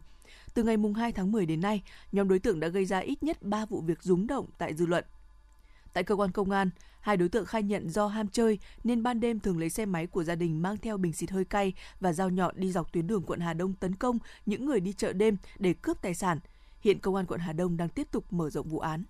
Từ 0.55 0.62
ngày 0.62 0.77
2 0.96 1.12
tháng 1.12 1.33
10 1.33 1.46
đến 1.46 1.61
nay, 1.61 1.83
nhóm 2.12 2.29
đối 2.29 2.38
tượng 2.38 2.61
đã 2.61 2.68
gây 2.68 2.85
ra 2.85 2.99
ít 2.99 3.22
nhất 3.22 3.42
3 3.42 3.66
vụ 3.66 3.81
việc 3.81 4.03
rúng 4.03 4.27
động 4.27 4.46
tại 4.59 4.75
dư 4.75 4.87
luận. 4.87 5.05
Tại 5.92 6.05
cơ 6.05 6.14
quan 6.14 6.33
công 6.33 6.51
an, 6.51 6.70
hai 7.01 7.16
đối 7.16 7.29
tượng 7.29 7.46
khai 7.46 7.62
nhận 7.62 7.90
do 7.90 8.07
ham 8.07 8.29
chơi 8.29 8.59
nên 8.85 9.03
ban 9.03 9.20
đêm 9.20 9.40
thường 9.40 9.59
lấy 9.59 9.70
xe 9.70 9.87
máy 9.87 10.07
của 10.07 10.25
gia 10.25 10.35
đình 10.35 10.62
mang 10.62 10.77
theo 10.77 10.96
bình 10.96 11.12
xịt 11.12 11.31
hơi 11.31 11.44
cay 11.44 11.72
và 12.01 12.12
dao 12.12 12.31
nhọn 12.31 12.55
đi 12.57 12.72
dọc 12.72 12.92
tuyến 12.92 13.07
đường 13.07 13.22
quận 13.22 13.40
Hà 13.40 13.55
Đông 13.55 13.75
tấn 13.75 13.94
công 13.94 14.18
những 14.46 14.66
người 14.66 14.81
đi 14.81 14.92
chợ 14.92 15.12
đêm 15.12 15.37
để 15.59 15.75
cướp 15.75 16.03
tài 16.03 16.14
sản. 16.14 16.38
Hiện 16.81 16.99
công 16.99 17.14
an 17.14 17.27
quận 17.27 17.40
Hà 17.40 17.53
Đông 17.53 17.77
đang 17.77 17.88
tiếp 17.88 18.09
tục 18.11 18.33
mở 18.33 18.51
rộng 18.51 18.68
vụ 18.68 18.79
án. 18.79 19.05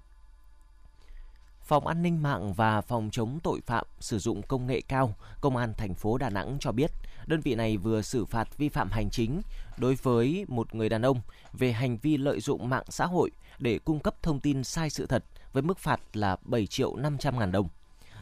Phòng 1.66 1.86
An 1.86 2.02
ninh 2.02 2.22
mạng 2.22 2.52
và 2.52 2.80
Phòng 2.80 3.08
chống 3.12 3.38
tội 3.42 3.60
phạm 3.66 3.86
sử 4.00 4.18
dụng 4.18 4.42
công 4.42 4.66
nghệ 4.66 4.80
cao, 4.88 5.14
Công 5.40 5.56
an 5.56 5.74
thành 5.76 5.94
phố 5.94 6.18
Đà 6.18 6.30
Nẵng 6.30 6.56
cho 6.60 6.72
biết, 6.72 6.90
đơn 7.26 7.40
vị 7.40 7.54
này 7.54 7.76
vừa 7.76 8.02
xử 8.02 8.24
phạt 8.24 8.58
vi 8.58 8.68
phạm 8.68 8.90
hành 8.90 9.10
chính 9.10 9.40
đối 9.76 9.94
với 9.94 10.44
một 10.48 10.74
người 10.74 10.88
đàn 10.88 11.02
ông 11.02 11.20
về 11.52 11.72
hành 11.72 11.96
vi 11.96 12.16
lợi 12.16 12.40
dụng 12.40 12.68
mạng 12.68 12.84
xã 12.88 13.06
hội 13.06 13.30
để 13.58 13.78
cung 13.78 14.00
cấp 14.00 14.14
thông 14.22 14.40
tin 14.40 14.64
sai 14.64 14.90
sự 14.90 15.06
thật 15.06 15.24
với 15.52 15.62
mức 15.62 15.78
phạt 15.78 16.00
là 16.12 16.36
7 16.42 16.66
triệu 16.66 16.96
500 16.96 17.38
ngàn 17.38 17.52
đồng. 17.52 17.68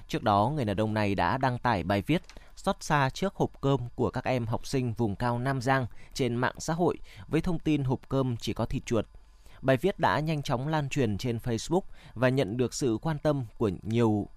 Trước 0.08 0.22
đó, 0.22 0.52
người 0.54 0.64
đàn 0.64 0.76
ông 0.76 0.94
này 0.94 1.14
đã 1.14 1.38
đăng 1.38 1.58
tải 1.58 1.84
bài 1.84 2.02
viết 2.06 2.22
xót 2.56 2.76
xa 2.80 3.10
trước 3.10 3.34
hộp 3.34 3.60
cơm 3.60 3.80
của 3.94 4.10
các 4.10 4.24
em 4.24 4.46
học 4.46 4.66
sinh 4.66 4.92
vùng 4.92 5.16
cao 5.16 5.38
Nam 5.38 5.60
Giang 5.60 5.86
trên 6.14 6.34
mạng 6.34 6.54
xã 6.58 6.72
hội 6.74 6.98
với 7.28 7.40
thông 7.40 7.58
tin 7.58 7.84
hộp 7.84 8.00
cơm 8.08 8.36
chỉ 8.36 8.52
có 8.52 8.66
thịt 8.66 8.86
chuột. 8.86 9.06
Bài 9.64 9.76
viết 9.76 9.98
đã 9.98 10.20
nhanh 10.20 10.42
chóng 10.42 10.68
lan 10.68 10.88
truyền 10.88 11.18
trên 11.18 11.36
Facebook 11.36 11.80
và 12.14 12.28
nhận 12.28 12.56
được 12.56 12.74
sự 12.74 12.98
quan 13.02 13.18
tâm 13.18 13.44
của 13.58 13.70
nhiều 13.82 14.28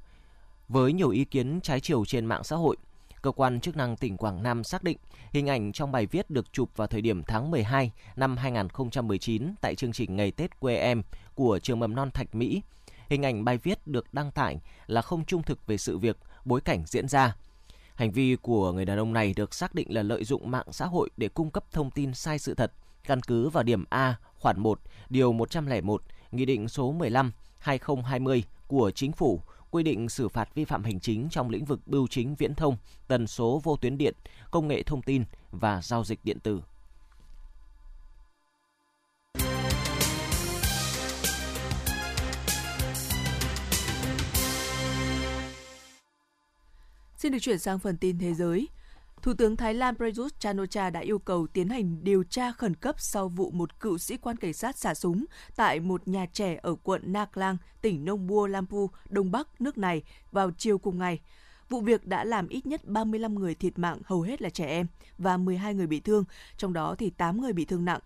với 0.68 0.94
nhiều 0.94 1.10
ý 1.10 1.26
kiến 1.26 1.60
trái 1.62 1.80
chiều 1.80 2.06
trên 2.06 2.26
mạng 2.26 2.44
xã 2.44 2.56
hội. 2.56 2.78
Cơ 3.22 3.32
quan 3.32 3.60
chức 3.60 3.78
năng 3.78 3.96
tỉnh 3.96 4.18
Quảng 4.18 4.44
Nam 4.44 4.64
xác 4.64 4.84
định 4.84 4.98
hình 5.34 5.50
ảnh 5.50 5.72
trong 5.72 5.92
bài 5.92 6.06
viết 6.06 6.30
được 6.30 6.54
chụp 6.54 6.70
vào 6.76 6.88
thời 6.88 7.02
điểm 7.02 7.24
tháng 7.24 7.52
12 7.52 7.92
năm 8.16 8.38
2019 8.38 9.54
tại 9.62 9.76
chương 9.76 9.92
trình 9.92 10.16
Ngày 10.16 10.32
Tết 10.32 10.60
quê 10.60 10.76
em 10.76 11.04
của 11.36 11.60
trường 11.60 11.80
mầm 11.80 11.96
non 11.96 12.12
Thạch 12.12 12.36
Mỹ. 12.36 12.62
Hình 13.10 13.26
ảnh 13.26 13.46
bài 13.46 13.58
viết 13.58 13.88
được 13.88 14.14
đăng 14.14 14.32
tải 14.32 14.60
là 14.86 15.02
không 15.02 15.26
trung 15.26 15.44
thực 15.44 15.68
về 15.68 15.78
sự 15.78 15.98
việc, 15.98 16.18
bối 16.46 16.62
cảnh 16.62 16.84
diễn 16.86 17.08
ra. 17.08 17.36
Hành 17.96 18.12
vi 18.12 18.36
của 18.36 18.72
người 18.72 18.86
đàn 18.86 19.00
ông 19.00 19.14
này 19.14 19.34
được 19.38 19.54
xác 19.54 19.76
định 19.76 19.88
là 19.90 20.04
lợi 20.04 20.24
dụng 20.24 20.52
mạng 20.52 20.72
xã 20.72 20.86
hội 20.86 21.10
để 21.18 21.30
cung 21.30 21.52
cấp 21.52 21.64
thông 21.72 21.92
tin 21.92 22.14
sai 22.14 22.40
sự 22.40 22.54
thật, 22.54 22.72
căn 23.08 23.22
cứ 23.22 23.50
vào 23.50 23.64
điểm 23.64 23.84
A 23.90 24.16
khoản 24.40 24.60
1, 24.60 24.80
điều 25.10 25.34
101, 25.34 26.04
Nghị 26.32 26.46
định 26.46 26.68
số 26.68 26.92
15 26.92 27.32
2020 27.60 28.44
của 28.68 28.92
Chính 28.92 29.12
phủ 29.12 29.42
quy 29.72 29.84
định 29.84 30.10
xử 30.10 30.28
phạt 30.28 30.50
vi 30.56 30.66
phạm 30.66 30.84
hành 30.84 31.00
chính 31.00 31.28
trong 31.30 31.50
lĩnh 31.50 31.66
vực 31.66 31.80
bưu 31.86 32.08
chính 32.08 32.36
viễn 32.36 32.56
thông, 32.56 32.78
tần 33.08 33.28
số 33.28 33.62
vô 33.64 33.76
tuyến 33.76 33.98
điện, 33.98 34.16
công 34.52 34.68
nghệ 34.68 34.84
thông 34.84 35.02
tin 35.02 35.24
và 35.52 35.82
giao 35.82 36.04
dịch 36.04 36.20
điện 36.24 36.40
tử. 36.40 36.62
Xin 47.18 47.32
được 47.32 47.40
chuyển 47.42 47.60
sang 47.60 47.80
phần 47.80 47.98
tin 47.98 48.20
thế 48.20 48.34
giới. 48.34 48.68
Thủ 49.28 49.34
tướng 49.34 49.56
Thái 49.56 49.74
Lan 49.74 49.96
Prayut 49.96 50.40
Chan-o-cha 50.40 50.90
đã 50.90 51.00
yêu 51.00 51.20
cầu 51.20 51.48
tiến 51.48 51.70
hành 51.70 52.04
điều 52.04 52.24
tra 52.24 52.52
khẩn 52.52 52.76
cấp 52.76 52.96
sau 53.00 53.30
vụ 53.30 53.52
một 53.52 53.80
cựu 53.80 53.98
sĩ 53.98 54.18
quan 54.18 54.38
cảnh 54.38 54.54
sát 54.54 54.78
xả 54.78 54.94
súng 54.94 55.26
tại 55.56 55.80
một 55.80 56.08
nhà 56.08 56.26
trẻ 56.34 56.60
ở 56.62 56.76
quận 56.84 57.02
Naklang, 57.06 57.58
tỉnh 57.82 58.06
Nông 58.06 58.28
Bua 58.28 58.48
Lampu, 58.48 58.90
Đông 59.10 59.32
Bắc 59.32 59.62
nước 59.62 59.78
này 59.78 60.04
vào 60.32 60.52
chiều 60.58 60.78
cùng 60.78 60.98
ngày. 60.98 61.20
Vụ 61.70 61.82
việc 61.82 62.06
đã 62.06 62.24
làm 62.24 62.48
ít 62.48 62.66
nhất 62.66 62.86
35 62.86 63.36
người 63.36 63.56
thiệt 63.56 63.80
mạng, 63.80 64.00
hầu 64.06 64.22
hết 64.22 64.42
là 64.42 64.50
trẻ 64.50 64.68
em, 64.68 64.88
và 65.18 65.38
12 65.38 65.74
người 65.74 65.88
bị 65.88 66.00
thương, 66.00 66.24
trong 66.58 66.74
đó 66.74 66.96
thì 66.98 67.10
8 67.10 67.42
người 67.42 67.54
bị 67.54 67.66
thương 67.66 67.86
nặng. 67.86 68.02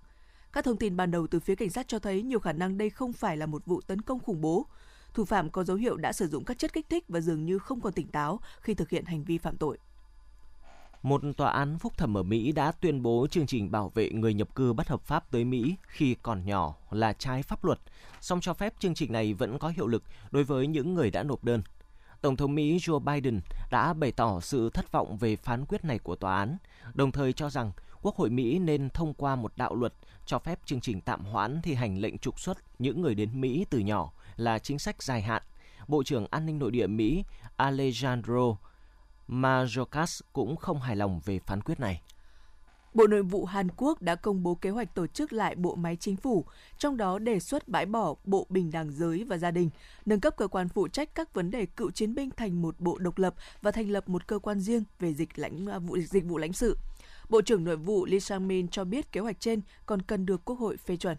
Các 0.53 0.65
thông 0.65 0.77
tin 0.77 0.97
ban 0.97 1.11
đầu 1.11 1.27
từ 1.27 1.39
phía 1.39 1.55
cảnh 1.55 1.69
sát 1.69 1.87
cho 1.87 1.99
thấy 1.99 2.21
nhiều 2.21 2.39
khả 2.39 2.53
năng 2.53 2.77
đây 2.77 2.89
không 2.89 3.13
phải 3.13 3.37
là 3.37 3.45
một 3.45 3.65
vụ 3.65 3.81
tấn 3.81 4.01
công 4.01 4.19
khủng 4.19 4.41
bố. 4.41 4.65
Thủ 5.13 5.25
phạm 5.25 5.49
có 5.49 5.63
dấu 5.63 5.77
hiệu 5.77 5.97
đã 5.97 6.13
sử 6.13 6.27
dụng 6.27 6.45
các 6.45 6.57
chất 6.57 6.73
kích 6.73 6.89
thích 6.89 7.03
và 7.07 7.19
dường 7.19 7.45
như 7.45 7.59
không 7.59 7.81
còn 7.81 7.93
tỉnh 7.93 8.07
táo 8.07 8.39
khi 8.61 8.73
thực 8.73 8.89
hiện 8.89 9.05
hành 9.05 9.23
vi 9.23 9.37
phạm 9.37 9.57
tội 9.57 9.77
một 11.03 11.21
tòa 11.37 11.51
án 11.51 11.77
phúc 11.77 11.97
thẩm 11.97 12.17
ở 12.17 12.23
Mỹ 12.23 12.51
đã 12.51 12.71
tuyên 12.71 13.01
bố 13.01 13.27
chương 13.31 13.45
trình 13.45 13.71
bảo 13.71 13.91
vệ 13.95 14.09
người 14.09 14.33
nhập 14.33 14.55
cư 14.55 14.73
bất 14.73 14.87
hợp 14.87 15.01
pháp 15.01 15.31
tới 15.31 15.43
Mỹ 15.43 15.75
khi 15.87 16.15
còn 16.21 16.45
nhỏ 16.45 16.75
là 16.91 17.13
trái 17.13 17.43
pháp 17.43 17.65
luật, 17.65 17.79
song 18.21 18.41
cho 18.41 18.53
phép 18.53 18.73
chương 18.79 18.93
trình 18.93 19.11
này 19.11 19.33
vẫn 19.33 19.59
có 19.59 19.67
hiệu 19.69 19.87
lực 19.87 20.03
đối 20.31 20.43
với 20.43 20.67
những 20.67 20.93
người 20.93 21.11
đã 21.11 21.23
nộp 21.23 21.43
đơn. 21.43 21.61
Tổng 22.21 22.35
thống 22.35 22.55
Mỹ 22.55 22.77
Joe 22.77 22.99
Biden 22.99 23.41
đã 23.71 23.93
bày 23.93 24.11
tỏ 24.11 24.39
sự 24.39 24.69
thất 24.69 24.91
vọng 24.91 25.17
về 25.17 25.35
phán 25.35 25.65
quyết 25.65 25.85
này 25.85 25.99
của 25.99 26.15
tòa 26.15 26.37
án, 26.37 26.57
đồng 26.93 27.11
thời 27.11 27.33
cho 27.33 27.49
rằng 27.49 27.71
Quốc 28.01 28.15
hội 28.15 28.29
Mỹ 28.29 28.59
nên 28.59 28.89
thông 28.89 29.13
qua 29.13 29.35
một 29.35 29.53
đạo 29.55 29.75
luật 29.75 29.93
cho 30.25 30.39
phép 30.39 30.59
chương 30.65 30.81
trình 30.81 31.01
tạm 31.01 31.25
hoãn 31.25 31.61
thi 31.61 31.73
hành 31.73 31.97
lệnh 31.97 32.17
trục 32.17 32.39
xuất 32.39 32.57
những 32.79 33.01
người 33.01 33.15
đến 33.15 33.41
Mỹ 33.41 33.65
từ 33.69 33.79
nhỏ 33.79 34.11
là 34.35 34.59
chính 34.59 34.79
sách 34.79 35.03
dài 35.03 35.21
hạn. 35.21 35.43
Bộ 35.87 36.03
trưởng 36.03 36.25
An 36.31 36.45
ninh 36.45 36.59
Nội 36.59 36.71
địa 36.71 36.87
Mỹ 36.87 37.23
Alejandro 37.57 38.55
Mayorkas 39.27 40.21
cũng 40.33 40.55
không 40.55 40.81
hài 40.81 40.95
lòng 40.95 41.21
về 41.25 41.39
phán 41.39 41.61
quyết 41.61 41.79
này. 41.79 42.01
Bộ 42.93 43.07
Nội 43.07 43.21
vụ 43.21 43.45
Hàn 43.45 43.67
Quốc 43.77 44.01
đã 44.01 44.15
công 44.15 44.43
bố 44.43 44.55
kế 44.55 44.69
hoạch 44.69 44.95
tổ 44.95 45.07
chức 45.07 45.33
lại 45.33 45.55
bộ 45.55 45.75
máy 45.75 45.95
chính 45.95 46.15
phủ, 46.15 46.45
trong 46.77 46.97
đó 46.97 47.19
đề 47.19 47.39
xuất 47.39 47.67
bãi 47.67 47.85
bỏ 47.85 48.15
Bộ 48.23 48.47
Bình 48.49 48.71
đẳng 48.71 48.91
giới 48.91 49.23
và 49.23 49.37
gia 49.37 49.51
đình, 49.51 49.69
nâng 50.05 50.19
cấp 50.19 50.33
cơ 50.37 50.47
quan 50.47 50.69
phụ 50.69 50.87
trách 50.87 51.15
các 51.15 51.33
vấn 51.33 51.51
đề 51.51 51.65
cựu 51.65 51.91
chiến 51.91 52.15
binh 52.15 52.29
thành 52.37 52.61
một 52.61 52.79
bộ 52.79 52.97
độc 52.97 53.17
lập 53.17 53.33
và 53.61 53.71
thành 53.71 53.89
lập 53.89 54.09
một 54.09 54.27
cơ 54.27 54.39
quan 54.39 54.59
riêng 54.59 54.83
về 54.99 55.13
dịch 55.13 55.39
lãnh 55.39 55.65
à, 55.67 55.79
vụ 55.79 55.97
dịch 55.97 56.25
vụ 56.25 56.37
lãnh 56.37 56.53
sự. 56.53 56.77
Bộ 57.29 57.41
trưởng 57.41 57.63
Nội 57.63 57.75
vụ 57.77 58.05
Lee 58.05 58.19
Sang-min 58.19 58.67
cho 58.67 58.83
biết 58.83 59.11
kế 59.11 59.21
hoạch 59.21 59.39
trên 59.39 59.61
còn 59.85 60.01
cần 60.01 60.25
được 60.25 60.45
Quốc 60.45 60.59
hội 60.59 60.77
phê 60.77 60.97
chuẩn. 60.97 61.17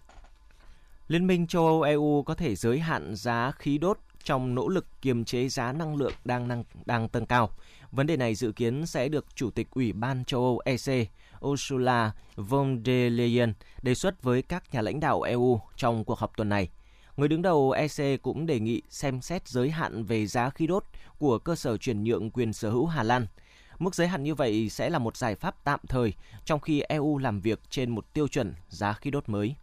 Liên 1.08 1.26
minh 1.26 1.46
châu 1.46 1.66
Âu 1.66 1.82
EU 1.82 2.22
có 2.22 2.34
thể 2.34 2.54
giới 2.54 2.78
hạn 2.78 3.14
giá 3.16 3.50
khí 3.50 3.78
đốt 3.78 3.98
trong 4.24 4.54
nỗ 4.54 4.68
lực 4.68 4.86
kiềm 5.02 5.24
chế 5.24 5.48
giá 5.48 5.72
năng 5.72 5.96
lượng 5.96 6.12
đang 6.24 6.48
năng, 6.48 6.64
đang 6.86 7.08
tăng 7.08 7.26
cao. 7.26 7.50
Vấn 7.92 8.06
đề 8.06 8.16
này 8.16 8.34
dự 8.34 8.52
kiến 8.52 8.86
sẽ 8.86 9.08
được 9.08 9.36
Chủ 9.36 9.50
tịch 9.50 9.70
Ủy 9.70 9.92
ban 9.92 10.24
châu 10.24 10.40
Âu 10.40 10.60
EC 10.64 11.08
Ursula 11.46 12.12
von 12.36 12.82
der 12.84 13.12
Leyen 13.12 13.52
đề 13.82 13.94
xuất 13.94 14.22
với 14.22 14.42
các 14.42 14.74
nhà 14.74 14.80
lãnh 14.80 15.00
đạo 15.00 15.22
EU 15.22 15.60
trong 15.76 16.04
cuộc 16.04 16.18
họp 16.18 16.36
tuần 16.36 16.48
này. 16.48 16.68
Người 17.16 17.28
đứng 17.28 17.42
đầu 17.42 17.70
EC 17.70 18.22
cũng 18.22 18.46
đề 18.46 18.60
nghị 18.60 18.82
xem 18.88 19.20
xét 19.20 19.48
giới 19.48 19.70
hạn 19.70 20.04
về 20.04 20.26
giá 20.26 20.50
khí 20.50 20.66
đốt 20.66 20.84
của 21.18 21.38
cơ 21.38 21.54
sở 21.54 21.76
chuyển 21.76 22.04
nhượng 22.04 22.30
quyền 22.30 22.52
sở 22.52 22.70
hữu 22.70 22.86
Hà 22.86 23.02
Lan. 23.02 23.26
Mức 23.78 23.94
giới 23.94 24.08
hạn 24.08 24.22
như 24.22 24.34
vậy 24.34 24.68
sẽ 24.68 24.90
là 24.90 24.98
một 24.98 25.16
giải 25.16 25.34
pháp 25.34 25.64
tạm 25.64 25.80
thời 25.88 26.14
trong 26.44 26.60
khi 26.60 26.80
EU 26.80 27.18
làm 27.18 27.40
việc 27.40 27.60
trên 27.70 27.90
một 27.90 28.14
tiêu 28.14 28.28
chuẩn 28.28 28.54
giá 28.68 28.92
khí 28.92 29.10
đốt 29.10 29.28
mới. 29.28 29.54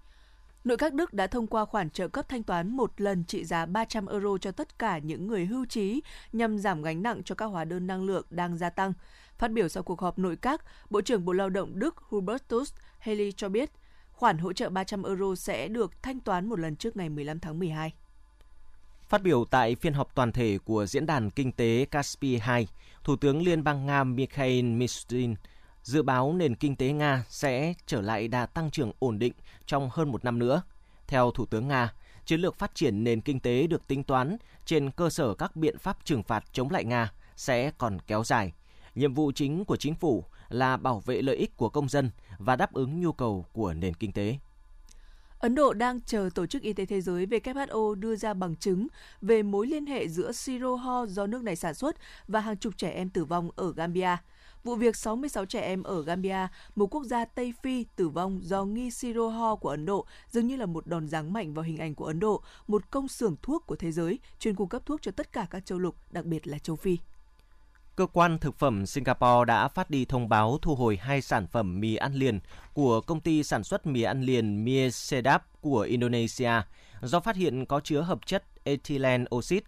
Nội 0.63 0.77
các 0.77 0.93
Đức 0.93 1.13
đã 1.13 1.27
thông 1.27 1.47
qua 1.47 1.65
khoản 1.65 1.89
trợ 1.89 2.07
cấp 2.07 2.29
thanh 2.29 2.43
toán 2.43 2.69
một 2.69 3.01
lần 3.01 3.23
trị 3.23 3.45
giá 3.45 3.65
300 3.65 4.05
euro 4.05 4.37
cho 4.41 4.51
tất 4.51 4.79
cả 4.79 4.97
những 4.97 5.27
người 5.27 5.45
hưu 5.45 5.65
trí 5.65 6.01
nhằm 6.33 6.57
giảm 6.57 6.81
gánh 6.81 7.03
nặng 7.03 7.23
cho 7.23 7.35
các 7.35 7.45
hóa 7.45 7.65
đơn 7.65 7.87
năng 7.87 8.03
lượng 8.03 8.25
đang 8.29 8.57
gia 8.57 8.69
tăng. 8.69 8.93
Phát 9.37 9.51
biểu 9.51 9.67
sau 9.67 9.83
cuộc 9.83 10.01
họp 10.01 10.19
nội 10.19 10.35
các, 10.35 10.61
Bộ 10.89 11.01
trưởng 11.01 11.25
Bộ 11.25 11.33
Lao 11.33 11.49
động 11.49 11.79
Đức 11.79 11.97
Hubertus 11.97 12.73
Haley 12.99 13.31
cho 13.31 13.49
biết 13.49 13.69
khoản 14.11 14.37
hỗ 14.37 14.53
trợ 14.53 14.69
300 14.69 15.03
euro 15.03 15.35
sẽ 15.35 15.67
được 15.67 16.03
thanh 16.03 16.19
toán 16.19 16.49
một 16.49 16.59
lần 16.59 16.75
trước 16.75 16.97
ngày 16.97 17.09
15 17.09 17.39
tháng 17.39 17.59
12. 17.59 17.93
Phát 19.09 19.21
biểu 19.21 19.45
tại 19.45 19.75
phiên 19.75 19.93
họp 19.93 20.15
toàn 20.15 20.31
thể 20.31 20.57
của 20.65 20.85
Diễn 20.85 21.05
đàn 21.05 21.29
Kinh 21.29 21.51
tế 21.51 21.85
Caspi 21.85 22.37
2, 22.37 22.67
Thủ 23.03 23.15
tướng 23.15 23.41
Liên 23.41 23.63
bang 23.63 23.85
Nga 23.85 24.03
Mikhail 24.03 24.65
Mishustin 24.65 25.35
dự 25.89 26.03
báo 26.03 26.33
nền 26.33 26.55
kinh 26.55 26.75
tế 26.75 26.91
Nga 26.91 27.25
sẽ 27.29 27.73
trở 27.85 28.01
lại 28.01 28.27
đà 28.27 28.45
tăng 28.45 28.71
trưởng 28.71 28.91
ổn 28.99 29.19
định 29.19 29.33
trong 29.65 29.89
hơn 29.91 30.11
một 30.11 30.25
năm 30.25 30.39
nữa. 30.39 30.61
Theo 31.07 31.31
Thủ 31.31 31.45
tướng 31.45 31.67
Nga, 31.67 31.93
chiến 32.25 32.41
lược 32.41 32.55
phát 32.55 32.75
triển 32.75 33.03
nền 33.03 33.21
kinh 33.21 33.39
tế 33.39 33.67
được 33.67 33.87
tính 33.87 34.03
toán 34.03 34.37
trên 34.65 34.91
cơ 34.91 35.09
sở 35.09 35.33
các 35.33 35.55
biện 35.55 35.77
pháp 35.77 35.97
trừng 36.05 36.23
phạt 36.23 36.45
chống 36.53 36.71
lại 36.71 36.83
Nga 36.83 37.11
sẽ 37.35 37.71
còn 37.77 37.97
kéo 38.07 38.23
dài. 38.23 38.53
Nhiệm 38.95 39.13
vụ 39.13 39.31
chính 39.31 39.65
của 39.65 39.75
chính 39.75 39.95
phủ 39.95 40.23
là 40.49 40.77
bảo 40.77 40.99
vệ 40.99 41.21
lợi 41.21 41.35
ích 41.35 41.57
của 41.57 41.69
công 41.69 41.89
dân 41.89 42.11
và 42.37 42.55
đáp 42.55 42.73
ứng 42.73 43.01
nhu 43.01 43.11
cầu 43.11 43.45
của 43.53 43.73
nền 43.73 43.93
kinh 43.93 44.11
tế. 44.11 44.37
Ấn 45.39 45.55
Độ 45.55 45.73
đang 45.73 46.01
chờ 46.01 46.29
Tổ 46.35 46.45
chức 46.45 46.61
Y 46.61 46.73
tế 46.73 46.85
Thế 46.85 47.01
giới 47.01 47.25
WHO 47.25 47.95
đưa 47.95 48.15
ra 48.15 48.33
bằng 48.33 48.55
chứng 48.55 48.87
về 49.21 49.43
mối 49.43 49.67
liên 49.67 49.85
hệ 49.85 50.07
giữa 50.07 50.31
siro 50.31 50.75
ho 50.75 51.05
do 51.05 51.27
nước 51.27 51.43
này 51.43 51.55
sản 51.55 51.73
xuất 51.73 51.95
và 52.27 52.39
hàng 52.39 52.57
chục 52.57 52.77
trẻ 52.77 52.89
em 52.89 53.09
tử 53.09 53.25
vong 53.25 53.49
ở 53.55 53.73
Gambia. 53.73 54.17
Vụ 54.69 54.75
việc 54.75 54.95
66 54.95 55.45
trẻ 55.45 55.61
em 55.61 55.83
ở 55.83 56.01
Gambia, 56.03 56.47
một 56.75 56.87
quốc 56.95 57.03
gia 57.03 57.25
Tây 57.25 57.53
Phi, 57.63 57.85
tử 57.95 58.09
vong 58.09 58.39
do 58.43 58.65
nghi 58.65 58.91
siro 58.91 59.27
ho 59.27 59.55
của 59.55 59.69
Ấn 59.69 59.85
Độ 59.85 60.05
dường 60.29 60.47
như 60.47 60.55
là 60.55 60.65
một 60.65 60.87
đòn 60.87 61.07
giáng 61.07 61.33
mạnh 61.33 61.53
vào 61.53 61.63
hình 61.63 61.77
ảnh 61.77 61.95
của 61.95 62.05
Ấn 62.05 62.19
Độ, 62.19 62.43
một 62.67 62.91
công 62.91 63.07
xưởng 63.07 63.35
thuốc 63.41 63.67
của 63.67 63.75
thế 63.75 63.91
giới, 63.91 64.19
chuyên 64.39 64.55
cung 64.55 64.69
cấp 64.69 64.81
thuốc 64.85 65.01
cho 65.01 65.11
tất 65.11 65.31
cả 65.31 65.47
các 65.49 65.65
châu 65.65 65.79
lục, 65.79 65.95
đặc 66.11 66.25
biệt 66.25 66.47
là 66.47 66.59
châu 66.59 66.75
Phi. 66.75 66.97
Cơ 67.95 68.05
quan 68.05 68.39
thực 68.39 68.55
phẩm 68.59 68.85
Singapore 68.85 69.45
đã 69.47 69.67
phát 69.67 69.89
đi 69.89 70.05
thông 70.05 70.29
báo 70.29 70.57
thu 70.61 70.75
hồi 70.75 70.97
hai 71.01 71.21
sản 71.21 71.47
phẩm 71.47 71.79
mì 71.79 71.95
ăn 71.95 72.13
liền 72.13 72.39
của 72.73 73.01
công 73.01 73.21
ty 73.21 73.43
sản 73.43 73.63
xuất 73.63 73.85
mì 73.85 74.01
ăn 74.01 74.21
liền 74.21 74.65
Mie 74.65 74.89
Sedap 74.89 75.61
của 75.61 75.79
Indonesia 75.79 76.51
do 77.01 77.19
phát 77.19 77.35
hiện 77.35 77.65
có 77.65 77.79
chứa 77.79 78.01
hợp 78.01 78.25
chất 78.25 78.43
ethylene 78.63 79.25
oxide. 79.35 79.65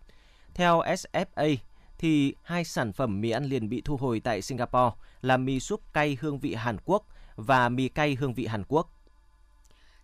Theo 0.53 0.81
SFA, 0.81 1.57
thì 2.01 2.35
hai 2.43 2.63
sản 2.63 2.93
phẩm 2.93 3.21
mì 3.21 3.29
ăn 3.29 3.45
liền 3.45 3.69
bị 3.69 3.81
thu 3.85 3.97
hồi 3.97 4.19
tại 4.19 4.41
Singapore 4.41 4.95
là 5.21 5.37
mì 5.37 5.59
súp 5.59 5.93
cay 5.93 6.17
hương 6.21 6.39
vị 6.39 6.53
Hàn 6.53 6.77
Quốc 6.85 7.05
và 7.35 7.69
mì 7.69 7.87
cay 7.87 8.15
hương 8.15 8.33
vị 8.33 8.45
Hàn 8.45 8.63
Quốc. 8.67 8.93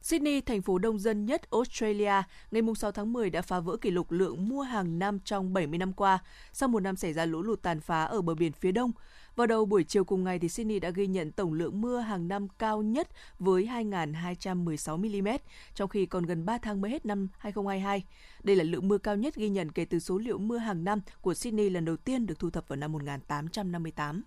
Sydney, 0.02 0.42
thành 0.42 0.62
phố 0.62 0.78
đông 0.78 1.00
dân 1.00 1.26
nhất 1.26 1.52
Australia, 1.52 2.22
ngày 2.52 2.62
6 2.78 2.92
tháng 2.92 3.14
10 3.14 3.30
đã 3.30 3.42
phá 3.42 3.60
vỡ 3.60 3.78
kỷ 3.78 3.92
lục 3.92 4.12
lượng 4.12 4.50
mua 4.50 4.62
hàng 4.62 5.00
năm 5.00 5.20
trong 5.20 5.54
70 5.54 5.78
năm 5.78 5.94
qua, 5.94 6.20
sau 6.54 6.70
một 6.70 6.80
năm 6.80 6.96
xảy 6.96 7.14
ra 7.14 7.26
lũ 7.26 7.42
lụt 7.42 7.62
tàn 7.62 7.82
phá 7.82 8.04
ở 8.04 8.22
bờ 8.22 8.36
biển 8.36 8.52
phía 8.52 8.72
đông. 8.72 8.92
Vào 9.38 9.48
đầu 9.48 9.66
buổi 9.66 9.84
chiều 9.84 10.04
cùng 10.04 10.24
ngày, 10.24 10.40
thì 10.40 10.50
Sydney 10.50 10.80
đã 10.80 10.90
ghi 10.90 11.08
nhận 11.08 11.32
tổng 11.32 11.54
lượng 11.54 11.82
mưa 11.82 12.00
hàng 12.00 12.28
năm 12.28 12.48
cao 12.60 12.82
nhất 12.82 13.08
với 13.40 13.66
2.216 13.66 14.98
mm, 14.98 15.28
trong 15.76 15.90
khi 15.90 16.06
còn 16.06 16.26
gần 16.26 16.46
3 16.46 16.58
tháng 16.58 16.82
mới 16.82 16.92
hết 16.92 17.06
năm 17.06 17.28
2022. 17.38 18.04
Đây 18.44 18.56
là 18.56 18.64
lượng 18.64 18.88
mưa 18.88 18.98
cao 18.98 19.16
nhất 19.16 19.36
ghi 19.36 19.50
nhận 19.50 19.72
kể 19.72 19.86
từ 19.86 20.00
số 20.00 20.18
liệu 20.18 20.38
mưa 20.38 20.58
hàng 20.58 20.84
năm 20.84 21.02
của 21.22 21.34
Sydney 21.34 21.70
lần 21.70 21.86
đầu 21.86 21.98
tiên 21.98 22.26
được 22.26 22.40
thu 22.40 22.50
thập 22.50 22.68
vào 22.68 22.76
năm 22.76 22.92
1858. 22.92 24.24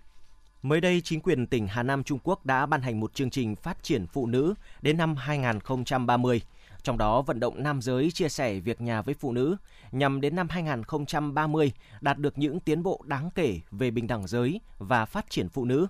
Mới 0.63 0.81
đây, 0.81 1.01
chính 1.05 1.21
quyền 1.21 1.47
tỉnh 1.47 1.67
Hà 1.67 1.83
Nam 1.83 2.05
Trung 2.05 2.19
Quốc 2.25 2.47
đã 2.47 2.67
ban 2.67 2.83
hành 2.83 3.01
một 3.01 3.15
chương 3.15 3.31
trình 3.31 3.57
phát 3.57 3.83
triển 3.83 4.07
phụ 4.07 4.27
nữ 4.27 4.55
đến 4.83 4.97
năm 4.97 5.17
2030, 5.17 6.41
trong 6.83 6.99
đó 6.99 7.23
vận 7.23 7.41
động 7.41 7.63
nam 7.63 7.83
giới 7.83 8.11
chia 8.11 8.29
sẻ 8.29 8.61
việc 8.61 8.81
nhà 8.81 9.03
với 9.03 9.15
phụ 9.15 9.33
nữ 9.33 9.57
nhằm 9.93 10.21
đến 10.21 10.37
năm 10.37 10.49
2030 10.49 11.73
đạt 12.01 12.19
được 12.19 12.39
những 12.39 12.61
tiến 12.61 12.83
bộ 12.83 13.03
đáng 13.05 13.31
kể 13.35 13.61
về 13.71 13.91
bình 13.91 14.07
đẳng 14.07 14.27
giới 14.27 14.61
và 14.79 15.05
phát 15.05 15.31
triển 15.31 15.49
phụ 15.49 15.65
nữ. 15.65 15.87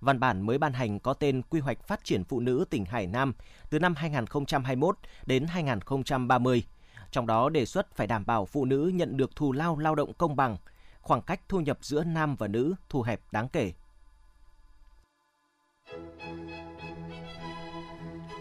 Văn 0.00 0.20
bản 0.20 0.42
mới 0.42 0.58
ban 0.58 0.72
hành 0.72 1.00
có 1.00 1.14
tên 1.14 1.42
Quy 1.42 1.60
hoạch 1.60 1.88
phát 1.88 2.04
triển 2.04 2.24
phụ 2.24 2.40
nữ 2.40 2.64
tỉnh 2.70 2.84
Hải 2.84 3.06
Nam 3.06 3.34
từ 3.70 3.78
năm 3.78 3.94
2021 3.94 4.98
đến 5.26 5.46
2030. 5.46 6.62
Trong 7.10 7.26
đó 7.26 7.48
đề 7.48 7.66
xuất 7.66 7.96
phải 7.96 8.06
đảm 8.06 8.26
bảo 8.26 8.46
phụ 8.46 8.64
nữ 8.64 8.90
nhận 8.94 9.16
được 9.16 9.36
thù 9.36 9.52
lao 9.52 9.78
lao 9.78 9.94
động 9.94 10.12
công 10.12 10.36
bằng, 10.36 10.56
khoảng 11.00 11.22
cách 11.22 11.40
thu 11.48 11.60
nhập 11.60 11.78
giữa 11.82 12.04
nam 12.04 12.36
và 12.36 12.48
nữ 12.48 12.74
thu 12.88 13.02
hẹp 13.02 13.20
đáng 13.32 13.48
kể. 13.48 13.72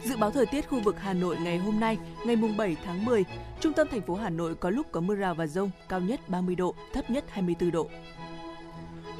Dự 0.05 0.17
báo 0.17 0.31
thời 0.31 0.45
tiết 0.45 0.69
khu 0.69 0.79
vực 0.79 0.95
Hà 0.99 1.13
Nội 1.13 1.37
ngày 1.37 1.57
hôm 1.57 1.79
nay, 1.79 1.97
ngày 2.25 2.35
mùng 2.35 2.57
7 2.57 2.77
tháng 2.85 3.05
10, 3.05 3.23
trung 3.59 3.73
tâm 3.73 3.87
thành 3.91 4.01
phố 4.01 4.15
Hà 4.15 4.29
Nội 4.29 4.55
có 4.55 4.69
lúc 4.69 4.87
có 4.91 5.01
mưa 5.01 5.15
rào 5.15 5.35
và 5.35 5.47
rông, 5.47 5.71
cao 5.89 5.99
nhất 5.99 6.29
30 6.29 6.55
độ, 6.55 6.75
thấp 6.93 7.09
nhất 7.09 7.25
24 7.29 7.71
độ. 7.71 7.89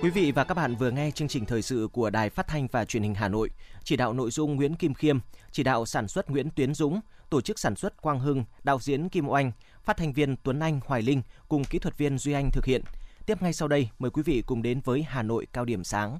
Quý 0.02 0.10
vị 0.10 0.32
và 0.32 0.44
các 0.44 0.54
bạn 0.54 0.76
vừa 0.76 0.92
nghe 0.92 1.12
chương 1.12 1.28
trình 1.28 1.46
thời 1.46 1.62
sự 1.62 1.88
của 1.92 2.10
Đài 2.10 2.30
Phát 2.30 2.48
thanh 2.48 2.68
và 2.72 2.86
Truyền 2.86 3.04
hình 3.04 3.16
Hà 3.16 3.28
Nội, 3.28 3.50
chỉ 3.84 3.96
đạo 3.96 4.14
nội 4.14 4.32
dung 4.32 4.56
Nguyễn 4.56 4.76
Kim 4.76 4.94
Khiêm, 4.94 5.20
chỉ 5.52 5.64
đạo 5.64 5.86
sản 5.86 6.08
xuất 6.08 6.30
Nguyễn 6.30 6.50
Tuyến 6.50 6.74
Dũng, 6.74 7.00
tổ 7.30 7.42
chức 7.42 7.60
sản 7.60 7.76
xuất 7.76 8.02
Quang 8.02 8.20
Hưng, 8.20 8.44
đạo 8.64 8.80
diễn 8.82 9.10
Kim 9.10 9.30
Oanh, 9.30 9.52
phát 9.84 9.98
thanh 9.98 10.14
viên 10.14 10.36
Tuấn 10.44 10.60
Anh 10.60 10.80
Hoài 10.86 11.02
Linh 11.02 11.22
cùng 11.48 11.64
kỹ 11.64 11.80
thuật 11.80 11.98
viên 11.98 12.18
Duy 12.18 12.34
Anh 12.34 12.50
thực 12.52 12.66
hiện. 12.66 12.82
Tiếp 13.26 13.42
ngay 13.42 13.54
sau 13.54 13.68
đây, 13.68 13.90
mời 14.00 14.12
quý 14.12 14.24
vị 14.24 14.44
cùng 14.46 14.62
đến 14.62 14.82
với 14.84 15.04
Hà 15.04 15.24
Nội 15.24 15.48
cao 15.54 15.66
điểm 15.66 15.84
sáng. 15.84 16.20